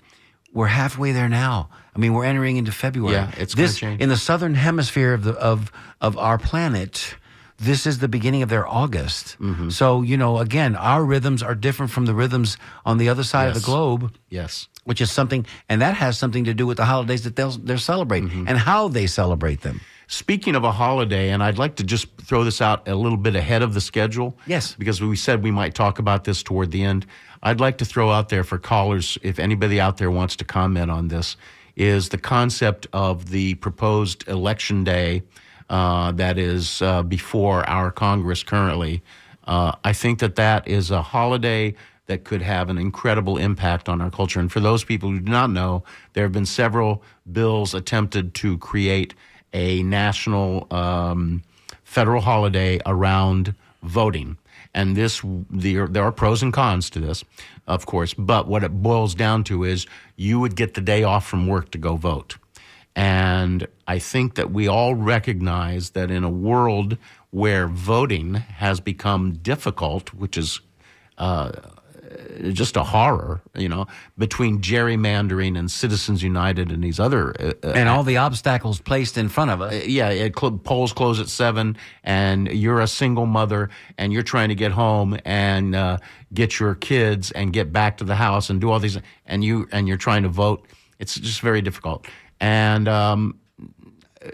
we're 0.52 0.66
halfway 0.66 1.12
there 1.12 1.28
now. 1.28 1.68
I 1.94 1.98
mean, 1.98 2.12
we're 2.14 2.24
entering 2.24 2.56
into 2.56 2.72
February. 2.72 3.14
Yeah, 3.14 3.32
it's 3.36 3.54
this 3.54 3.78
change. 3.78 4.00
in 4.00 4.08
the 4.08 4.16
southern 4.16 4.54
hemisphere 4.54 5.12
of 5.12 5.24
the 5.24 5.32
of 5.34 5.72
of 6.00 6.16
our 6.18 6.38
planet. 6.38 7.14
This 7.60 7.86
is 7.86 7.98
the 7.98 8.08
beginning 8.08 8.42
of 8.42 8.48
their 8.48 8.66
August. 8.66 9.36
Mm-hmm. 9.38 9.68
So 9.70 10.02
you 10.02 10.16
know, 10.16 10.38
again, 10.38 10.74
our 10.76 11.04
rhythms 11.04 11.42
are 11.42 11.54
different 11.54 11.92
from 11.92 12.06
the 12.06 12.14
rhythms 12.14 12.56
on 12.86 12.96
the 12.98 13.08
other 13.10 13.22
side 13.22 13.48
of 13.48 13.54
the 13.54 13.60
globe 13.60 14.12
Yes. 14.30 14.68
which 14.84 15.00
is 15.00 15.10
something, 15.12 15.44
and 15.68 15.80
that 15.82 15.94
has 15.94 16.16
something 16.18 16.44
to 16.44 16.54
do 16.54 16.66
with 16.66 16.78
the 16.78 16.86
holidays 16.86 17.22
that 17.24 17.36
they'll 17.36 17.50
they're 17.50 17.76
celebrating 17.78 18.28
Mm-hmm. 18.30 18.48
and 18.48 18.58
how 18.58 18.88
they 18.88 19.06
celebrate 19.06 19.60
them. 19.60 19.80
Speaking 20.06 20.56
of 20.56 20.64
a 20.64 20.72
holiday, 20.72 21.30
and 21.30 21.40
I'd 21.42 21.58
like 21.58 21.76
to 21.76 21.84
just 21.84 22.08
throw 22.22 22.42
this 22.42 22.60
out 22.60 22.88
a 22.88 22.94
little 22.96 23.18
bit 23.18 23.36
ahead 23.36 23.62
of 23.62 23.74
the 23.74 23.80
schedule. 23.80 24.36
Yes. 24.46 24.74
Because 24.76 25.00
we 25.00 25.14
said 25.14 25.42
we 25.44 25.52
might 25.52 25.74
talk 25.74 26.00
about 26.00 26.24
this 26.24 26.42
toward 26.42 26.72
the 26.72 26.82
end. 26.82 27.06
I'd 27.44 27.60
like 27.60 27.78
to 27.78 27.84
throw 27.84 28.10
out 28.10 28.28
there 28.28 28.42
for 28.42 28.58
callers, 28.58 29.18
if 29.22 29.38
anybody 29.38 29.78
out 29.80 29.98
there 29.98 30.10
wants 30.10 30.34
to 30.36 30.44
comment 30.44 30.90
on 30.90 31.08
this, 31.08 31.36
is 31.76 32.08
the 32.08 32.18
concept 32.18 32.88
of 32.92 33.30
the 33.30 33.54
proposed 33.54 34.26
election 34.28 34.82
day 34.82 35.22
uh, 35.70 36.12
that 36.12 36.36
is 36.36 36.82
uh, 36.82 37.02
before 37.02 37.66
our 37.68 37.90
Congress 37.90 38.42
currently. 38.42 39.02
Uh, 39.46 39.72
I 39.84 39.92
think 39.92 40.18
that 40.18 40.36
that 40.36 40.68
is 40.68 40.90
a 40.90 41.00
holiday 41.00 41.74
that 42.06 42.24
could 42.24 42.42
have 42.42 42.68
an 42.68 42.76
incredible 42.76 43.38
impact 43.38 43.88
on 43.88 44.00
our 44.00 44.10
culture. 44.10 44.40
And 44.40 44.50
for 44.50 44.58
those 44.58 44.82
people 44.82 45.10
who 45.10 45.20
do 45.20 45.30
not 45.30 45.50
know, 45.50 45.84
there 46.12 46.24
have 46.24 46.32
been 46.32 46.44
several 46.44 47.04
bills 47.30 47.72
attempted 47.72 48.34
to 48.34 48.58
create 48.58 49.14
a 49.52 49.82
national 49.84 50.66
um, 50.72 51.42
federal 51.84 52.20
holiday 52.20 52.80
around 52.84 53.54
voting. 53.84 54.36
And 54.74 54.96
this, 54.96 55.22
there, 55.50 55.86
there 55.86 56.02
are 56.02 56.12
pros 56.12 56.42
and 56.42 56.52
cons 56.52 56.90
to 56.90 57.00
this, 57.00 57.24
of 57.68 57.86
course. 57.86 58.12
But 58.14 58.48
what 58.48 58.64
it 58.64 58.82
boils 58.82 59.14
down 59.14 59.44
to 59.44 59.62
is 59.62 59.86
you 60.16 60.40
would 60.40 60.56
get 60.56 60.74
the 60.74 60.80
day 60.80 61.04
off 61.04 61.26
from 61.26 61.46
work 61.46 61.70
to 61.70 61.78
go 61.78 61.94
vote. 61.94 62.36
And 62.96 63.66
I 63.86 63.98
think 63.98 64.34
that 64.34 64.50
we 64.50 64.68
all 64.68 64.94
recognize 64.94 65.90
that 65.90 66.10
in 66.10 66.24
a 66.24 66.30
world 66.30 66.98
where 67.30 67.68
voting 67.68 68.34
has 68.34 68.80
become 68.80 69.34
difficult, 69.34 70.12
which 70.12 70.36
is 70.36 70.60
uh, 71.18 71.52
just 72.52 72.76
a 72.76 72.82
horror, 72.82 73.40
you 73.54 73.68
know, 73.68 73.86
between 74.18 74.60
gerrymandering 74.60 75.56
and 75.58 75.70
Citizens 75.70 76.22
United 76.22 76.72
and 76.72 76.82
these 76.82 76.98
other 76.98 77.34
uh, 77.40 77.52
uh, 77.62 77.72
And 77.72 77.88
all 77.88 78.02
the 78.02 78.16
obstacles 78.16 78.80
placed 78.80 79.16
in 79.16 79.28
front 79.28 79.50
of 79.50 79.60
us. 79.60 79.86
yeah, 79.86 80.08
it 80.08 80.38
cl- 80.38 80.58
polls 80.58 80.92
close 80.92 81.20
at 81.20 81.28
seven, 81.28 81.76
and 82.02 82.48
you're 82.48 82.80
a 82.80 82.88
single 82.88 83.26
mother, 83.26 83.70
and 83.96 84.12
you're 84.12 84.24
trying 84.24 84.48
to 84.48 84.54
get 84.54 84.72
home 84.72 85.18
and 85.24 85.76
uh, 85.76 85.98
get 86.34 86.58
your 86.58 86.74
kids 86.74 87.30
and 87.30 87.52
get 87.52 87.72
back 87.72 87.98
to 87.98 88.04
the 88.04 88.16
house 88.16 88.50
and 88.50 88.60
do 88.60 88.70
all 88.70 88.80
these, 88.80 88.98
and 89.26 89.44
you 89.44 89.68
and 89.70 89.86
you're 89.86 89.96
trying 89.96 90.24
to 90.24 90.28
vote. 90.28 90.66
It's 90.98 91.14
just 91.14 91.40
very 91.40 91.62
difficult. 91.62 92.06
And 92.40 92.88
um, 92.88 93.38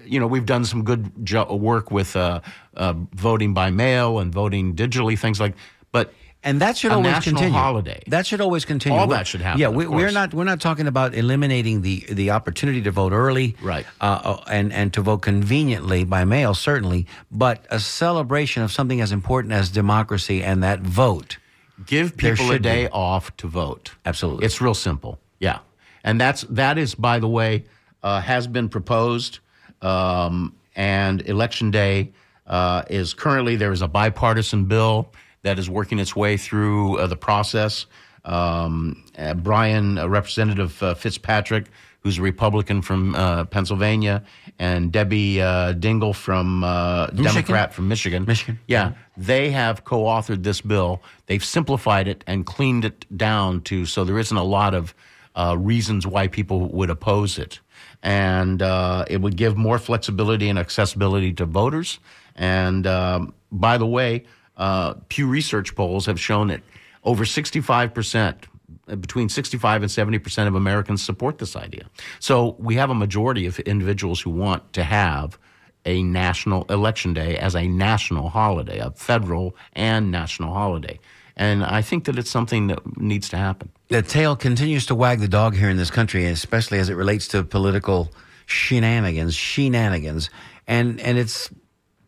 you 0.04 0.20
know, 0.20 0.26
we've 0.26 0.46
done 0.46 0.64
some 0.64 0.84
good 0.84 1.10
jo- 1.24 1.54
work 1.54 1.90
with 1.90 2.16
uh, 2.16 2.40
uh, 2.76 2.94
voting 3.14 3.54
by 3.54 3.70
mail 3.70 4.18
and 4.18 4.32
voting 4.32 4.74
digitally, 4.74 5.18
things 5.18 5.40
like. 5.40 5.54
But 5.92 6.12
And 6.42 6.60
that 6.60 6.76
should 6.76 6.92
always 6.92 7.18
continue. 7.24 7.50
holiday. 7.50 8.02
That 8.08 8.26
should 8.26 8.40
always 8.40 8.64
continue. 8.64 8.98
All 8.98 9.06
We're- 9.08 9.18
that 9.18 9.26
should 9.26 9.40
happen, 9.40 9.60
Yeah, 9.60 9.68
we, 9.68 9.86
we're 9.86 10.10
not 10.12 10.34
we're 10.34 10.44
not 10.44 10.60
talking 10.60 10.86
about 10.86 11.14
eliminating 11.14 11.82
the 11.82 12.04
the 12.10 12.30
opportunity 12.32 12.82
to 12.82 12.90
vote 12.90 13.12
early, 13.12 13.56
Right. 13.62 13.86
Uh, 14.00 14.04
uh, 14.24 14.44
and 14.50 14.72
and 14.72 14.92
to 14.94 15.00
vote 15.02 15.22
conveniently 15.22 16.04
by 16.04 16.24
mail, 16.24 16.54
certainly, 16.54 17.06
but 17.30 17.64
a 17.70 17.78
celebration 17.80 18.62
of 18.62 18.70
something 18.72 19.00
as 19.00 19.10
important 19.12 19.52
as 19.52 19.70
democracy 19.70 20.42
and 20.42 20.62
that 20.62 20.80
vote. 20.80 21.38
give 21.86 22.16
people 22.16 22.46
a 22.50 22.54
should 22.54 22.62
be. 22.62 22.68
day 22.68 22.88
off 22.92 23.36
to 23.38 23.46
vote. 23.48 23.94
Absolutely. 24.04 24.44
it's 24.46 24.60
real 24.60 24.74
simple. 24.74 25.18
Yeah, 25.40 25.58
and 26.04 26.20
that's 26.20 26.42
that 26.50 26.76
is 26.78 26.94
by 26.94 27.18
the 27.20 27.28
way 27.28 27.64
uh, 28.06 28.20
has 28.20 28.46
been 28.46 28.68
proposed, 28.68 29.40
um, 29.82 30.54
and 30.76 31.22
election 31.22 31.72
day 31.72 32.12
uh, 32.46 32.82
is 32.88 33.14
currently 33.14 33.56
there 33.56 33.72
is 33.72 33.82
a 33.82 33.88
bipartisan 33.88 34.66
bill 34.66 35.12
that 35.42 35.58
is 35.58 35.68
working 35.68 35.98
its 35.98 36.14
way 36.14 36.36
through 36.36 36.98
uh, 36.98 37.08
the 37.08 37.16
process. 37.16 37.86
Um, 38.24 39.04
uh, 39.18 39.34
Brian, 39.34 39.98
uh, 39.98 40.08
Representative 40.08 40.80
uh, 40.82 40.94
Fitzpatrick, 40.94 41.66
who's 42.00 42.18
a 42.18 42.22
Republican 42.22 42.80
from 42.80 43.16
uh, 43.16 43.44
Pennsylvania, 43.46 44.22
and 44.60 44.92
Debbie 44.92 45.42
uh, 45.42 45.72
Dingell 45.74 46.14
from 46.14 46.62
uh, 46.62 47.08
Democrat 47.08 47.74
from 47.74 47.88
Michigan. 47.88 48.24
Michigan. 48.24 48.60
Yeah, 48.68 48.92
they 49.16 49.50
have 49.50 49.84
co-authored 49.84 50.44
this 50.44 50.60
bill. 50.60 51.02
They've 51.26 51.44
simplified 51.44 52.06
it 52.06 52.22
and 52.28 52.46
cleaned 52.46 52.84
it 52.84 53.04
down 53.16 53.62
to 53.62 53.84
so 53.84 54.04
there 54.04 54.20
isn't 54.20 54.36
a 54.36 54.44
lot 54.44 54.74
of 54.74 54.94
uh, 55.36 55.56
reasons 55.58 56.06
why 56.06 56.28
people 56.28 56.68
would 56.70 56.90
oppose 56.90 57.38
it, 57.38 57.60
and 58.02 58.62
uh, 58.62 59.04
it 59.08 59.20
would 59.20 59.36
give 59.36 59.56
more 59.56 59.78
flexibility 59.78 60.48
and 60.48 60.58
accessibility 60.58 61.32
to 61.34 61.44
voters. 61.44 61.98
And 62.34 62.86
um, 62.86 63.34
by 63.50 63.78
the 63.78 63.86
way, 63.86 64.24
uh, 64.56 64.94
Pew 65.08 65.26
Research 65.26 65.74
polls 65.74 66.06
have 66.06 66.20
shown 66.20 66.48
that 66.48 66.62
over 67.04 67.24
65 67.24 67.94
percent 67.94 68.46
between 69.00 69.28
65 69.28 69.82
and 69.82 69.90
70 69.90 70.18
percent 70.18 70.48
of 70.48 70.54
Americans 70.54 71.02
support 71.02 71.38
this 71.38 71.56
idea. 71.56 71.88
So 72.20 72.56
we 72.58 72.76
have 72.76 72.90
a 72.90 72.94
majority 72.94 73.46
of 73.46 73.58
individuals 73.60 74.20
who 74.20 74.30
want 74.30 74.72
to 74.74 74.84
have 74.84 75.38
a 75.84 76.02
national 76.02 76.64
election 76.64 77.14
day 77.14 77.38
as 77.38 77.54
a 77.54 77.68
national 77.68 78.28
holiday, 78.28 78.78
a 78.78 78.90
federal 78.90 79.56
and 79.72 80.10
national 80.10 80.52
holiday. 80.52 80.98
And 81.36 81.64
I 81.64 81.82
think 81.82 82.04
that 82.04 82.18
it's 82.18 82.30
something 82.30 82.68
that 82.68 82.96
needs 82.96 83.28
to 83.30 83.36
happen. 83.36 83.70
The 83.88 84.02
tail 84.02 84.36
continues 84.36 84.86
to 84.86 84.94
wag 84.94 85.20
the 85.20 85.28
dog 85.28 85.54
here 85.54 85.68
in 85.68 85.76
this 85.76 85.90
country, 85.90 86.24
especially 86.26 86.78
as 86.78 86.88
it 86.88 86.94
relates 86.94 87.28
to 87.28 87.42
political 87.44 88.10
shenanigans, 88.46 89.34
shenanigans, 89.34 90.30
and 90.66 90.98
and 91.00 91.18
it's 91.18 91.50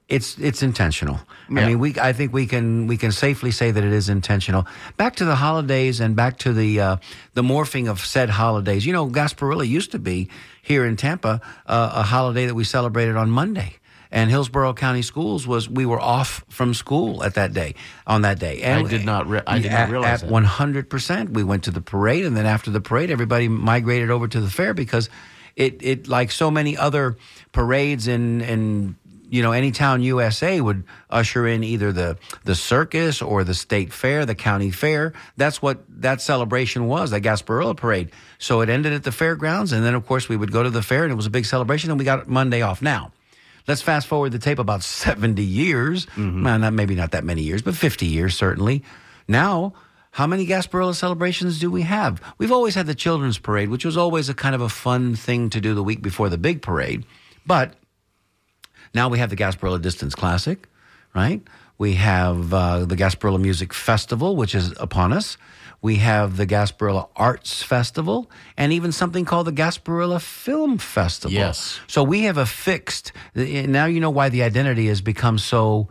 it's 0.08 0.38
it's 0.38 0.62
intentional. 0.62 1.20
I 1.50 1.66
mean, 1.66 1.78
we 1.78 1.94
I 2.00 2.14
think 2.14 2.32
we 2.32 2.46
can 2.46 2.86
we 2.86 2.96
can 2.96 3.12
safely 3.12 3.50
say 3.50 3.70
that 3.70 3.84
it 3.84 3.92
is 3.92 4.08
intentional. 4.08 4.66
Back 4.96 5.16
to 5.16 5.24
the 5.24 5.36
holidays 5.36 6.00
and 6.00 6.16
back 6.16 6.38
to 6.38 6.52
the 6.52 6.80
uh, 6.80 6.96
the 7.34 7.42
morphing 7.42 7.90
of 7.90 8.00
said 8.00 8.30
holidays. 8.30 8.86
You 8.86 8.94
know, 8.94 9.06
Gasparilla 9.08 9.68
used 9.68 9.92
to 9.92 9.98
be 9.98 10.30
here 10.62 10.86
in 10.86 10.96
Tampa 10.96 11.40
uh, 11.66 11.92
a 11.94 12.02
holiday 12.02 12.46
that 12.46 12.54
we 12.54 12.64
celebrated 12.64 13.16
on 13.16 13.30
Monday. 13.30 13.76
And 14.10 14.30
Hillsborough 14.30 14.74
County 14.74 15.02
Schools 15.02 15.46
was 15.46 15.68
we 15.68 15.84
were 15.84 16.00
off 16.00 16.44
from 16.48 16.72
school 16.74 17.22
at 17.22 17.34
that 17.34 17.52
day 17.52 17.74
on 18.06 18.22
that 18.22 18.38
day. 18.38 18.62
And 18.62 18.86
I 18.86 18.90
did 18.90 19.04
not 19.04 19.28
re- 19.28 19.42
I 19.46 19.58
did 19.58 19.70
not 19.70 19.80
at- 19.80 19.90
realize 19.90 20.22
at 20.22 20.30
one 20.30 20.44
hundred 20.44 20.88
percent. 20.88 21.30
We 21.30 21.44
went 21.44 21.64
to 21.64 21.70
the 21.70 21.80
parade, 21.82 22.24
and 22.24 22.36
then 22.36 22.46
after 22.46 22.70
the 22.70 22.80
parade, 22.80 23.10
everybody 23.10 23.48
migrated 23.48 24.10
over 24.10 24.26
to 24.28 24.40
the 24.40 24.50
fair 24.50 24.72
because 24.74 25.10
it, 25.56 25.82
it 25.82 26.08
like 26.08 26.30
so 26.30 26.50
many 26.50 26.76
other 26.76 27.16
parades 27.52 28.08
in 28.08 28.40
in 28.40 28.96
you 29.30 29.42
know 29.42 29.52
any 29.52 29.72
town 29.72 30.00
USA 30.00 30.58
would 30.58 30.84
usher 31.10 31.46
in 31.46 31.62
either 31.62 31.92
the 31.92 32.16
the 32.44 32.54
circus 32.54 33.20
or 33.20 33.44
the 33.44 33.54
state 33.54 33.92
fair, 33.92 34.24
the 34.24 34.34
county 34.34 34.70
fair. 34.70 35.12
That's 35.36 35.60
what 35.60 35.84
that 36.00 36.22
celebration 36.22 36.86
was, 36.86 37.10
that 37.10 37.20
Gasparilla 37.22 37.76
parade. 37.76 38.10
So 38.38 38.62
it 38.62 38.70
ended 38.70 38.94
at 38.94 39.04
the 39.04 39.12
fairgrounds, 39.12 39.72
and 39.72 39.84
then 39.84 39.94
of 39.94 40.06
course 40.06 40.30
we 40.30 40.36
would 40.36 40.52
go 40.52 40.62
to 40.62 40.70
the 40.70 40.82
fair, 40.82 41.02
and 41.02 41.12
it 41.12 41.16
was 41.16 41.26
a 41.26 41.30
big 41.30 41.44
celebration, 41.44 41.90
and 41.90 41.98
we 41.98 42.06
got 42.06 42.26
Monday 42.26 42.62
off. 42.62 42.80
Now. 42.80 43.12
Let's 43.68 43.82
fast 43.82 44.06
forward 44.06 44.32
the 44.32 44.38
tape 44.38 44.58
about 44.58 44.82
70 44.82 45.42
years. 45.42 46.06
Well, 46.16 46.58
not, 46.58 46.72
maybe 46.72 46.94
not 46.94 47.10
that 47.10 47.22
many 47.22 47.42
years, 47.42 47.60
but 47.60 47.76
50 47.76 48.06
years 48.06 48.34
certainly. 48.34 48.82
Now, 49.28 49.74
how 50.12 50.26
many 50.26 50.46
Gasparilla 50.46 50.94
celebrations 50.94 51.60
do 51.60 51.70
we 51.70 51.82
have? 51.82 52.22
We've 52.38 52.50
always 52.50 52.74
had 52.74 52.86
the 52.86 52.94
children's 52.94 53.38
parade, 53.38 53.68
which 53.68 53.84
was 53.84 53.96
always 53.96 54.30
a 54.30 54.34
kind 54.34 54.54
of 54.54 54.62
a 54.62 54.70
fun 54.70 55.14
thing 55.14 55.50
to 55.50 55.60
do 55.60 55.74
the 55.74 55.82
week 55.82 56.00
before 56.00 56.30
the 56.30 56.38
big 56.38 56.62
parade. 56.62 57.04
But 57.46 57.74
now 58.94 59.10
we 59.10 59.18
have 59.18 59.28
the 59.28 59.36
Gasparilla 59.36 59.82
Distance 59.82 60.14
Classic, 60.14 60.66
right? 61.14 61.42
We 61.76 61.94
have 61.94 62.52
uh, 62.54 62.86
the 62.86 62.96
Gasparilla 62.96 63.40
Music 63.40 63.74
Festival, 63.74 64.34
which 64.34 64.54
is 64.54 64.72
upon 64.80 65.12
us. 65.12 65.36
We 65.80 65.96
have 65.96 66.36
the 66.36 66.46
Gasparilla 66.46 67.08
Arts 67.14 67.62
Festival, 67.62 68.28
and 68.56 68.72
even 68.72 68.90
something 68.90 69.24
called 69.24 69.46
the 69.46 69.52
Gasparilla 69.52 70.20
Film 70.20 70.78
Festival. 70.78 71.32
Yes. 71.32 71.78
So 71.86 72.02
we 72.02 72.22
have 72.22 72.36
a 72.36 72.46
fixed. 72.46 73.12
Now 73.34 73.86
you 73.86 74.00
know 74.00 74.10
why 74.10 74.28
the 74.28 74.42
identity 74.42 74.88
has 74.88 75.00
become 75.00 75.38
so. 75.38 75.88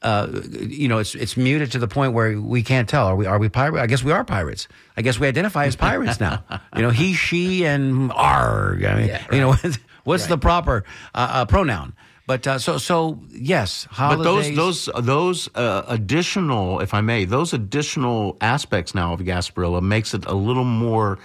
Uh, 0.00 0.42
you 0.60 0.86
know, 0.86 0.98
it's 0.98 1.16
it's 1.16 1.36
muted 1.36 1.72
to 1.72 1.78
the 1.80 1.88
point 1.88 2.12
where 2.12 2.40
we 2.40 2.62
can't 2.62 2.88
tell. 2.88 3.06
Are 3.06 3.16
we 3.16 3.26
are 3.26 3.38
we 3.38 3.48
pirates? 3.48 3.82
I 3.82 3.86
guess 3.86 4.04
we 4.04 4.12
are 4.12 4.24
pirates. 4.24 4.68
I 4.96 5.02
guess 5.02 5.18
we 5.18 5.26
identify 5.26 5.66
as 5.66 5.74
pirates 5.74 6.20
now. 6.20 6.44
you 6.76 6.82
know, 6.82 6.90
he, 6.90 7.14
she, 7.14 7.66
and 7.66 8.12
arg. 8.12 8.84
I 8.84 8.94
mean, 8.94 9.18
you 9.32 9.40
know, 9.40 9.56
what's 10.04 10.26
the 10.26 10.38
proper 10.38 10.84
uh, 11.14 11.28
uh, 11.32 11.44
pronoun? 11.46 11.94
But 12.28 12.46
uh, 12.46 12.58
so 12.58 12.76
so 12.76 13.18
yes, 13.30 13.88
But 13.96 14.22
those 14.22 14.54
those 14.54 14.90
those 15.00 15.48
uh, 15.54 15.84
additional, 15.88 16.80
if 16.80 16.92
I 16.92 17.00
may, 17.00 17.24
those 17.24 17.54
additional 17.54 18.36
aspects 18.42 18.94
now 18.94 19.14
of 19.14 19.20
Gasparilla 19.20 19.80
makes 19.80 20.12
it 20.12 20.26
a 20.26 20.34
little 20.34 20.64
more 20.64 21.18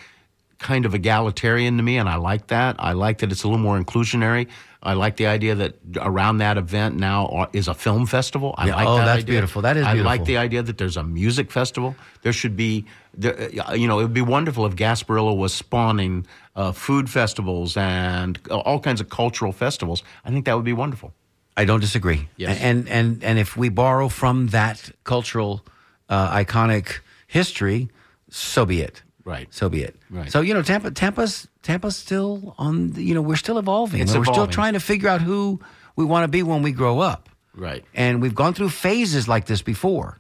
kind 0.60 0.86
of 0.86 0.96
egalitarian 0.96 1.76
to 1.76 1.84
me, 1.84 1.98
and 1.98 2.08
I 2.08 2.16
like 2.16 2.48
that. 2.48 2.78
I 2.80 2.94
like 2.94 3.18
that 3.18 3.34
it's 3.34 3.44
a 3.44 3.48
little 3.50 3.62
more 3.62 3.78
inclusionary. 3.78 4.48
I 4.82 4.94
like 4.94 5.18
the 5.18 5.28
idea 5.28 5.56
that 5.56 5.76
around 5.98 6.38
that 6.38 6.58
event 6.58 6.96
now 6.96 7.50
is 7.52 7.68
a 7.68 7.74
film 7.74 8.06
festival. 8.06 8.56
I 8.58 8.68
Yeah, 8.68 8.76
like 8.76 8.88
oh, 8.88 8.98
that 8.98 9.06
that's 9.06 9.24
idea. 9.24 9.34
beautiful. 9.36 9.62
That 9.62 9.76
is 9.78 9.86
I 9.86 9.94
like 9.96 10.24
the 10.24 10.38
idea 10.38 10.64
that 10.64 10.78
there's 10.78 10.98
a 10.98 11.04
music 11.04 11.52
festival. 11.52 11.96
There 12.22 12.34
should 12.34 12.56
be, 12.56 12.86
there, 13.14 13.36
uh, 13.68 13.74
you 13.74 13.88
know, 13.88 14.00
it 14.00 14.04
would 14.04 14.14
be 14.14 14.22
wonderful 14.22 14.66
if 14.66 14.76
Gasparilla 14.76 15.36
was 15.36 15.54
spawning 15.54 16.26
uh, 16.56 16.72
food 16.72 17.10
festivals 17.10 17.78
and 17.78 18.40
all 18.50 18.80
kinds 18.80 19.02
of 19.02 19.10
cultural 19.10 19.52
festivals, 19.52 20.04
I 20.24 20.30
think 20.30 20.46
that 20.46 20.56
would 20.56 20.66
be 20.66 20.74
wonderful. 20.74 21.14
I 21.56 21.66
don't 21.66 21.80
disagree. 21.80 22.28
Yes. 22.38 22.60
And 22.62 22.90
and 22.90 23.24
and 23.24 23.40
if 23.40 23.56
we 23.56 23.70
borrow 23.70 24.10
from 24.10 24.48
that 24.48 24.92
cultural 25.04 25.66
uh, 26.10 26.32
iconic 26.32 27.00
history, 27.28 27.90
so 28.30 28.66
be 28.66 28.82
it. 28.82 29.04
Right. 29.26 29.48
So 29.54 29.70
be 29.70 29.84
it. 29.84 29.96
Right. 30.10 30.32
So 30.32 30.42
you 30.42 30.54
know, 30.54 30.62
Tampa, 30.62 30.92
Tampa's 30.92 31.48
Tampa's 31.62 31.96
still 31.96 32.56
on. 32.58 32.92
The, 32.94 33.04
you 33.04 33.14
know, 33.14 33.22
we're 33.22 33.36
still 33.36 33.58
evolving. 33.58 34.02
It's 34.02 34.16
we're 34.16 34.26
still 34.26 34.48
trying 34.48 34.74
to 34.74 34.80
figure 34.80 35.10
out 35.10 35.22
who 35.22 35.60
we 35.96 36.06
want 36.06 36.24
to 36.24 36.28
be 36.28 36.44
when 36.44 36.64
we 36.64 36.72
grow 36.72 37.00
up. 37.00 37.30
Right. 37.56 37.86
And 37.94 38.22
we've 38.22 38.36
gone 38.36 38.54
through 38.54 38.70
phases 38.70 39.28
like 39.28 39.46
this 39.46 39.62
before. 39.62 40.20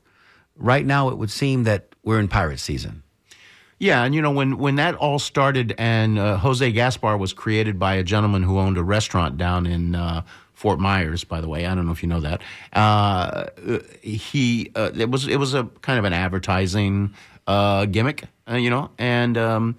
Right 0.55 0.85
now, 0.85 1.09
it 1.09 1.17
would 1.17 1.31
seem 1.31 1.63
that 1.63 1.95
we're 2.03 2.19
in 2.19 2.27
pirate 2.27 2.59
season. 2.59 3.02
Yeah, 3.79 4.03
and 4.03 4.13
you 4.15 4.21
know 4.21 4.31
when 4.31 4.57
when 4.57 4.75
that 4.75 4.95
all 4.95 5.19
started, 5.19 5.75
and 5.77 6.17
uh, 6.17 6.37
Jose 6.37 6.71
Gaspar 6.71 7.17
was 7.17 7.33
created 7.33 7.79
by 7.79 7.95
a 7.95 8.03
gentleman 8.03 8.43
who 8.43 8.59
owned 8.59 8.77
a 8.77 8.83
restaurant 8.83 9.37
down 9.37 9.65
in 9.65 9.95
uh, 9.95 10.23
Fort 10.53 10.79
Myers. 10.79 11.23
By 11.23 11.41
the 11.41 11.49
way, 11.49 11.65
I 11.65 11.75
don't 11.75 11.85
know 11.85 11.91
if 11.91 12.03
you 12.03 12.09
know 12.09 12.21
that. 12.21 12.41
Uh, 12.71 13.47
he 14.01 14.71
uh, 14.75 14.91
it 14.95 15.09
was 15.09 15.27
it 15.27 15.37
was 15.37 15.53
a 15.53 15.65
kind 15.81 15.99
of 15.99 16.05
an 16.05 16.13
advertising 16.13 17.13
uh, 17.47 17.85
gimmick, 17.85 18.23
uh, 18.49 18.55
you 18.55 18.69
know, 18.69 18.91
and 18.97 19.37
um, 19.37 19.75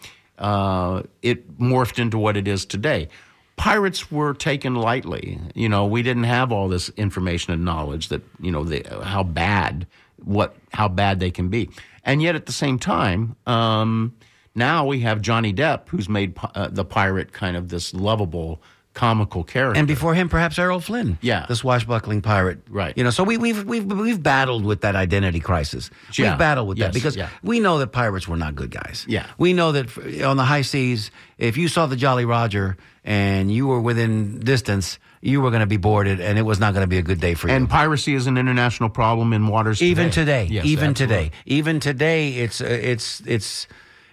it 1.22 1.59
morphed 1.59 1.99
into 1.99 2.18
what 2.18 2.36
it 2.36 2.47
is 2.49 2.66
today. 2.66 3.09
Pirates 3.57 4.11
were 4.11 4.34
taken 4.34 4.74
lightly. 4.74 5.38
You 5.55 5.68
know, 5.68 5.86
we 5.86 6.03
didn't 6.03 6.24
have 6.24 6.51
all 6.51 6.68
this 6.68 6.88
information 6.97 7.53
and 7.53 7.64
knowledge 7.64 8.09
that 8.09 8.22
you 8.40 8.51
know 8.51 8.64
the, 8.64 8.84
how 9.05 9.22
bad 9.22 9.86
what 10.24 10.56
how 10.72 10.88
bad 10.88 11.20
they 11.20 11.30
can 11.30 11.48
be, 11.48 11.70
and 12.04 12.22
yet 12.22 12.34
at 12.34 12.46
the 12.46 12.52
same 12.52 12.78
time, 12.78 13.36
um, 13.46 14.14
now 14.54 14.86
we 14.86 15.00
have 15.00 15.20
Johnny 15.20 15.52
Depp, 15.52 15.88
who's 15.88 16.08
made 16.08 16.36
uh, 16.54 16.68
the 16.68 16.84
pirate 16.84 17.32
kind 17.32 17.56
of 17.56 17.68
this 17.68 17.92
lovable, 17.94 18.62
comical 18.94 19.42
character. 19.42 19.78
And 19.78 19.88
before 19.88 20.14
him, 20.14 20.28
perhaps 20.28 20.58
Errol 20.58 20.78
Flynn. 20.80 21.18
Yeah. 21.20 21.46
the 21.48 21.56
swashbuckling 21.56 22.22
pirate. 22.22 22.60
Right. 22.70 22.96
You 22.96 23.02
know, 23.04 23.10
so 23.10 23.24
we, 23.24 23.36
we've 23.36 23.64
we've 23.64 23.84
we've 23.84 24.22
battled 24.22 24.64
with 24.64 24.82
that 24.82 24.94
identity 24.94 25.40
crisis. 25.40 25.90
Yeah. 26.16 26.30
We've 26.30 26.38
battled 26.38 26.68
with 26.68 26.78
Yes, 26.78 26.86
that 26.88 26.94
because 26.94 27.16
yeah. 27.16 27.28
we 27.42 27.58
know 27.58 27.78
that 27.78 27.88
pirates 27.88 28.28
were 28.28 28.36
not 28.36 28.54
good 28.54 28.70
guys. 28.70 29.04
Yeah. 29.08 29.26
We 29.38 29.52
know 29.52 29.72
that 29.72 30.22
on 30.24 30.36
the 30.36 30.44
high 30.44 30.62
seas, 30.62 31.10
if 31.38 31.56
you 31.56 31.66
saw 31.68 31.86
the 31.86 31.96
Jolly 31.96 32.24
Roger 32.24 32.76
and 33.05 33.52
you 33.52 33.66
were 33.66 33.80
within 33.80 34.40
distance, 34.40 34.98
you 35.20 35.40
were 35.40 35.50
going 35.50 35.61
to 35.61 35.66
be 35.66 35.76
boarded, 35.76 36.20
and 36.20 36.38
it 36.38 36.42
was 36.42 36.59
not 36.59 36.72
going 36.74 36.82
to 36.82 36.88
be 36.88 36.98
a 36.98 37.02
good 37.02 37.20
day 37.20 37.34
for 37.34 37.48
you. 37.48 37.55
and 37.55 37.68
piracy 37.68 38.14
is 38.14 38.26
an 38.26 38.36
international 38.38 38.88
problem 38.88 39.32
in 39.32 39.46
waters 39.48 39.82
even 39.82 40.11
today, 40.11 40.46
Yes, 40.50 40.64
even 40.66 40.90
absolutely. 40.90 41.16
today, 41.26 41.36
even 41.46 41.80
today, 41.80 42.28
it's 42.34 42.61
uh, 42.61 42.64
it's 42.66 43.20
it's 43.26 43.66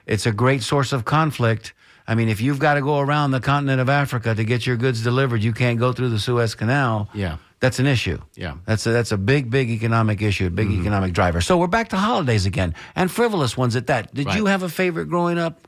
it's 0.05 0.25
a 0.25 0.31
great 0.31 0.61
source 0.63 0.91
of 0.93 1.05
conflict. 1.05 1.73
I 2.07 2.15
mean, 2.15 2.29
if 2.29 2.41
you've 2.41 2.59
got 2.59 2.73
to 2.73 2.81
go 2.81 2.99
around 2.99 3.31
the 3.31 3.39
continent 3.39 3.79
of 3.79 3.87
Africa 3.87 4.35
to 4.35 4.43
get 4.43 4.65
your 4.65 4.75
goods 4.75 5.03
delivered, 5.03 5.41
you 5.43 5.53
can't 5.53 5.79
go 5.79 5.93
through 5.93 6.09
the 6.09 6.19
Suez 6.19 6.55
Canal. 6.55 7.07
Yeah. 7.13 7.37
that's 7.61 7.77
an 7.79 7.85
issue. 7.85 8.17
Yeah. 8.35 8.49
Mm-hmm. 8.51 8.59
that's 8.65 8.85
a, 8.87 8.91
that's 8.91 9.11
a 9.13 9.17
big, 9.17 9.49
big 9.51 9.69
economic 9.69 10.21
issue, 10.21 10.47
a 10.47 10.49
big 10.49 10.71
economic 10.71 11.13
driver. 11.13 11.39
So 11.41 11.57
we're 11.57 11.67
back 11.67 11.89
to 11.89 11.97
holidays 11.97 12.45
again, 12.47 12.73
and 12.95 13.09
frivolous 13.09 13.55
ones 13.55 13.75
at 13.75 13.87
that. 13.87 14.13
Did 14.13 14.25
Right. 14.25 14.37
you 14.37 14.47
have 14.47 14.63
a 14.63 14.69
favorite 14.69 15.05
growing 15.09 15.37
up? 15.37 15.67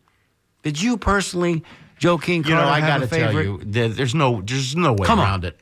Did 0.64 0.82
you 0.82 0.98
personally, 0.98 1.64
Joe 2.04 2.18
King 2.18 2.44
You 2.44 2.56
know, 2.56 2.68
I 2.68 2.82
got 2.82 2.98
to 3.00 3.08
tell 3.08 3.32
you, 3.34 3.62
there, 3.64 3.88
there's 3.88 4.14
no, 4.14 4.42
there's 4.42 4.76
no 4.76 4.92
way 4.92 5.08
Come 5.08 5.20
on. 5.20 5.26
around 5.26 5.46
it. 5.46 5.58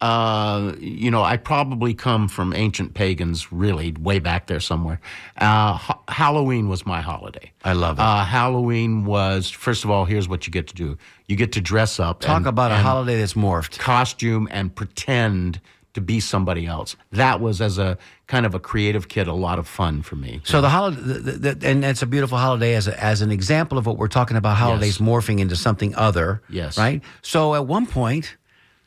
Uh, 0.00 0.74
you 0.80 1.08
know, 1.08 1.22
I 1.22 1.36
probably 1.36 1.94
come 1.94 2.26
from 2.26 2.52
ancient 2.52 2.94
pagans, 2.94 3.52
really, 3.52 3.92
way 3.92 4.18
back 4.18 4.48
there 4.48 4.58
somewhere. 4.58 5.00
Uh, 5.38 5.74
ha- 5.74 6.00
Halloween 6.08 6.68
was 6.68 6.84
my 6.84 7.00
holiday. 7.00 7.52
I 7.62 7.74
love 7.74 8.00
it. 8.00 8.02
Uh, 8.02 8.24
Halloween 8.24 9.04
was, 9.04 9.50
first 9.50 9.84
of 9.84 9.90
all, 9.90 10.04
here's 10.04 10.28
what 10.28 10.48
you 10.48 10.52
get 10.52 10.66
to 10.66 10.74
do: 10.74 10.98
you 11.28 11.36
get 11.36 11.52
to 11.52 11.60
dress 11.60 12.00
up, 12.00 12.20
Talk 12.20 12.38
and- 12.38 12.46
about 12.48 12.72
a 12.72 12.76
holiday 12.78 13.18
that's 13.20 13.34
morphed. 13.34 13.78
costume, 13.78 14.48
and 14.50 14.74
pretend 14.74 15.60
to 15.94 16.00
be 16.00 16.18
somebody 16.18 16.66
else. 16.66 16.96
That 17.12 17.40
was, 17.40 17.60
as 17.60 17.78
a 17.78 17.96
kind 18.26 18.46
of 18.46 18.54
a 18.54 18.58
creative 18.60 19.08
kid, 19.08 19.28
a 19.28 19.34
lot 19.34 19.58
of 19.58 19.68
fun 19.68 20.02
for 20.02 20.16
me. 20.16 20.40
So 20.44 20.60
the 20.60 20.68
holiday, 20.70 21.54
and 21.62 21.84
it's 21.84 22.02
a 22.02 22.06
beautiful 22.06 22.38
holiday 22.38 22.74
as 22.74 22.88
a, 22.88 23.02
as 23.02 23.20
an 23.20 23.30
example 23.30 23.76
of 23.78 23.84
what 23.86 23.98
we're 23.98 24.08
talking 24.08 24.36
about. 24.36 24.56
Holidays 24.56 24.98
Yes. 24.98 25.08
morphing 25.08 25.40
into 25.40 25.56
something 25.56 25.94
other. 25.94 26.40
Yes. 26.48 26.78
Right. 26.78 27.02
So 27.22 27.54
at 27.54 27.66
one 27.66 27.86
point, 27.86 28.36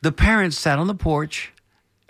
the 0.02 0.10
parents 0.12 0.58
sat 0.58 0.78
on 0.78 0.86
the 0.88 0.94
porch 0.94 1.52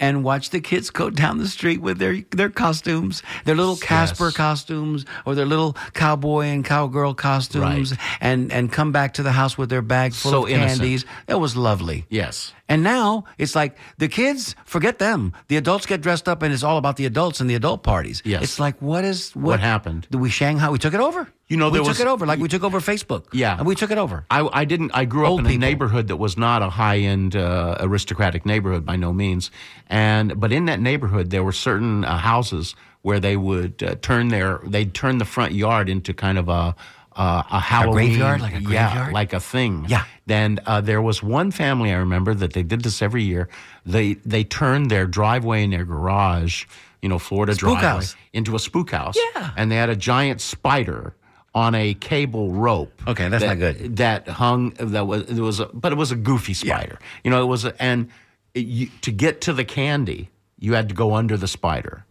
and 0.01 0.22
watched 0.22 0.53
the 0.53 0.61
kids 0.61 0.91
go 0.91 1.11
down 1.11 1.39
the 1.39 1.49
street 1.49 1.81
with 1.83 1.99
their 1.99 2.22
their 2.31 2.49
costumes, 2.51 3.22
their 3.45 3.57
little 3.57 3.76
Casper 3.76 4.26
Yes. 4.26 4.37
costumes 4.37 5.05
or 5.26 5.35
their 5.35 5.45
little 5.47 5.72
cowboy 5.93 6.45
and 6.47 6.64
cowgirl 6.64 7.14
costumes, 7.14 7.91
Right. 7.91 8.01
and 8.20 8.53
and 8.53 8.70
come 8.72 8.93
back 8.93 9.14
to 9.14 9.22
the 9.22 9.33
house 9.33 9.59
with 9.59 9.68
their 9.70 9.83
bag 9.83 10.12
full 10.14 10.31
So 10.31 10.45
of 10.45 10.51
innocent. 10.51 10.81
candies. 10.81 11.05
It 11.26 11.41
was 11.41 11.57
lovely. 11.57 12.07
yes. 12.09 12.53
And 12.69 12.83
now 12.83 13.25
it's 13.39 13.55
like 13.55 13.77
the 13.97 14.09
kids 14.09 14.55
forget 14.64 14.99
them. 14.99 15.33
The 15.49 15.57
adults 15.57 15.87
get 15.87 16.01
dressed 16.03 16.29
up, 16.29 16.43
and 16.43 16.53
it's 16.53 16.62
all 16.62 16.77
about 16.77 16.97
the 16.97 17.07
adults 17.07 17.41
and 17.41 17.49
the 17.49 17.55
adult 17.55 17.83
parties. 17.83 18.23
Yes. 18.25 18.43
it's 18.43 18.61
like 18.61 18.77
what 18.83 19.05
is 19.05 19.35
what, 19.35 19.45
What 19.45 19.61
happened? 19.61 20.07
Did 20.11 20.21
we 20.21 20.29
Shanghai? 20.31 20.69
We 20.69 20.79
took 20.79 20.93
it 20.95 21.01
over. 21.01 21.29
You 21.49 21.57
know, 21.57 21.71
we 21.71 21.79
took 21.79 21.89
was- 21.89 22.01
it 22.01 22.07
over 22.07 22.27
like 22.27 22.39
we 22.41 22.49
took 22.49 22.62
over 22.62 22.79
Facebook. 22.81 23.25
Yeah. 23.33 23.57
and 23.57 23.66
we 23.66 23.75
took 23.75 23.91
it 23.91 23.97
over. 23.99 24.27
I, 24.31 24.47
I 24.53 24.64
didn't. 24.66 24.91
I 24.93 25.07
grew 25.07 25.25
up 25.25 25.31
Old 25.31 25.41
in 25.41 25.47
a 25.47 25.57
neighborhood 25.57 26.09
that 26.09 26.16
was 26.16 26.37
not 26.37 26.61
a 26.62 26.69
high 26.69 26.99
end 26.99 27.37
uh, 27.37 27.77
aristocratic 27.81 28.45
neighborhood 28.45 28.85
by 28.85 28.97
no 28.97 29.12
means, 29.14 29.51
and 29.89 30.39
but 30.39 30.53
in 30.53 30.66
that 30.66 30.81
neighborhood 30.81 31.31
there 31.31 31.43
were 31.43 31.53
certain 31.53 32.05
uh, 32.05 32.19
houses 32.19 32.75
where 33.03 33.19
they 33.21 33.37
would 33.37 33.83
uh, 33.83 33.95
turn 34.03 34.29
their 34.29 34.61
they'd 34.66 34.93
turn 34.93 35.16
the 35.19 35.25
front 35.25 35.53
yard 35.55 35.89
into 35.89 36.12
kind 36.12 36.37
of 36.37 36.49
a 36.51 36.75
uh, 37.19 37.43
a 37.51 37.61
Halloween 37.61 38.11
graveyard? 38.11 38.41
Like 38.41 38.55
a 38.55 38.61
yeah, 38.62 39.11
like 39.12 39.33
a 39.35 39.41
thing. 39.41 39.85
Yeah. 39.89 40.05
Then 40.27 40.61
uh, 40.66 40.81
there 40.81 41.03
was 41.03 41.23
one 41.23 41.51
family 41.51 41.93
I 41.93 41.97
remember 41.97 42.33
that 42.35 42.53
they 42.53 42.62
did 42.62 42.83
this 42.83 43.03
every 43.03 43.25
year. 43.25 43.49
They 43.85 44.14
they 44.25 44.45
turned 44.45 44.91
their 44.91 45.07
driveway 45.07 45.64
and 45.64 45.73
their 45.73 45.85
garage, 45.85 46.64
you 47.03 47.09
know, 47.09 47.19
Florida 47.19 47.55
Spook 47.55 47.81
driveway, 47.81 47.89
house. 47.89 48.16
into 48.33 48.55
a 48.55 48.59
spook 48.59 48.91
house. 48.91 49.16
Yeah. 49.35 49.51
And 49.57 49.71
they 49.71 49.77
had 49.77 49.91
a 49.91 49.97
giant 49.97 50.41
spider 50.41 51.14
on 51.55 51.75
a 51.75 51.95
cable 51.95 52.53
rope. 52.53 53.03
Okay, 53.09 53.29
that's 53.29 53.43
that- 53.43 53.59
not 53.59 53.59
good. 53.59 53.97
That 53.97 54.29
hung. 54.29 54.71
That 54.79 55.07
was. 55.07 55.23
It 55.31 55.41
was. 55.41 55.61
A, 55.61 55.66
but 55.66 55.93
it 55.93 55.97
was 55.97 56.12
a 56.12 56.16
goofy 56.16 56.55
spider. 56.55 56.99
Yeah. 57.01 57.07
You 57.25 57.31
know, 57.33 57.43
it 57.43 57.47
was. 57.47 57.64
A, 57.64 57.83
and 57.83 58.09
it, 58.55 58.66
you, 58.66 58.89
to 59.01 59.11
get 59.11 59.41
to 59.43 59.53
the 59.53 59.64
candy, 59.64 60.29
you 60.59 60.75
had 60.75 60.89
to 60.91 60.95
go 60.95 61.14
under 61.14 61.37
the 61.37 61.49
spider, 61.49 62.05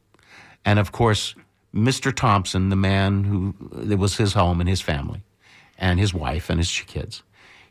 and 0.65 0.79
of 0.79 0.91
course, 0.91 1.35
Mr. 1.77 2.13
Thompson, 2.13 2.69
the 2.69 2.75
man 2.75 3.23
who 3.23 3.53
it 3.89 3.99
was 3.99 4.17
his 4.17 4.33
home 4.33 4.59
and 4.59 4.67
his 4.69 4.81
family, 4.81 5.21
and 5.77 5.99
his 5.99 6.13
wife 6.13 6.49
and 6.49 6.59
his 6.59 6.71
kids, 6.87 7.21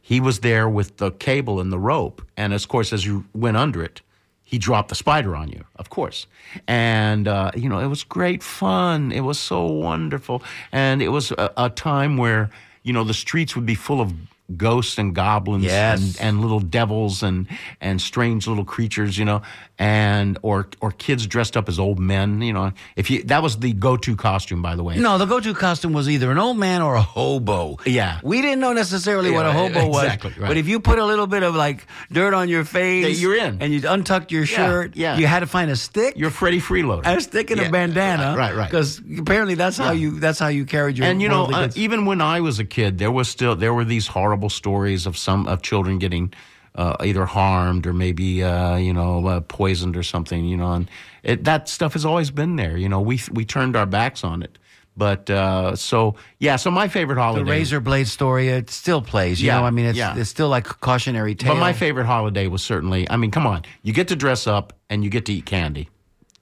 he 0.00 0.20
was 0.20 0.40
there 0.40 0.68
with 0.68 0.98
the 0.98 1.11
cable 1.11 1.59
and 1.61 1.72
the 1.72 1.78
rope, 1.78 2.22
and 2.36 2.52
of 2.54 2.68
course, 2.68 2.92
as 2.92 3.04
you 3.04 3.24
went 3.34 3.57
under 3.57 3.82
it. 3.82 4.00
He 4.48 4.59
dropped 4.59 4.90
the 4.90 4.94
spider 4.94 5.34
on 5.34 5.48
you, 5.48 5.64
of 5.74 5.90
course, 5.90 6.28
and 6.68 7.26
uh, 7.26 7.50
you 7.57 7.68
know 7.68 7.80
it 7.80 7.88
was 7.88 8.04
great 8.04 8.44
fun. 8.44 9.11
It 9.11 9.22
was 9.22 9.40
so 9.40 9.64
wonderful, 9.64 10.40
and 10.70 11.02
it 11.02 11.09
was 11.09 11.32
a, 11.32 11.50
a 11.57 11.68
time 11.68 12.16
where 12.16 12.50
you 12.84 12.92
know 12.92 13.02
the 13.02 13.12
streets 13.14 13.57
would 13.57 13.66
be 13.66 13.74
full 13.74 14.00
of 14.00 14.12
ghosts 14.57 14.98
and 14.98 15.12
goblins 15.16 15.64
Yes. 15.64 16.00
and, 16.00 16.20
and 16.28 16.40
little 16.40 16.61
devils 16.61 17.24
and 17.24 17.48
and 17.80 18.00
strange 18.00 18.46
little 18.46 18.64
creatures, 18.64 19.18
you 19.18 19.24
know, 19.24 19.42
and 19.79 20.39
or 20.43 20.68
or 20.81 20.91
kids 20.91 21.27
dressed 21.27 21.57
up 21.57 21.68
as 21.68 21.79
old 21.79 21.99
men, 21.99 22.41
you 22.41 22.53
know. 22.53 22.72
If 22.97 23.11
you 23.11 23.22
that 23.24 23.43
was 23.43 23.59
the 23.59 23.72
go-to 23.72 24.16
costume, 24.16 24.62
by 24.62 24.74
the 24.74 24.83
way. 24.83 24.97
No, 24.99 25.18
the 25.18 25.27
go-to 25.27 25.53
costume 25.55 25.93
was 25.93 26.09
either 26.09 26.31
an 26.31 26.39
old 26.39 26.57
man 26.57 26.81
or 26.83 26.95
a 26.95 27.03
hobo. 27.03 27.77
Yeah. 27.85 28.20
we 28.22 28.41
didn't 28.41 28.61
know 28.61 28.72
necessarily 28.72 29.31
what 29.31 29.45
a 29.45 29.51
Yeah, 29.51 29.68
hobo 29.68 29.89
was. 29.89 30.05
exactly, 30.05 30.31
right. 30.39 30.49
But 30.49 30.57
if 30.57 30.66
you 30.66 30.81
put 30.81 30.99
a 30.99 31.05
little 31.05 31.27
bit 31.27 31.43
of 31.43 31.55
like 31.55 31.87
dirt 32.11 32.33
on 32.33 32.49
your 32.49 32.64
face, 32.64 33.05
Yeah, 33.05 33.29
you're 33.29 33.37
in. 33.37 33.59
and 33.61 33.72
you 33.72 33.83
untucked 33.87 34.33
your 34.33 34.47
shirt. 34.47 34.97
yeah. 34.97 35.18
you 35.18 35.27
had 35.27 35.41
to 35.41 35.47
find 35.47 35.70
a 35.70 35.77
stick. 35.77 36.14
You're 36.16 36.31
Freddie 36.31 36.61
Freeloader. 36.61 37.05
a 37.07 37.20
stick 37.20 37.51
and 37.51 37.61
Yeah, 37.61 37.68
a 37.68 37.70
bandana, 37.70 38.35
Right, 38.37 38.55
right. 38.57 38.70
Because 38.70 39.01
apparently 39.18 39.55
that's 39.57 39.77
how 39.77 39.93
you 39.93 40.18
that's 40.20 40.39
how 40.39 40.49
you 40.49 40.64
carried 40.64 40.97
your. 40.97 41.07
and 41.07 41.20
you 41.20 41.29
know, 41.29 41.47
uh, 41.53 41.68
even 41.74 42.07
when 42.07 42.20
I 42.22 42.41
was 42.41 42.59
a 42.59 42.64
kid, 42.64 42.97
there 42.99 43.12
was 43.12 43.29
still 43.29 43.55
there 43.55 43.74
were 43.74 43.85
these 43.85 44.07
horrible 44.07 44.49
stories 44.49 45.07
of 45.07 45.16
some 45.18 45.47
of 45.47 45.61
children 45.62 45.99
getting 45.99 46.33
uh, 46.77 46.97
either 47.01 47.24
harmed 47.24 47.87
or 47.87 47.93
maybe 47.93 48.43
uh, 48.45 48.77
you 48.77 48.93
know 48.93 49.27
uh, 49.27 49.41
poisoned 49.41 49.97
or 49.97 50.03
something. 50.03 50.45
You 50.45 50.57
know, 50.57 50.72
and 50.72 50.91
it, 51.22 51.45
that 51.45 51.68
stuff 51.68 51.95
has 51.95 52.05
always 52.05 52.31
been 52.31 52.57
there. 52.57 52.77
You 52.77 52.89
know, 52.89 53.01
we 53.01 53.20
we 53.33 53.45
turned 53.45 53.77
our 53.77 53.87
backs 53.87 54.22
on 54.24 54.43
it. 54.43 54.59
But 54.99 55.29
uh, 55.29 55.77
so 55.77 56.14
yeah, 56.39 56.57
so 56.57 56.70
my 56.70 56.89
favorite 56.89 57.18
holiday. 57.18 57.45
the 57.45 57.51
razor 57.51 57.81
blade 57.81 58.09
story, 58.09 58.49
it 58.49 58.70
still 58.70 59.03
plays. 59.03 59.43
You 59.43 59.49
Yeah, 59.49 59.61
know, 59.61 59.66
I 59.66 59.70
mean, 59.70 59.85
it's 59.85 59.99
yeah. 59.99 60.16
it's 60.16 60.31
still 60.31 60.49
like 60.49 60.70
a 60.70 60.74
cautionary 60.74 61.35
tale. 61.35 61.53
But 61.55 61.61
my 61.61 61.74
favorite 61.74 62.07
holiday 62.07 62.47
was 62.47 62.62
certainly. 62.62 63.07
I 63.11 63.16
mean, 63.16 63.31
come 63.31 63.47
on, 63.47 63.64
you 63.83 63.93
get 63.93 64.09
to 64.09 64.16
dress 64.16 64.47
up 64.47 64.72
and 64.89 65.05
you 65.05 65.11
get 65.11 65.27
to 65.27 65.33
eat 65.35 65.45
candy. 65.45 65.91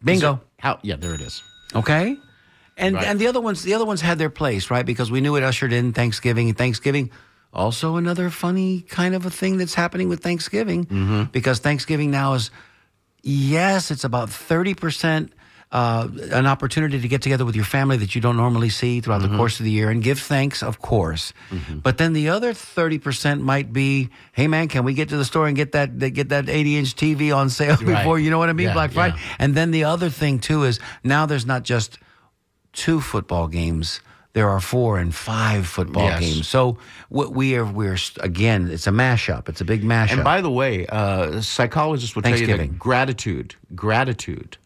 bingo. 0.04 0.40
How? 0.60 0.78
Yeah, 0.82 0.96
there 0.96 1.14
it 1.14 1.20
is. 1.20 1.42
Okay. 1.74 2.16
And 2.76 2.94
Right. 2.94 3.06
and 3.06 3.18
the 3.18 3.26
other 3.26 3.40
ones 3.40 3.62
the 3.64 3.74
other 3.74 3.84
ones 3.84 4.00
had 4.00 4.18
their 4.18 4.30
place, 4.30 4.70
right? 4.70 4.86
Because 4.86 5.10
we 5.10 5.20
knew 5.20 5.34
it 5.36 5.42
ushered 5.42 5.72
in 5.72 5.92
Thanksgiving 5.92 6.54
Thanksgiving 6.54 7.10
also 7.54 7.96
another 7.96 8.30
funny 8.30 8.80
kind 8.82 9.14
of 9.14 9.24
a 9.26 9.30
thing 9.30 9.56
that's 9.58 9.74
happening 9.74 10.08
with 10.08 10.20
Thanksgiving 10.22 10.84
Mm-hmm. 10.86 11.22
because 11.32 11.58
Thanksgiving 11.60 12.10
now 12.10 12.34
is 12.34 12.50
yes, 13.22 13.90
it's 13.90 14.04
about 14.04 14.28
30% 14.28 15.30
uh, 15.72 16.06
an 16.30 16.46
opportunity 16.46 17.00
to 17.00 17.08
get 17.08 17.20
together 17.22 17.44
with 17.44 17.56
your 17.56 17.64
family 17.64 17.96
that 17.96 18.14
you 18.14 18.20
don't 18.20 18.36
normally 18.36 18.68
see 18.68 19.00
throughout 19.00 19.22
Mm-hmm. 19.22 19.32
the 19.32 19.38
course 19.38 19.58
of 19.58 19.64
the 19.64 19.70
year 19.72 19.90
and 19.90 20.02
give 20.04 20.20
thanks, 20.20 20.62
of 20.62 20.78
course. 20.80 21.32
But 21.82 21.98
then 21.98 22.12
the 22.12 22.28
other 22.28 22.52
thirty 22.52 22.98
percent 22.98 23.42
might 23.42 23.72
be, 23.72 24.10
hey 24.32 24.46
man, 24.46 24.68
can 24.68 24.84
we 24.84 24.94
get 24.94 25.08
to 25.08 25.16
the 25.16 25.24
store 25.24 25.48
and 25.48 25.56
get 25.56 25.72
that 25.72 25.98
get 25.98 26.28
that 26.28 26.48
eighty 26.48 26.76
inch 26.76 26.94
TV 26.94 27.34
on 27.34 27.50
sale 27.50 27.76
Right. 27.76 27.86
before 27.98 28.20
you 28.20 28.30
know 28.30 28.38
what 28.38 28.50
I 28.50 28.52
mean, 28.52 28.68
Yeah, 28.68 28.72
Black 28.74 28.92
Friday? 28.92 29.16
yeah. 29.16 29.36
And 29.40 29.54
then 29.56 29.72
the 29.72 29.84
other 29.84 30.10
thing 30.10 30.38
too 30.38 30.62
is 30.64 30.78
now 31.02 31.26
there's 31.26 31.46
not 31.46 31.64
just 31.64 31.98
two 32.72 33.00
football 33.00 33.48
games. 33.48 34.00
There 34.34 34.48
are 34.48 34.60
four 34.60 34.98
and 34.98 35.14
five 35.14 35.66
football 35.66 36.04
Yes. 36.04 36.20
games. 36.20 36.48
So 36.48 36.76
what 37.08 37.32
we 37.32 37.56
are, 37.56 37.64
we're 37.64 37.96
again, 38.20 38.68
it's 38.70 38.86
a 38.86 38.90
mashup. 38.90 39.48
It's 39.48 39.60
a 39.60 39.64
big 39.64 39.82
mashup. 39.84 40.12
And 40.14 40.24
by 40.24 40.40
the 40.40 40.50
way, 40.50 40.86
uh, 40.86 41.40
psychologists 41.40 42.14
will 42.14 42.22
tell 42.22 42.36
you 42.38 42.46
that 42.48 42.78
gratitude, 42.78 43.54
gratitude, 43.76 44.58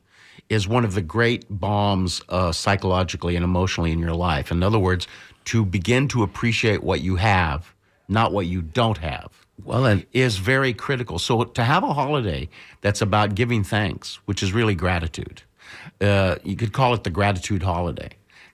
is 0.48 0.66
one 0.66 0.86
of 0.86 0.94
the 0.94 1.02
great 1.02 1.44
balms 1.50 2.22
uh, 2.30 2.50
psychologically 2.50 3.36
and 3.36 3.44
emotionally 3.44 3.92
in 3.92 3.98
your 3.98 4.14
life. 4.14 4.50
In 4.50 4.62
other 4.62 4.78
words, 4.78 5.06
to 5.46 5.64
begin 5.64 6.08
to 6.08 6.22
appreciate 6.22 6.82
what 6.82 7.02
you 7.02 7.16
have, 7.16 7.74
not 8.08 8.32
what 8.32 8.46
you 8.46 8.62
don't 8.62 8.98
have. 8.98 9.28
well, 9.64 9.84
and 9.84 10.06
is 10.12 10.38
very 10.38 10.72
critical. 10.72 11.18
So 11.18 11.44
to 11.44 11.64
have 11.64 11.82
a 11.82 11.92
holiday 11.92 12.48
that's 12.80 13.02
about 13.02 13.34
giving 13.34 13.64
thanks, 13.64 14.18
which 14.24 14.42
is 14.42 14.52
really 14.52 14.74
gratitude, 14.74 15.42
uh, 16.00 16.36
you 16.42 16.56
could 16.56 16.72
call 16.72 16.94
it 16.94 17.02
the 17.04 17.10
gratitude 17.10 17.62
holiday. 17.62 18.10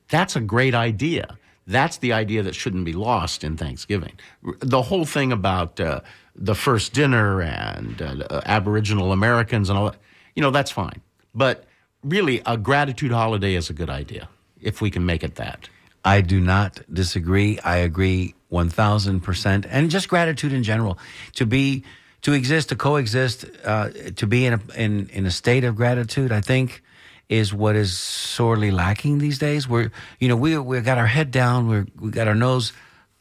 That's 0.08 0.36
a 0.36 0.40
great 0.40 0.74
idea. 0.74 1.38
That's 1.66 1.98
the 1.98 2.12
idea 2.12 2.42
that 2.42 2.54
shouldn't 2.54 2.84
be 2.84 2.92
lost 2.92 3.42
in 3.42 3.56
Thanksgiving. 3.56 4.12
The 4.60 4.82
whole 4.82 5.06
thing 5.06 5.32
about 5.32 5.80
uh, 5.80 6.00
the 6.36 6.54
first 6.54 6.92
dinner 6.92 7.40
and 7.40 8.02
uh, 8.02 8.26
uh, 8.28 8.40
Aboriginal 8.44 9.12
Americans 9.12 9.70
and 9.70 9.78
all 9.78 9.86
that, 9.86 9.96
you 10.34 10.42
know, 10.42 10.50
that's 10.50 10.70
fine. 10.70 11.00
But 11.34 11.64
really, 12.02 12.42
a 12.44 12.56
gratitude 12.56 13.12
holiday 13.12 13.54
is 13.54 13.70
a 13.70 13.72
good 13.72 13.90
idea 13.90 14.28
if 14.60 14.80
we 14.80 14.90
can 14.90 15.06
make 15.06 15.24
it 15.24 15.36
that. 15.36 15.68
I 16.04 16.20
do 16.20 16.38
not 16.40 16.80
disagree. 16.92 17.58
I 17.60 17.76
agree 17.76 18.34
1000%. 18.52 19.66
And 19.70 19.90
just 19.90 20.08
gratitude 20.08 20.52
in 20.52 20.62
general. 20.62 20.98
To 21.34 21.46
be, 21.46 21.82
to 22.22 22.32
exist, 22.32 22.68
to 22.68 22.76
coexist, 22.76 23.46
uh, 23.64 23.88
to 24.16 24.26
be 24.26 24.44
in 24.44 24.54
a, 24.54 24.60
in, 24.76 25.08
in 25.08 25.24
a 25.24 25.30
state 25.30 25.64
of 25.64 25.76
gratitude, 25.76 26.30
I 26.30 26.42
think 26.42 26.82
is 27.28 27.54
what 27.54 27.76
is 27.76 27.96
sorely 27.96 28.70
lacking 28.70 29.18
these 29.18 29.38
days. 29.38 29.68
We're, 29.68 29.90
you 30.18 30.28
know, 30.28 30.36
we, 30.36 30.56
we 30.58 30.80
got 30.80 30.98
our 30.98 31.06
head 31.06 31.30
down. 31.30 31.68
We're, 31.68 31.86
we 31.98 32.10
got 32.10 32.28
our 32.28 32.34
nose 32.34 32.72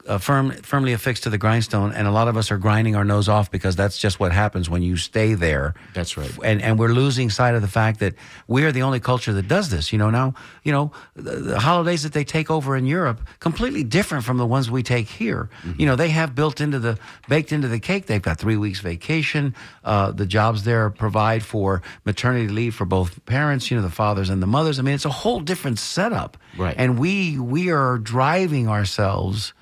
uh, 0.08 0.18
firm, 0.18 0.51
firmly 0.64 0.93
affixed 0.93 1.24
to 1.24 1.30
the 1.30 1.38
grindstone. 1.38 1.93
And 1.93 2.08
a 2.08 2.12
lot 2.12 2.28
of 2.28 2.36
us 2.38 2.51
are 2.51 2.58
grinding 2.58 2.95
our 2.95 3.04
nose 3.06 3.30
off 3.30 3.49
because 3.49 3.76
that's 3.76 3.97
just 3.97 4.20
what 4.20 4.32
happens 4.32 4.70
when 4.70 4.82
you 4.82 4.97
stay 4.97 5.34
there 5.34 5.74
That's 5.93 6.18
right. 6.18 6.32
and 6.43 6.62
and 6.62 6.78
we're 6.78 6.93
losing 6.93 7.30
sight 7.30 7.56
of 7.56 7.62
the 7.62 7.68
fact 7.68 7.99
that 7.99 8.14
we're 8.47 8.72
the 8.72 8.82
only 8.82 8.99
culture 8.99 9.34
that 9.34 9.47
does 9.47 9.70
this. 9.70 9.91
You 9.93 9.99
know, 9.99 10.10
now 10.10 10.34
you 10.64 10.72
know 10.72 10.91
the, 11.16 11.36
the 11.36 11.60
holidays 11.60 12.04
that 12.04 12.14
they 12.14 12.24
take 12.24 12.49
over 12.51 12.76
in 12.76 12.86
Europe 12.86 13.22
completely 13.39 13.84
different 13.84 14.24
from 14.26 14.38
the 14.38 14.45
ones 14.45 14.70
we 14.70 14.84
take 14.84 15.08
here. 15.08 15.49
You 15.78 15.86
know, 15.86 15.95
they 15.95 16.10
have 16.10 16.36
built 16.36 16.60
into 16.62 16.80
the 16.80 16.97
baked 17.30 17.51
into 17.51 17.68
the 17.68 17.80
cake. 17.80 18.06
They've 18.08 18.22
got 18.22 18.38
three 18.38 18.58
weeks 18.58 18.80
vacation. 18.82 19.56
Uh, 19.84 20.12
the 20.12 20.26
jobs 20.26 20.64
there 20.64 20.89
provide 20.89 21.43
for 21.43 21.82
maternity 22.06 22.47
leave 22.47 22.76
for 22.76 22.86
both 22.86 23.24
parents. 23.26 23.70
You 23.72 23.78
know, 23.78 23.84
the 23.84 23.89
fathers 23.89 24.30
and 24.30 24.41
the 24.41 24.47
mothers. 24.47 24.80
I 24.80 24.82
mean, 24.82 24.95
it's 24.95 25.06
a 25.06 25.10
whole 25.10 25.39
different 25.39 25.80
setup. 25.80 26.38
Right. 26.58 26.76
And 26.78 26.99
we 26.99 27.39
we 27.39 27.72
are 27.72 27.97
driving 27.97 28.68
ourselves 28.68 29.54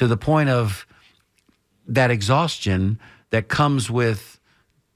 to 0.00 0.06
the 0.06 0.16
point 0.16 0.48
of 0.48 0.86
that 1.86 2.10
exhaustion 2.10 2.98
that 3.28 3.48
comes 3.48 3.90
with 3.90 4.40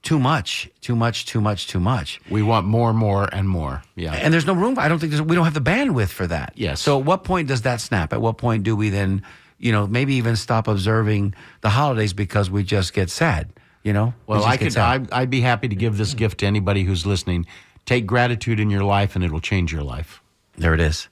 too 0.00 0.18
much, 0.18 0.70
too 0.80 0.96
much, 0.96 1.26
too 1.26 1.42
much, 1.42 1.66
too 1.66 1.78
much. 1.78 2.22
We 2.30 2.40
want 2.40 2.66
more, 2.66 2.94
more, 2.94 3.28
and 3.30 3.46
more. 3.46 3.82
Yeah. 3.96 4.14
And 4.14 4.32
there's 4.32 4.46
no 4.46 4.55
room. 4.55 4.78
I 4.78 4.88
don't 4.88 4.98
think 4.98 5.12
there's, 5.12 5.20
we 5.20 5.36
don't 5.36 5.44
have 5.44 5.52
the 5.52 5.61
bandwidth 5.61 6.09
for 6.09 6.26
that. 6.28 6.55
Yes. 6.57 6.80
So 6.80 6.98
at 6.98 7.05
what 7.05 7.22
point 7.22 7.48
does 7.48 7.61
that 7.62 7.82
snap? 7.82 8.14
At 8.14 8.22
what 8.22 8.38
point 8.38 8.62
do 8.62 8.74
we 8.74 8.88
then, 8.88 9.22
you 9.59 9.72
know, 9.72 9.86
maybe 9.86 10.14
even 10.14 10.36
stop 10.36 10.68
observing 10.68 11.34
the 11.61 11.68
holidays 11.68 12.14
because 12.14 12.48
we 12.48 12.62
just 12.62 12.94
get 12.94 13.11
sad? 13.11 13.50
You 13.82 13.92
know. 13.92 14.14
Well, 14.26 14.42
I 14.42 14.57
could. 14.57 14.74
I'd, 14.74 15.12
I'd 15.12 15.28
be 15.28 15.42
happy 15.42 15.68
to 15.68 15.76
give 15.76 15.98
this 15.98 16.14
gift 16.14 16.40
to 16.40 16.46
anybody 16.46 16.84
who's 16.84 17.05
listening. 17.05 17.44
Take 17.84 18.07
gratitude 18.07 18.59
in 18.59 18.70
your 18.70 18.84
life, 18.84 19.16
and 19.16 19.22
it'll 19.22 19.42
change 19.42 19.70
your 19.70 19.82
life. 19.82 20.22
There 20.57 20.72
it 20.72 20.80
is. 20.80 21.09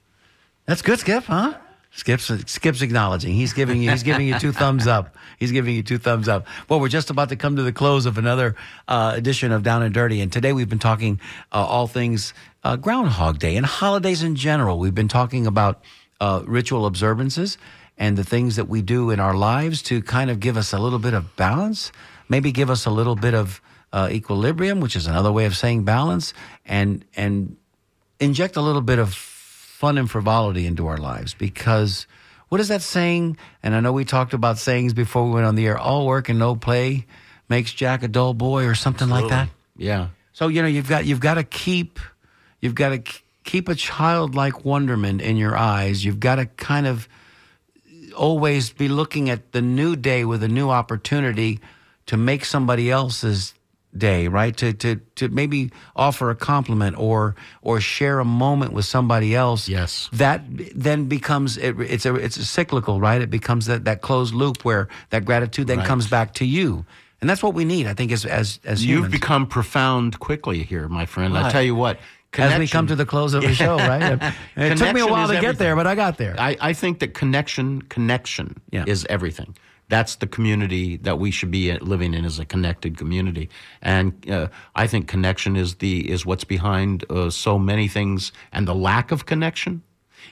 That's 0.64 0.80
good, 0.80 0.98
Skip, 0.98 1.24
huh? 1.24 1.58
Skip's 1.94 2.30
Skip's 2.50 2.80
acknowledging. 2.80 3.34
He's 3.34 3.52
giving 3.52 3.82
you 3.82 3.90
he's 3.90 4.02
giving 4.02 4.26
you 4.26 4.38
two 4.38 4.52
thumbs 4.52 4.86
up. 4.86 5.14
He's 5.38 5.52
giving 5.52 5.74
you 5.74 5.82
two 5.82 5.98
thumbs 5.98 6.26
up. 6.26 6.46
Well, 6.68 6.80
we're 6.80 6.88
just 6.88 7.10
about 7.10 7.28
to 7.28 7.36
come 7.36 7.56
to 7.56 7.62
the 7.62 7.72
close 7.72 8.06
of 8.06 8.16
another 8.16 8.56
uh, 8.88 9.12
edition 9.14 9.52
of 9.52 9.62
Down 9.62 9.82
and 9.82 9.92
Dirty, 9.92 10.20
and 10.20 10.32
today 10.32 10.52
we've 10.52 10.68
been 10.68 10.78
talking 10.78 11.20
uh, 11.52 11.56
all 11.56 11.86
things 11.86 12.32
uh, 12.64 12.76
Groundhog 12.76 13.38
Day 13.38 13.56
and 13.56 13.66
holidays 13.66 14.22
in 14.22 14.36
general. 14.36 14.78
We've 14.78 14.94
been 14.94 15.08
talking 15.08 15.46
about 15.46 15.82
uh, 16.20 16.42
ritual 16.46 16.86
observances 16.86 17.58
and 17.98 18.16
the 18.16 18.24
things 18.24 18.56
that 18.56 18.68
we 18.68 18.80
do 18.80 19.10
in 19.10 19.20
our 19.20 19.34
lives 19.34 19.82
to 19.82 20.00
kind 20.00 20.30
of 20.30 20.40
give 20.40 20.56
us 20.56 20.72
a 20.72 20.78
little 20.78 20.98
bit 20.98 21.12
of 21.12 21.36
balance, 21.36 21.92
maybe 22.28 22.52
give 22.52 22.70
us 22.70 22.86
a 22.86 22.90
little 22.90 23.16
bit 23.16 23.34
of 23.34 23.60
uh, 23.92 24.08
equilibrium, 24.10 24.80
which 24.80 24.96
is 24.96 25.06
another 25.06 25.30
way 25.30 25.44
of 25.44 25.54
saying 25.54 25.84
balance, 25.84 26.32
and 26.64 27.04
and 27.16 27.56
inject 28.18 28.56
a 28.56 28.62
little 28.62 28.80
bit 28.80 28.98
of 28.98 29.14
fun 29.82 29.98
and 29.98 30.08
frivolity 30.08 30.64
into 30.64 30.86
our 30.86 30.96
lives 30.96 31.34
because 31.34 32.06
what 32.48 32.60
is 32.60 32.68
that 32.68 32.82
saying? 32.82 33.36
And 33.64 33.74
I 33.74 33.80
know 33.80 33.92
we 33.92 34.04
talked 34.04 34.32
about 34.32 34.58
sayings 34.58 34.94
before 34.94 35.24
we 35.24 35.32
went 35.32 35.44
on 35.44 35.56
the 35.56 35.66
air. 35.66 35.76
All 35.76 36.06
work 36.06 36.28
and 36.28 36.38
no 36.38 36.54
play 36.54 37.04
makes 37.48 37.72
Jack 37.72 38.04
a 38.04 38.08
dull 38.08 38.32
boy, 38.32 38.66
or 38.66 38.76
something 38.76 39.08
like 39.08 39.28
that. 39.30 39.48
Yeah. 39.76 40.10
So 40.32 40.46
you 40.46 40.62
know 40.62 40.68
you've 40.68 40.88
got 40.88 41.04
you've 41.04 41.18
got 41.18 41.34
to 41.34 41.42
keep 41.42 41.98
you've 42.60 42.76
got 42.76 42.90
to 42.90 43.02
keep 43.42 43.68
a 43.68 43.74
childlike 43.74 44.64
wonderment 44.64 45.20
in 45.20 45.36
your 45.36 45.56
eyes. 45.56 46.04
You've 46.04 46.20
got 46.20 46.36
to 46.36 46.46
kind 46.46 46.86
of 46.86 47.08
always 48.16 48.70
be 48.70 48.86
looking 48.86 49.30
at 49.30 49.50
the 49.50 49.62
new 49.62 49.96
day 49.96 50.24
with 50.24 50.44
a 50.44 50.48
new 50.48 50.70
opportunity 50.70 51.58
to 52.06 52.16
make 52.16 52.44
somebody 52.44 52.88
else's 52.88 53.52
day, 53.96 54.28
right? 54.28 54.56
To 54.56 54.72
to 54.72 54.96
to 55.16 55.28
maybe 55.28 55.70
offer 55.94 56.30
a 56.30 56.34
compliment 56.34 56.96
or 56.98 57.34
or 57.62 57.80
share 57.80 58.20
a 58.20 58.24
moment 58.24 58.72
with 58.72 58.84
somebody 58.84 59.34
else. 59.34 59.68
Yes. 59.68 60.08
That 60.12 60.42
then 60.74 61.06
becomes 61.06 61.56
it, 61.58 61.78
it's 61.80 62.06
a 62.06 62.14
it's 62.14 62.36
a 62.36 62.44
cyclical, 62.44 63.00
right? 63.00 63.20
It 63.20 63.30
becomes 63.30 63.66
that 63.66 63.84
that 63.84 64.00
closed 64.00 64.34
loop 64.34 64.64
where 64.64 64.88
that 65.10 65.24
gratitude 65.24 65.66
then 65.66 65.78
Right. 65.78 65.86
comes 65.86 66.08
back 66.08 66.34
to 66.34 66.44
you. 66.44 66.84
And 67.20 67.30
that's 67.30 67.42
what 67.42 67.54
we 67.54 67.64
need, 67.64 67.86
I 67.86 67.94
think, 67.94 68.10
as 68.12 68.24
as 68.24 68.58
as 68.64 68.84
You've 68.84 69.10
become 69.10 69.46
profound 69.46 70.18
quickly 70.18 70.62
here, 70.64 70.88
my 70.88 71.06
friend. 71.06 71.36
I 71.36 71.42
Right. 71.42 71.52
tell 71.52 71.62
you 71.62 71.74
what. 71.76 71.98
as 72.38 72.58
we 72.58 72.66
come 72.66 72.86
to 72.86 72.96
the 72.96 73.04
close 73.04 73.34
of 73.34 73.42
the 73.42 73.54
show, 73.54 73.76
right? 73.76 74.18
It 74.56 74.78
took 74.78 74.94
me 74.94 75.02
a 75.02 75.06
while 75.06 75.28
to 75.28 75.38
get 75.40 75.58
there, 75.58 75.76
but 75.76 75.86
I 75.86 75.94
got 75.94 76.16
there. 76.16 76.34
I, 76.38 76.56
I 76.70 76.72
think 76.72 76.98
that 77.00 77.12
connection, 77.14 77.82
connection 77.82 78.56
Yeah. 78.70 78.84
is 78.86 79.04
everything. 79.10 79.54
That's 79.92 80.14
the 80.16 80.26
community 80.26 80.96
that 81.06 81.18
we 81.18 81.30
should 81.30 81.50
be 81.50 81.70
living 81.78 82.14
in 82.14 82.24
as 82.24 82.38
a 82.38 82.46
connected 82.46 82.96
community, 82.96 83.50
and 83.82 84.12
uh, 84.30 84.48
I 84.74 84.86
think 84.86 85.06
connection 85.06 85.54
is 85.54 85.74
the 85.84 86.10
is 86.10 86.24
what's 86.24 86.44
behind 86.44 87.04
uh, 87.10 87.28
so 87.28 87.58
many 87.58 87.88
things, 87.88 88.32
and 88.52 88.66
the 88.66 88.74
lack 88.74 89.12
of 89.12 89.26
connection 89.26 89.82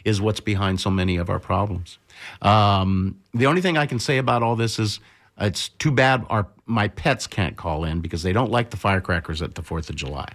is 0.03 0.19
what's 0.19 0.41
behind 0.41 0.81
so 0.81 0.91
many 0.91 1.19
of 1.19 1.29
our 1.29 1.39
problems. 1.39 1.99
Um, 2.41 3.19
the 3.35 3.45
only 3.45 3.61
thing 3.61 3.77
I 3.77 3.85
can 3.85 3.99
say 3.99 4.17
about 4.17 4.43
all 4.43 4.57
this 4.57 4.79
is 4.79 4.99
it's 5.39 5.69
too 5.69 5.91
bad 5.91 6.25
our 6.31 6.47
my 6.65 6.89
pets 6.89 7.27
can't 7.27 7.57
call 7.57 7.85
in 7.85 8.01
because 8.01 8.23
they 8.23 8.33
don't 8.33 8.51
like 8.51 8.71
the 8.71 8.79
firecrackers 8.79 9.43
at 9.43 9.57
the 9.57 9.63
Fourth 9.63 9.91
of 9.91 9.97
July. 9.97 10.29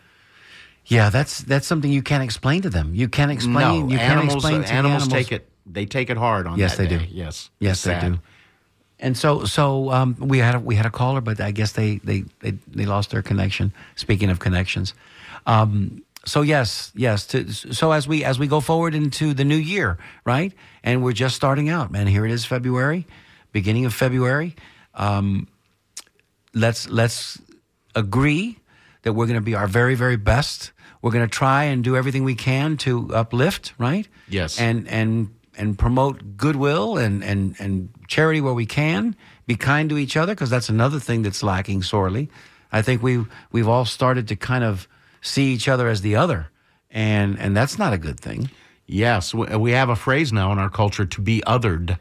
yeah, 0.85 1.09
that's 1.09 1.39
that's 1.39 1.65
something 1.65 1.91
you 1.91 2.03
can't 2.03 2.23
explain 2.23 2.61
to 2.61 2.69
them. 2.69 2.93
You 2.93 3.09
can't 3.09 3.31
explain. 3.31 3.55
no, 3.55 3.89
you 3.89 3.97
can't 3.97 4.19
animals, 4.19 4.35
explain 4.35 4.61
to 4.61 4.67
the 4.67 4.73
animals 4.73 5.03
animals 5.03 5.23
take 5.23 5.31
it. 5.31 5.49
They 5.65 5.87
take 5.87 6.11
it 6.11 6.17
hard 6.17 6.45
on 6.45 6.59
Yes, 6.59 6.77
they 6.77 6.87
day. 6.87 6.99
do. 6.99 7.05
Yes, 7.09 7.49
Yes, 7.59 7.81
they 7.81 7.99
do. 7.99 8.19
And 8.99 9.17
so, 9.17 9.45
so 9.45 9.91
um, 9.91 10.15
we 10.19 10.37
had 10.37 10.55
a, 10.55 10.59
we 10.59 10.75
had 10.75 10.85
a 10.85 10.89
caller, 10.89 11.21
but 11.21 11.41
I 11.41 11.51
guess 11.51 11.73
they 11.73 11.97
they 11.97 12.23
they, 12.39 12.51
they 12.67 12.85
lost 12.85 13.11
their 13.11 13.21
connection. 13.21 13.73
Speaking 13.95 14.29
of 14.29 14.39
connections, 14.39 14.93
um, 15.45 16.03
so 16.25 16.41
yes, 16.41 16.91
yes. 16.95 17.27
To, 17.27 17.51
so 17.51 17.91
as 17.91 18.07
we 18.07 18.23
as 18.23 18.39
we 18.39 18.47
go 18.47 18.59
forward 18.59 18.95
into 18.95 19.33
the 19.33 19.43
new 19.43 19.57
year, 19.57 19.97
right? 20.25 20.53
And 20.83 21.03
we're 21.03 21.13
just 21.13 21.35
starting 21.35 21.69
out, 21.69 21.91
man. 21.91 22.07
Here 22.07 22.25
it 22.25 22.31
is, 22.31 22.45
February, 22.45 23.05
beginning 23.51 23.85
of 23.85 23.93
February. 23.93 24.55
Um, 24.93 25.47
let's 26.53 26.89
let's 26.89 27.39
agree 27.95 28.57
that 29.03 29.13
we're 29.13 29.27
going 29.27 29.39
to 29.39 29.45
be 29.45 29.55
our 29.55 29.67
very 29.67 29.95
very 29.95 30.17
best. 30.17 30.71
We're 31.01 31.11
going 31.11 31.27
to 31.27 31.31
try 31.31 31.65
and 31.65 31.83
do 31.83 31.95
everything 31.95 32.23
we 32.23 32.35
can 32.35 32.77
to 32.77 33.13
uplift, 33.13 33.73
right? 33.77 34.07
Yes. 34.27 34.59
And 34.59 34.87
and 34.87 35.35
and 35.57 35.77
promote 35.77 36.37
goodwill 36.37 36.97
and 36.97 37.23
and 37.23 37.55
and 37.59 37.89
charity 38.07 38.41
where 38.41 38.53
we 38.53 38.65
can. 38.65 39.15
Be 39.47 39.55
kind 39.55 39.89
to 39.89 39.97
each 39.97 40.17
other 40.17 40.33
because 40.33 40.49
that's 40.49 40.69
another 40.69 40.99
thing 40.99 41.21
that's 41.21 41.43
lacking 41.43 41.83
sorely. 41.83 42.29
I 42.71 42.81
think 42.81 43.03
we 43.03 43.13
have 43.15 43.29
we've 43.51 43.67
all 43.67 43.85
started 43.85 44.27
to 44.29 44.35
kind 44.35 44.63
of 44.63 44.87
see 45.21 45.53
each 45.53 45.67
other 45.67 45.87
as 45.87 46.01
the 46.01 46.15
other, 46.15 46.49
and 46.89 47.39
and 47.39 47.55
that's 47.55 47.77
not 47.77 47.93
a 47.93 47.97
good 47.97 48.19
thing. 48.19 48.49
Yes, 48.87 49.33
we 49.33 49.55
we 49.55 49.71
have 49.71 49.89
a 49.89 49.95
phrase 49.95 50.33
now 50.33 50.51
in 50.51 50.59
our 50.59 50.69
culture 50.69 51.05
to 51.05 51.21
be 51.21 51.41
othered. 51.45 51.99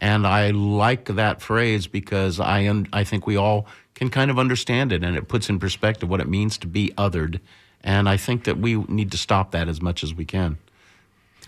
And 0.00 0.26
I 0.26 0.50
like 0.50 1.04
that 1.06 1.40
phrase 1.40 1.86
because 1.86 2.40
I 2.40 2.66
un- 2.68 2.88
I 2.92 3.04
think 3.04 3.26
we 3.26 3.36
all 3.36 3.66
can 3.94 4.10
kind 4.10 4.30
of 4.30 4.38
understand 4.38 4.92
it 4.92 5.04
and 5.04 5.16
it 5.16 5.28
puts 5.28 5.48
in 5.48 5.58
perspective 5.60 6.08
what 6.08 6.20
it 6.20 6.28
means 6.28 6.58
to 6.58 6.66
be 6.66 6.92
othered 6.96 7.40
And 7.84 8.08
I 8.08 8.16
think 8.16 8.44
that 8.44 8.58
we 8.58 8.76
need 8.88 9.12
to 9.12 9.18
stop 9.18 9.52
that 9.52 9.68
as 9.68 9.80
much 9.80 10.02
as 10.02 10.14
we 10.14 10.24
can. 10.24 10.58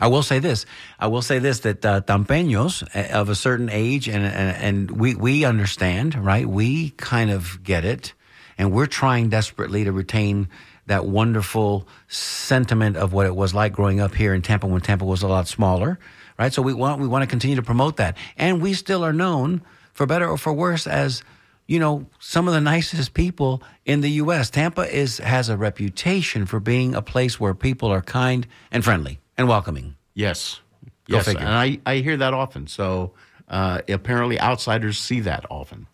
I 0.01 0.09
will 0.09 0.23
say 0.23 0.41
this. 0.41 0.67
I 0.99 1.07
will 1.07 1.23
say 1.23 1.39
this 1.39 1.61
that 1.61 1.85
uh, 1.85 2.01
tampeños 2.01 2.83
uh, 2.95 3.17
of 3.17 3.29
a 3.29 3.35
certain 3.35 3.69
age, 3.71 4.09
and, 4.09 4.25
and 4.25 4.57
and 4.57 4.91
we 4.91 5.15
we 5.15 5.45
understand, 5.45 6.15
right? 6.17 6.47
We 6.47 6.91
kind 6.91 7.31
of 7.31 7.63
get 7.63 7.85
it, 7.85 8.13
and 8.59 8.73
we're 8.73 8.87
trying 8.87 9.29
desperately 9.29 9.85
to 9.85 9.93
retain 9.93 10.49
that 10.87 11.07
wonderful 11.07 11.87
sentiment 12.09 12.97
of 12.97 13.13
what 13.13 13.27
it 13.27 13.35
was 13.35 13.55
like 13.55 13.73
growing 13.73 14.01
up 14.01 14.15
here 14.15 14.35
in 14.35 14.43
Tampa 14.43 14.67
when 14.67 14.81
Tampa 14.81 15.05
was 15.05 15.23
a 15.23 15.29
lot 15.29 15.49
smaller, 15.49 15.99
right? 16.39 16.53
So 16.53 16.61
we 16.61 16.75
want 16.75 17.01
we 17.01 17.07
want 17.07 17.23
to 17.23 17.29
continue 17.29 17.57
to 17.57 17.63
promote 17.63 17.97
that, 17.99 18.17
and 18.37 18.61
we 18.61 18.75
still 18.75 19.05
are 19.05 19.13
known 19.13 19.63
for 19.93 20.07
better 20.07 20.29
or 20.29 20.37
for 20.37 20.53
worse 20.53 20.89
as 20.89 21.23
you 21.69 21.79
know 21.79 22.07
some 22.19 22.49
of 22.49 22.55
the 22.55 22.61
nicest 22.61 23.15
people 23.15 23.63
in 23.85 24.01
the 24.01 24.11
U.S. 24.11 24.51
Tampa 24.51 24.83
is 24.83 25.19
has 25.19 25.49
a 25.49 25.57
reputation 25.57 26.47
for 26.47 26.59
being 26.59 26.97
a 26.97 27.03
place 27.03 27.39
where 27.39 27.55
people 27.55 27.91
are 27.91 28.03
kind 28.03 28.49
and 28.73 28.83
friendly 28.83 29.21
and 29.37 29.49
welcoming. 29.49 29.97
Yes. 30.15 30.61
Go 31.09 31.17
yes. 31.17 31.27
figure. 31.27 31.41
And 31.41 31.51
I, 31.51 31.79
I 31.85 31.97
hear 31.97 32.17
that 32.17 32.35
often. 32.35 32.67
So 32.67 33.13
uh, 33.49 33.81
apparently 33.89 34.41
outsiders 34.41 34.99
see 34.99 35.21
that 35.21 35.45
often. 35.51 35.87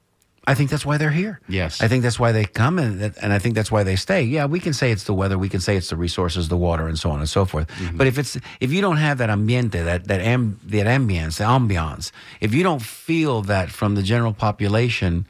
I 0.46 0.54
think 0.54 0.70
that's 0.70 0.86
why 0.86 0.96
they're 0.96 1.10
here. 1.10 1.38
Yes. 1.48 1.82
I 1.82 1.86
think 1.86 2.02
that's 2.02 2.18
why 2.18 2.32
they 2.32 2.44
come 2.44 2.78
and 2.78 3.00
and 3.22 3.32
I 3.32 3.38
think 3.38 3.54
that's 3.54 3.70
why 3.70 3.84
they 3.84 3.94
stay. 3.94 4.22
Yeah, 4.22 4.46
we 4.46 4.58
can 4.58 4.72
say 4.72 4.90
it's 4.90 5.04
the 5.04 5.14
weather, 5.14 5.38
we 5.38 5.48
can 5.48 5.60
say 5.60 5.76
it's 5.76 5.90
the 5.90 5.96
resources, 5.96 6.48
the 6.48 6.56
water, 6.56 6.88
and 6.88 6.98
so 6.98 7.10
on 7.10 7.20
and 7.20 7.28
so 7.28 7.44
forth. 7.44 7.68
Mm-hmm. 7.68 7.96
But 7.98 8.06
if 8.06 8.18
it's 8.18 8.38
if 8.58 8.72
you 8.72 8.80
don't 8.80 8.96
have 8.96 9.18
that 9.18 9.28
ambiente, 9.28 9.84
that 9.84 10.06
that 10.06 10.20
am, 10.20 10.58
that 10.64 10.86
ambience, 10.86 11.38
the 11.38 11.44
ambiance, 11.44 12.10
if 12.40 12.54
you 12.54 12.62
don't 12.62 12.82
feel 12.82 13.42
that 13.42 13.70
from 13.70 13.94
the 13.94 14.02
general 14.02 14.32
population, 14.32 15.26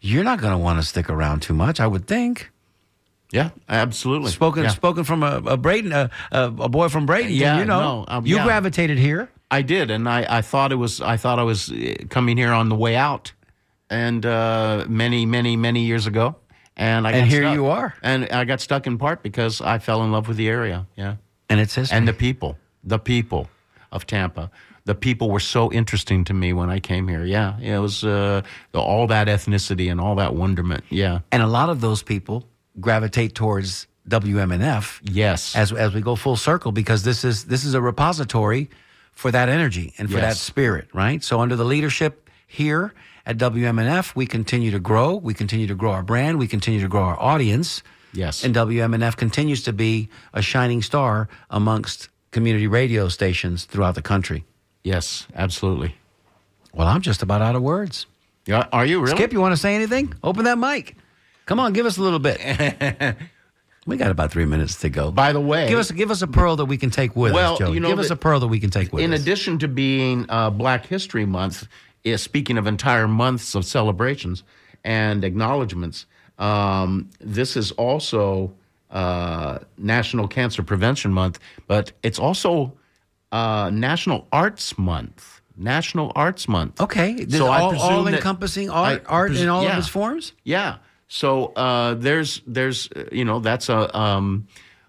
you're 0.00 0.24
not 0.24 0.40
going 0.40 0.52
to 0.52 0.58
want 0.58 0.78
to 0.78 0.86
stick 0.86 1.08
around 1.08 1.40
too 1.40 1.54
much. 1.54 1.80
I 1.80 1.86
would 1.86 2.06
think. 2.06 2.50
Yeah, 3.32 3.50
absolutely. 3.68 4.30
Spoken 4.30 4.64
Yeah. 4.64 4.70
spoken 4.70 5.04
from 5.04 5.22
a, 5.22 5.36
a 5.46 5.56
Braden, 5.56 5.92
a, 5.92 6.10
a, 6.32 6.68
boy 6.68 6.88
from 6.88 7.06
Braden. 7.06 7.32
Yeah, 7.32 7.58
you 7.58 7.64
know, 7.64 7.80
no, 7.80 8.04
um, 8.08 8.26
you 8.26 8.36
yeah. 8.36 8.44
gravitated 8.44 8.98
here. 8.98 9.28
I 9.50 9.62
did, 9.62 9.90
and 9.90 10.08
I, 10.08 10.38
I 10.38 10.42
thought 10.42 10.72
it 10.72 10.76
was 10.76 11.00
I 11.00 11.16
thought 11.16 11.38
I 11.38 11.42
was 11.44 11.70
uh, 11.70 11.94
coming 12.08 12.36
here 12.36 12.52
on 12.52 12.68
the 12.68 12.76
way 12.76 12.96
out, 12.96 13.32
and 13.88 14.24
uh, 14.26 14.84
many 14.88 15.26
many 15.26 15.56
many 15.56 15.80
years 15.82 16.06
ago, 16.06 16.34
and 16.76 17.06
I 17.06 17.12
And 17.12 17.30
here 17.30 17.42
stuck. 17.42 17.54
you 17.54 17.66
are. 17.66 17.94
and 18.02 18.28
I 18.30 18.44
got 18.44 18.60
stuck 18.60 18.86
in 18.86 18.98
part 18.98 19.22
because 19.22 19.60
I 19.60 19.78
fell 19.78 20.02
in 20.02 20.10
love 20.12 20.28
with 20.28 20.36
the 20.36 20.48
area. 20.48 20.86
Yeah, 20.96 21.16
And 21.48 21.60
it's 21.60 21.74
history. 21.74 21.96
and 21.98 22.06
the 22.08 22.12
people, 22.12 22.56
the 22.84 22.98
people 22.98 23.48
of 23.92 24.04
Tampa. 24.06 24.50
The 24.86 24.94
people 24.94 25.28
were 25.30 25.40
so 25.42 25.70
interesting 25.72 26.24
to 26.24 26.34
me 26.34 26.52
when 26.52 26.70
I 26.76 26.80
came 26.80 27.06
here. 27.06 27.24
Yeah, 27.24 27.58
it 27.60 27.78
was 27.80 28.02
uh, 28.02 28.40
the, 28.72 28.80
all 28.80 29.06
that 29.08 29.28
ethnicity 29.28 29.90
and 29.90 30.00
all 30.00 30.16
that 30.16 30.34
wonderment. 30.34 30.84
Yeah, 30.90 31.20
and 31.30 31.42
a 31.42 31.46
lot 31.46 31.68
of 31.68 31.80
those 31.80 32.02
people 32.02 32.44
gravitate 32.80 33.34
towards 33.34 33.86
WMNF. 34.08 35.00
yes, 35.04 35.54
as 35.56 35.72
as 35.72 35.94
we 35.94 36.00
go 36.00 36.16
full 36.16 36.36
circle 36.36 36.72
because 36.72 37.02
this 37.02 37.24
is 37.24 37.44
this 37.44 37.64
is 37.64 37.74
a 37.74 37.80
repository 37.80 38.68
for 39.12 39.30
that 39.30 39.48
energy 39.48 39.92
and 39.98 40.10
for 40.10 40.16
that 40.16 40.36
spirit, 40.36 40.88
right? 40.94 41.22
So 41.22 41.40
under 41.40 41.56
the 41.56 41.64
leadership 41.64 42.30
here 42.46 42.92
at 43.26 43.36
WMNF, 43.36 44.16
we 44.16 44.26
continue 44.26 44.70
to 44.70 44.78
grow, 44.80 45.14
we 45.16 45.34
continue 45.34 45.66
to 45.66 45.74
grow 45.74 45.92
our 45.92 46.02
brand, 46.02 46.38
we 46.38 46.48
continue 46.48 46.80
to 46.80 46.88
grow 46.88 47.02
our 47.02 47.20
audience. 47.20 47.82
Yes. 48.12 48.42
And 48.44 48.54
WMNF 48.54 49.16
continues 49.16 49.62
to 49.64 49.72
be 49.72 50.08
a 50.32 50.42
shining 50.42 50.82
star 50.82 51.28
amongst 51.50 52.08
community 52.32 52.66
radio 52.66 53.08
stations 53.08 53.64
throughout 53.66 53.94
the 53.94 54.02
country. 54.02 54.44
yes, 54.82 55.26
absolutely. 55.34 55.94
Well, 56.72 56.86
I'm 56.88 57.02
just 57.02 57.22
about 57.22 57.42
out 57.42 57.56
of 57.56 57.62
words. 57.62 58.06
Yeah, 58.46 58.66
are 58.72 58.86
you 58.86 59.00
really? 59.00 59.16
Skip, 59.16 59.32
you 59.32 59.40
want 59.40 59.52
to 59.52 59.56
say 59.60 59.74
anything? 59.74 60.14
Open 60.22 60.44
that 60.44 60.56
mic. 60.58 60.96
Come 61.50 61.58
on, 61.58 61.72
give 61.72 61.84
us 61.84 61.98
a 61.98 62.02
little 62.02 62.20
bit. 62.20 62.38
we 63.86 63.96
got 63.96 64.12
about 64.12 64.30
three 64.30 64.44
minutes 64.44 64.78
to 64.82 64.88
go. 64.88 65.10
By 65.10 65.32
the 65.32 65.40
way, 65.40 65.68
Give 65.68 65.80
us 65.80 65.90
give 65.90 66.12
us 66.12 66.22
a 66.22 66.28
pearl 66.28 66.54
that 66.54 66.66
we 66.66 66.76
can 66.76 66.90
take 66.90 67.16
with 67.16 67.32
Well, 67.32 67.54
us, 67.54 67.58
Joe. 67.58 67.72
you 67.72 67.80
know 67.80 67.88
Give 67.88 67.98
us 67.98 68.10
a 68.10 68.14
pearl 68.14 68.38
that 68.38 68.46
we 68.46 68.60
can 68.60 68.70
take 68.70 68.92
with 68.92 69.02
in 69.02 69.12
us. 69.12 69.18
In 69.18 69.22
addition 69.22 69.58
to 69.58 69.66
being 69.66 70.26
uh, 70.28 70.50
Black 70.50 70.86
History 70.86 71.26
Month, 71.26 71.66
eh, 72.04 72.16
speaking 72.16 72.56
of 72.56 72.68
entire 72.68 73.08
months 73.08 73.56
of 73.56 73.64
celebrations 73.64 74.44
and 74.84 75.24
acknowledgments, 75.24 76.06
um, 76.38 77.10
this 77.18 77.56
is 77.56 77.72
also 77.72 78.52
uh, 78.92 79.58
National 79.76 80.28
Cancer 80.28 80.62
Prevention 80.62 81.12
Month, 81.12 81.40
but 81.66 81.90
it's 82.04 82.20
also 82.20 82.74
uh, 83.32 83.70
National 83.72 84.28
Arts 84.30 84.78
Month. 84.78 85.40
National 85.56 86.12
Arts 86.14 86.46
Month. 86.46 86.80
okay, 86.80 87.26
So 87.28 87.48
I 87.48 87.60
all, 87.60 87.76
all 87.76 88.06
encompassing 88.06 88.70
I 88.70 88.92
art, 88.92 89.04
art 89.08 89.36
in 89.36 89.48
all 89.48 89.64
yeah. 89.64 89.72
of 89.72 89.78
its 89.78 89.88
forms. 89.88 90.32
Yeah. 90.44 90.76
So 91.12 91.46
uh, 91.56 91.94
there's 91.94 92.40
there's 92.46 92.88
uh, 92.94 93.04
you 93.10 93.24
know 93.24 93.40
that's 93.40 93.68
a 93.68 93.94
um, 93.98 94.46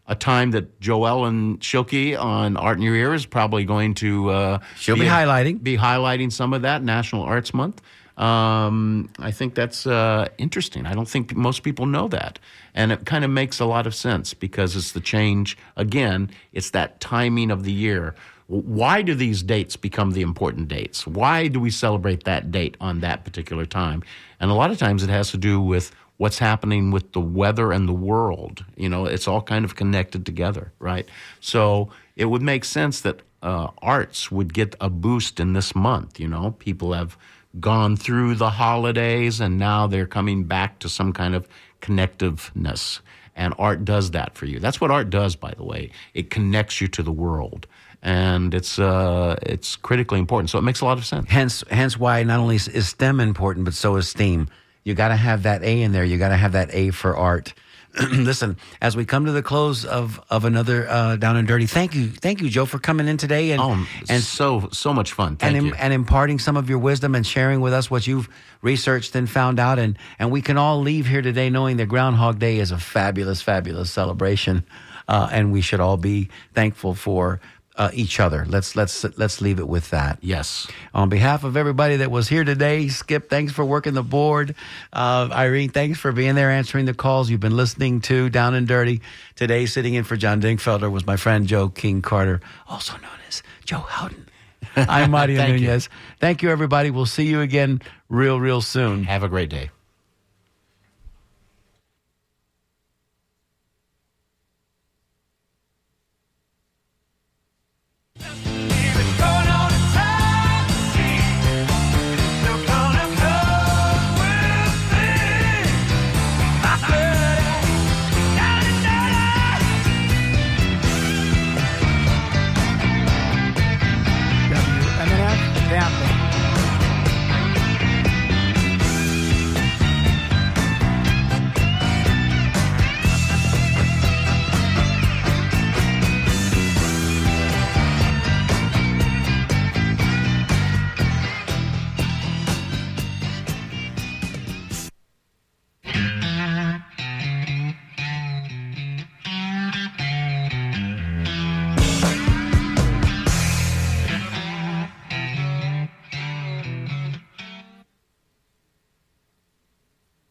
a 0.08 0.14
time 0.14 0.52
that 0.52 0.80
Joellen 0.80 1.58
Schilke 1.58 2.18
on 2.18 2.58
Art 2.58 2.78
in 2.78 2.84
Your 2.84 2.96
Ear 2.96 3.14
is 3.16 3.26
probably 3.26 3.66
going 3.66 3.96
to 3.96 4.30
uh, 4.30 4.60
She'll 4.78 4.96
be 4.96 5.02
highlighting. 5.02 5.64
be 5.64 5.78
highlighting 5.78 6.32
some 6.32 6.54
of 6.54 6.62
that 6.62 6.84
National 6.84 7.24
Arts 7.24 7.56
Month. 7.56 7.82
Um, 8.18 9.10
I 9.18 9.32
think 9.32 9.56
that's 9.56 9.88
uh, 9.88 10.28
interesting. 10.38 10.86
I 10.86 10.94
don't 10.94 11.08
think 11.08 11.36
most 11.36 11.64
people 11.64 11.88
know 11.88 12.08
that, 12.10 12.38
and 12.76 12.92
it 12.92 13.04
kind 13.08 13.26
of 13.26 13.32
makes 13.32 13.60
a 13.60 13.66
lot 13.66 13.88
of 13.88 13.96
sense 13.96 14.36
because 14.36 14.76
it's 14.76 14.92
the 14.92 15.02
change. 15.02 15.58
Again, 15.76 16.30
it's 16.54 16.70
that 16.70 17.00
timing 17.00 17.50
of 17.50 17.64
the 17.64 17.72
year. 17.72 18.14
Why 18.46 19.02
do 19.02 19.16
these 19.16 19.42
dates 19.42 19.78
become 19.78 20.12
the 20.12 20.22
important 20.22 20.68
dates? 20.68 21.08
Why 21.08 21.48
do 21.48 21.60
we 21.60 21.72
celebrate 21.72 22.26
that 22.26 22.52
date 22.52 22.76
on 22.82 23.00
that 23.00 23.24
particular 23.24 23.66
time? 23.66 24.04
And 24.42 24.52
a 24.52 24.54
lot 24.54 24.72
of 24.72 24.78
times 24.78 25.04
it 25.04 25.10
has 25.10 25.32
to 25.32 25.38
do 25.38 25.62
with 25.62 25.96
what's 26.22 26.38
happening 26.38 26.92
with 26.92 27.14
the 27.14 27.20
weather 27.20 27.72
and 27.72 27.90
the 27.90 28.00
world. 28.12 28.64
You 28.78 28.90
know, 28.90 29.06
it's 29.06 29.28
all 29.28 29.42
kind 29.42 29.66
of 29.66 29.76
connected 29.76 30.24
together, 30.24 30.72
right? 30.78 31.10
So 31.40 31.90
it 32.16 32.26
would 32.26 32.44
make 32.44 32.64
sense 32.64 33.02
that 33.02 33.24
uh, 33.42 33.70
arts 33.82 34.30
would 34.30 34.54
get 34.54 34.76
a 34.80 34.88
boost 34.88 35.40
in 35.40 35.54
this 35.54 35.74
month. 35.74 36.20
You 36.20 36.28
know, 36.28 36.52
people 36.60 36.94
have 36.94 37.18
gone 37.60 37.98
through 37.98 38.36
the 38.36 38.52
holidays 38.52 39.42
and 39.42 39.58
now 39.58 39.88
they're 39.88 40.06
coming 40.06 40.44
back 40.44 40.78
to 40.82 40.90
some 40.90 41.12
kind 41.12 41.34
of 41.34 41.48
connectiveness. 41.82 43.00
And 43.36 43.56
art 43.58 43.84
does 43.84 44.12
that 44.12 44.36
for 44.36 44.46
you. 44.46 44.60
That's 44.60 44.80
what 44.80 44.92
art 44.92 45.10
does, 45.10 45.36
by 45.36 45.56
the 45.58 45.64
way. 45.64 45.90
It 46.14 46.30
connects 46.30 46.82
you 46.82 46.88
to 46.90 47.02
the 47.02 47.12
world. 47.12 47.66
And 48.04 48.54
it's 48.54 48.78
uh, 48.78 49.38
it's 49.42 49.76
critically 49.76 50.20
important. 50.20 50.52
So 50.52 50.60
it 50.60 50.64
makes 50.64 50.82
a 50.82 50.86
lot 50.86 51.00
of 51.00 51.06
sense. 51.06 51.26
Hence, 51.30 51.64
hence 51.72 51.98
why 51.98 52.22
not 52.22 52.40
only 52.40 52.58
is- 52.58 52.88
STEM 52.88 53.20
important, 53.20 53.66
but 53.66 53.74
so 53.74 53.96
is 53.96 54.08
STEAM. 54.08 54.50
You 54.84 54.94
got 54.94 55.10
to 55.10 55.16
have 55.16 55.44
that 55.44 55.64
A 55.64 55.82
in 55.82 55.92
there. 55.92 56.04
You 56.04 56.18
got 56.18 56.30
to 56.30 56.38
have 56.38 56.54
that 56.54 56.74
A 56.74 56.90
for 56.92 57.16
art. 57.16 57.54
Listen, 58.12 58.56
as 58.82 58.96
we 58.96 59.04
come 59.04 59.26
to 59.26 59.34
the 59.34 59.44
close 59.44 59.84
of 59.84 60.20
of 60.30 60.46
another 60.46 60.88
uh, 60.88 61.18
down 61.18 61.36
and 61.36 61.46
dirty, 61.46 61.66
thank 61.66 61.94
you, 61.94 62.08
thank 62.08 62.42
you, 62.42 62.50
Joe, 62.50 62.66
for 62.66 62.80
coming 62.80 63.08
in 63.10 63.18
today 63.18 63.52
and 63.52 63.62
Oh, 63.62 63.86
and 64.10 64.24
so 64.24 64.70
so 64.72 64.94
much 64.94 65.12
fun. 65.12 65.36
Thank 65.36 65.58
and, 65.58 65.68
you. 65.68 65.74
and 65.74 65.94
imparting 65.94 66.40
some 66.40 66.56
of 66.56 66.70
your 66.70 66.80
wisdom 66.80 67.16
and 67.16 67.28
sharing 67.28 67.60
with 67.60 67.74
us 67.74 67.92
what 67.92 68.08
you've 68.08 68.30
researched 68.62 69.14
and 69.16 69.30
found 69.30 69.60
out. 69.60 69.78
And, 69.78 69.98
and 70.20 70.32
we 70.32 70.42
can 70.42 70.58
all 70.58 70.80
leave 70.80 71.06
here 71.06 71.22
today 71.22 71.50
knowing 71.50 71.78
that 71.78 71.88
Groundhog 71.88 72.40
Day 72.40 72.60
is 72.60 72.72
a 72.72 72.78
fabulous, 72.78 73.42
fabulous 73.42 73.92
celebration. 73.92 74.66
Uh, 75.08 75.28
and 75.30 75.52
we 75.52 75.60
should 75.60 75.82
all 75.82 75.98
be 75.98 76.30
thankful 76.54 76.94
for 76.94 77.42
uh, 77.82 77.90
each 77.94 78.20
other. 78.20 78.46
Let's, 78.48 78.76
let's, 78.76 79.04
let's 79.18 79.42
leave 79.42 79.58
it 79.60 79.68
with 79.68 79.90
that. 79.90 80.20
yes. 80.22 80.68
On 80.94 81.10
behalf 81.10 81.44
of 81.44 81.58
everybody 81.58 81.96
that 81.96 82.12
was 82.12 82.28
here 82.28 82.44
today, 82.44 82.88
Skip, 82.90 83.28
thanks 83.28 83.52
for 83.54 83.66
working 83.66 83.96
the 83.96 84.04
board. 84.04 84.54
Uh, 84.94 85.30
Irene, 85.32 85.70
thanks 85.72 85.98
for 85.98 86.12
being 86.12 86.36
there 86.36 86.52
answering 86.52 86.86
the 86.86 86.94
calls 86.94 87.32
you've 87.32 87.40
been 87.40 87.58
listening 87.58 88.00
to 88.02 88.30
Down 88.30 88.54
and 88.54 88.68
Dirty. 88.68 89.02
Today, 89.36 89.66
sitting 89.66 89.96
in 89.96 90.04
for 90.04 90.16
John 90.16 90.40
Dingfelder 90.40 90.92
was 90.92 91.08
my 91.08 91.18
friend 91.18 91.48
Joe 91.48 91.70
King 91.70 92.04
Carter, 92.04 92.40
also 92.70 92.94
known 92.98 93.20
as 93.28 93.42
Joe 93.66 93.80
Howden. 93.80 94.28
I'm 94.76 95.10
Mario 95.18 95.38
Thank 95.38 95.60
you. 95.60 95.66
Nunez. 95.66 95.90
Thank 96.20 96.44
you, 96.44 96.52
everybody. 96.52 96.92
We'll 96.92 97.08
see 97.08 97.26
you 97.26 97.42
again 97.42 97.82
real, 98.10 98.40
real 98.40 98.62
soon. 98.62 99.06
Have 99.06 99.24
a 99.24 99.30
great 99.30 99.50
day. 99.50 99.72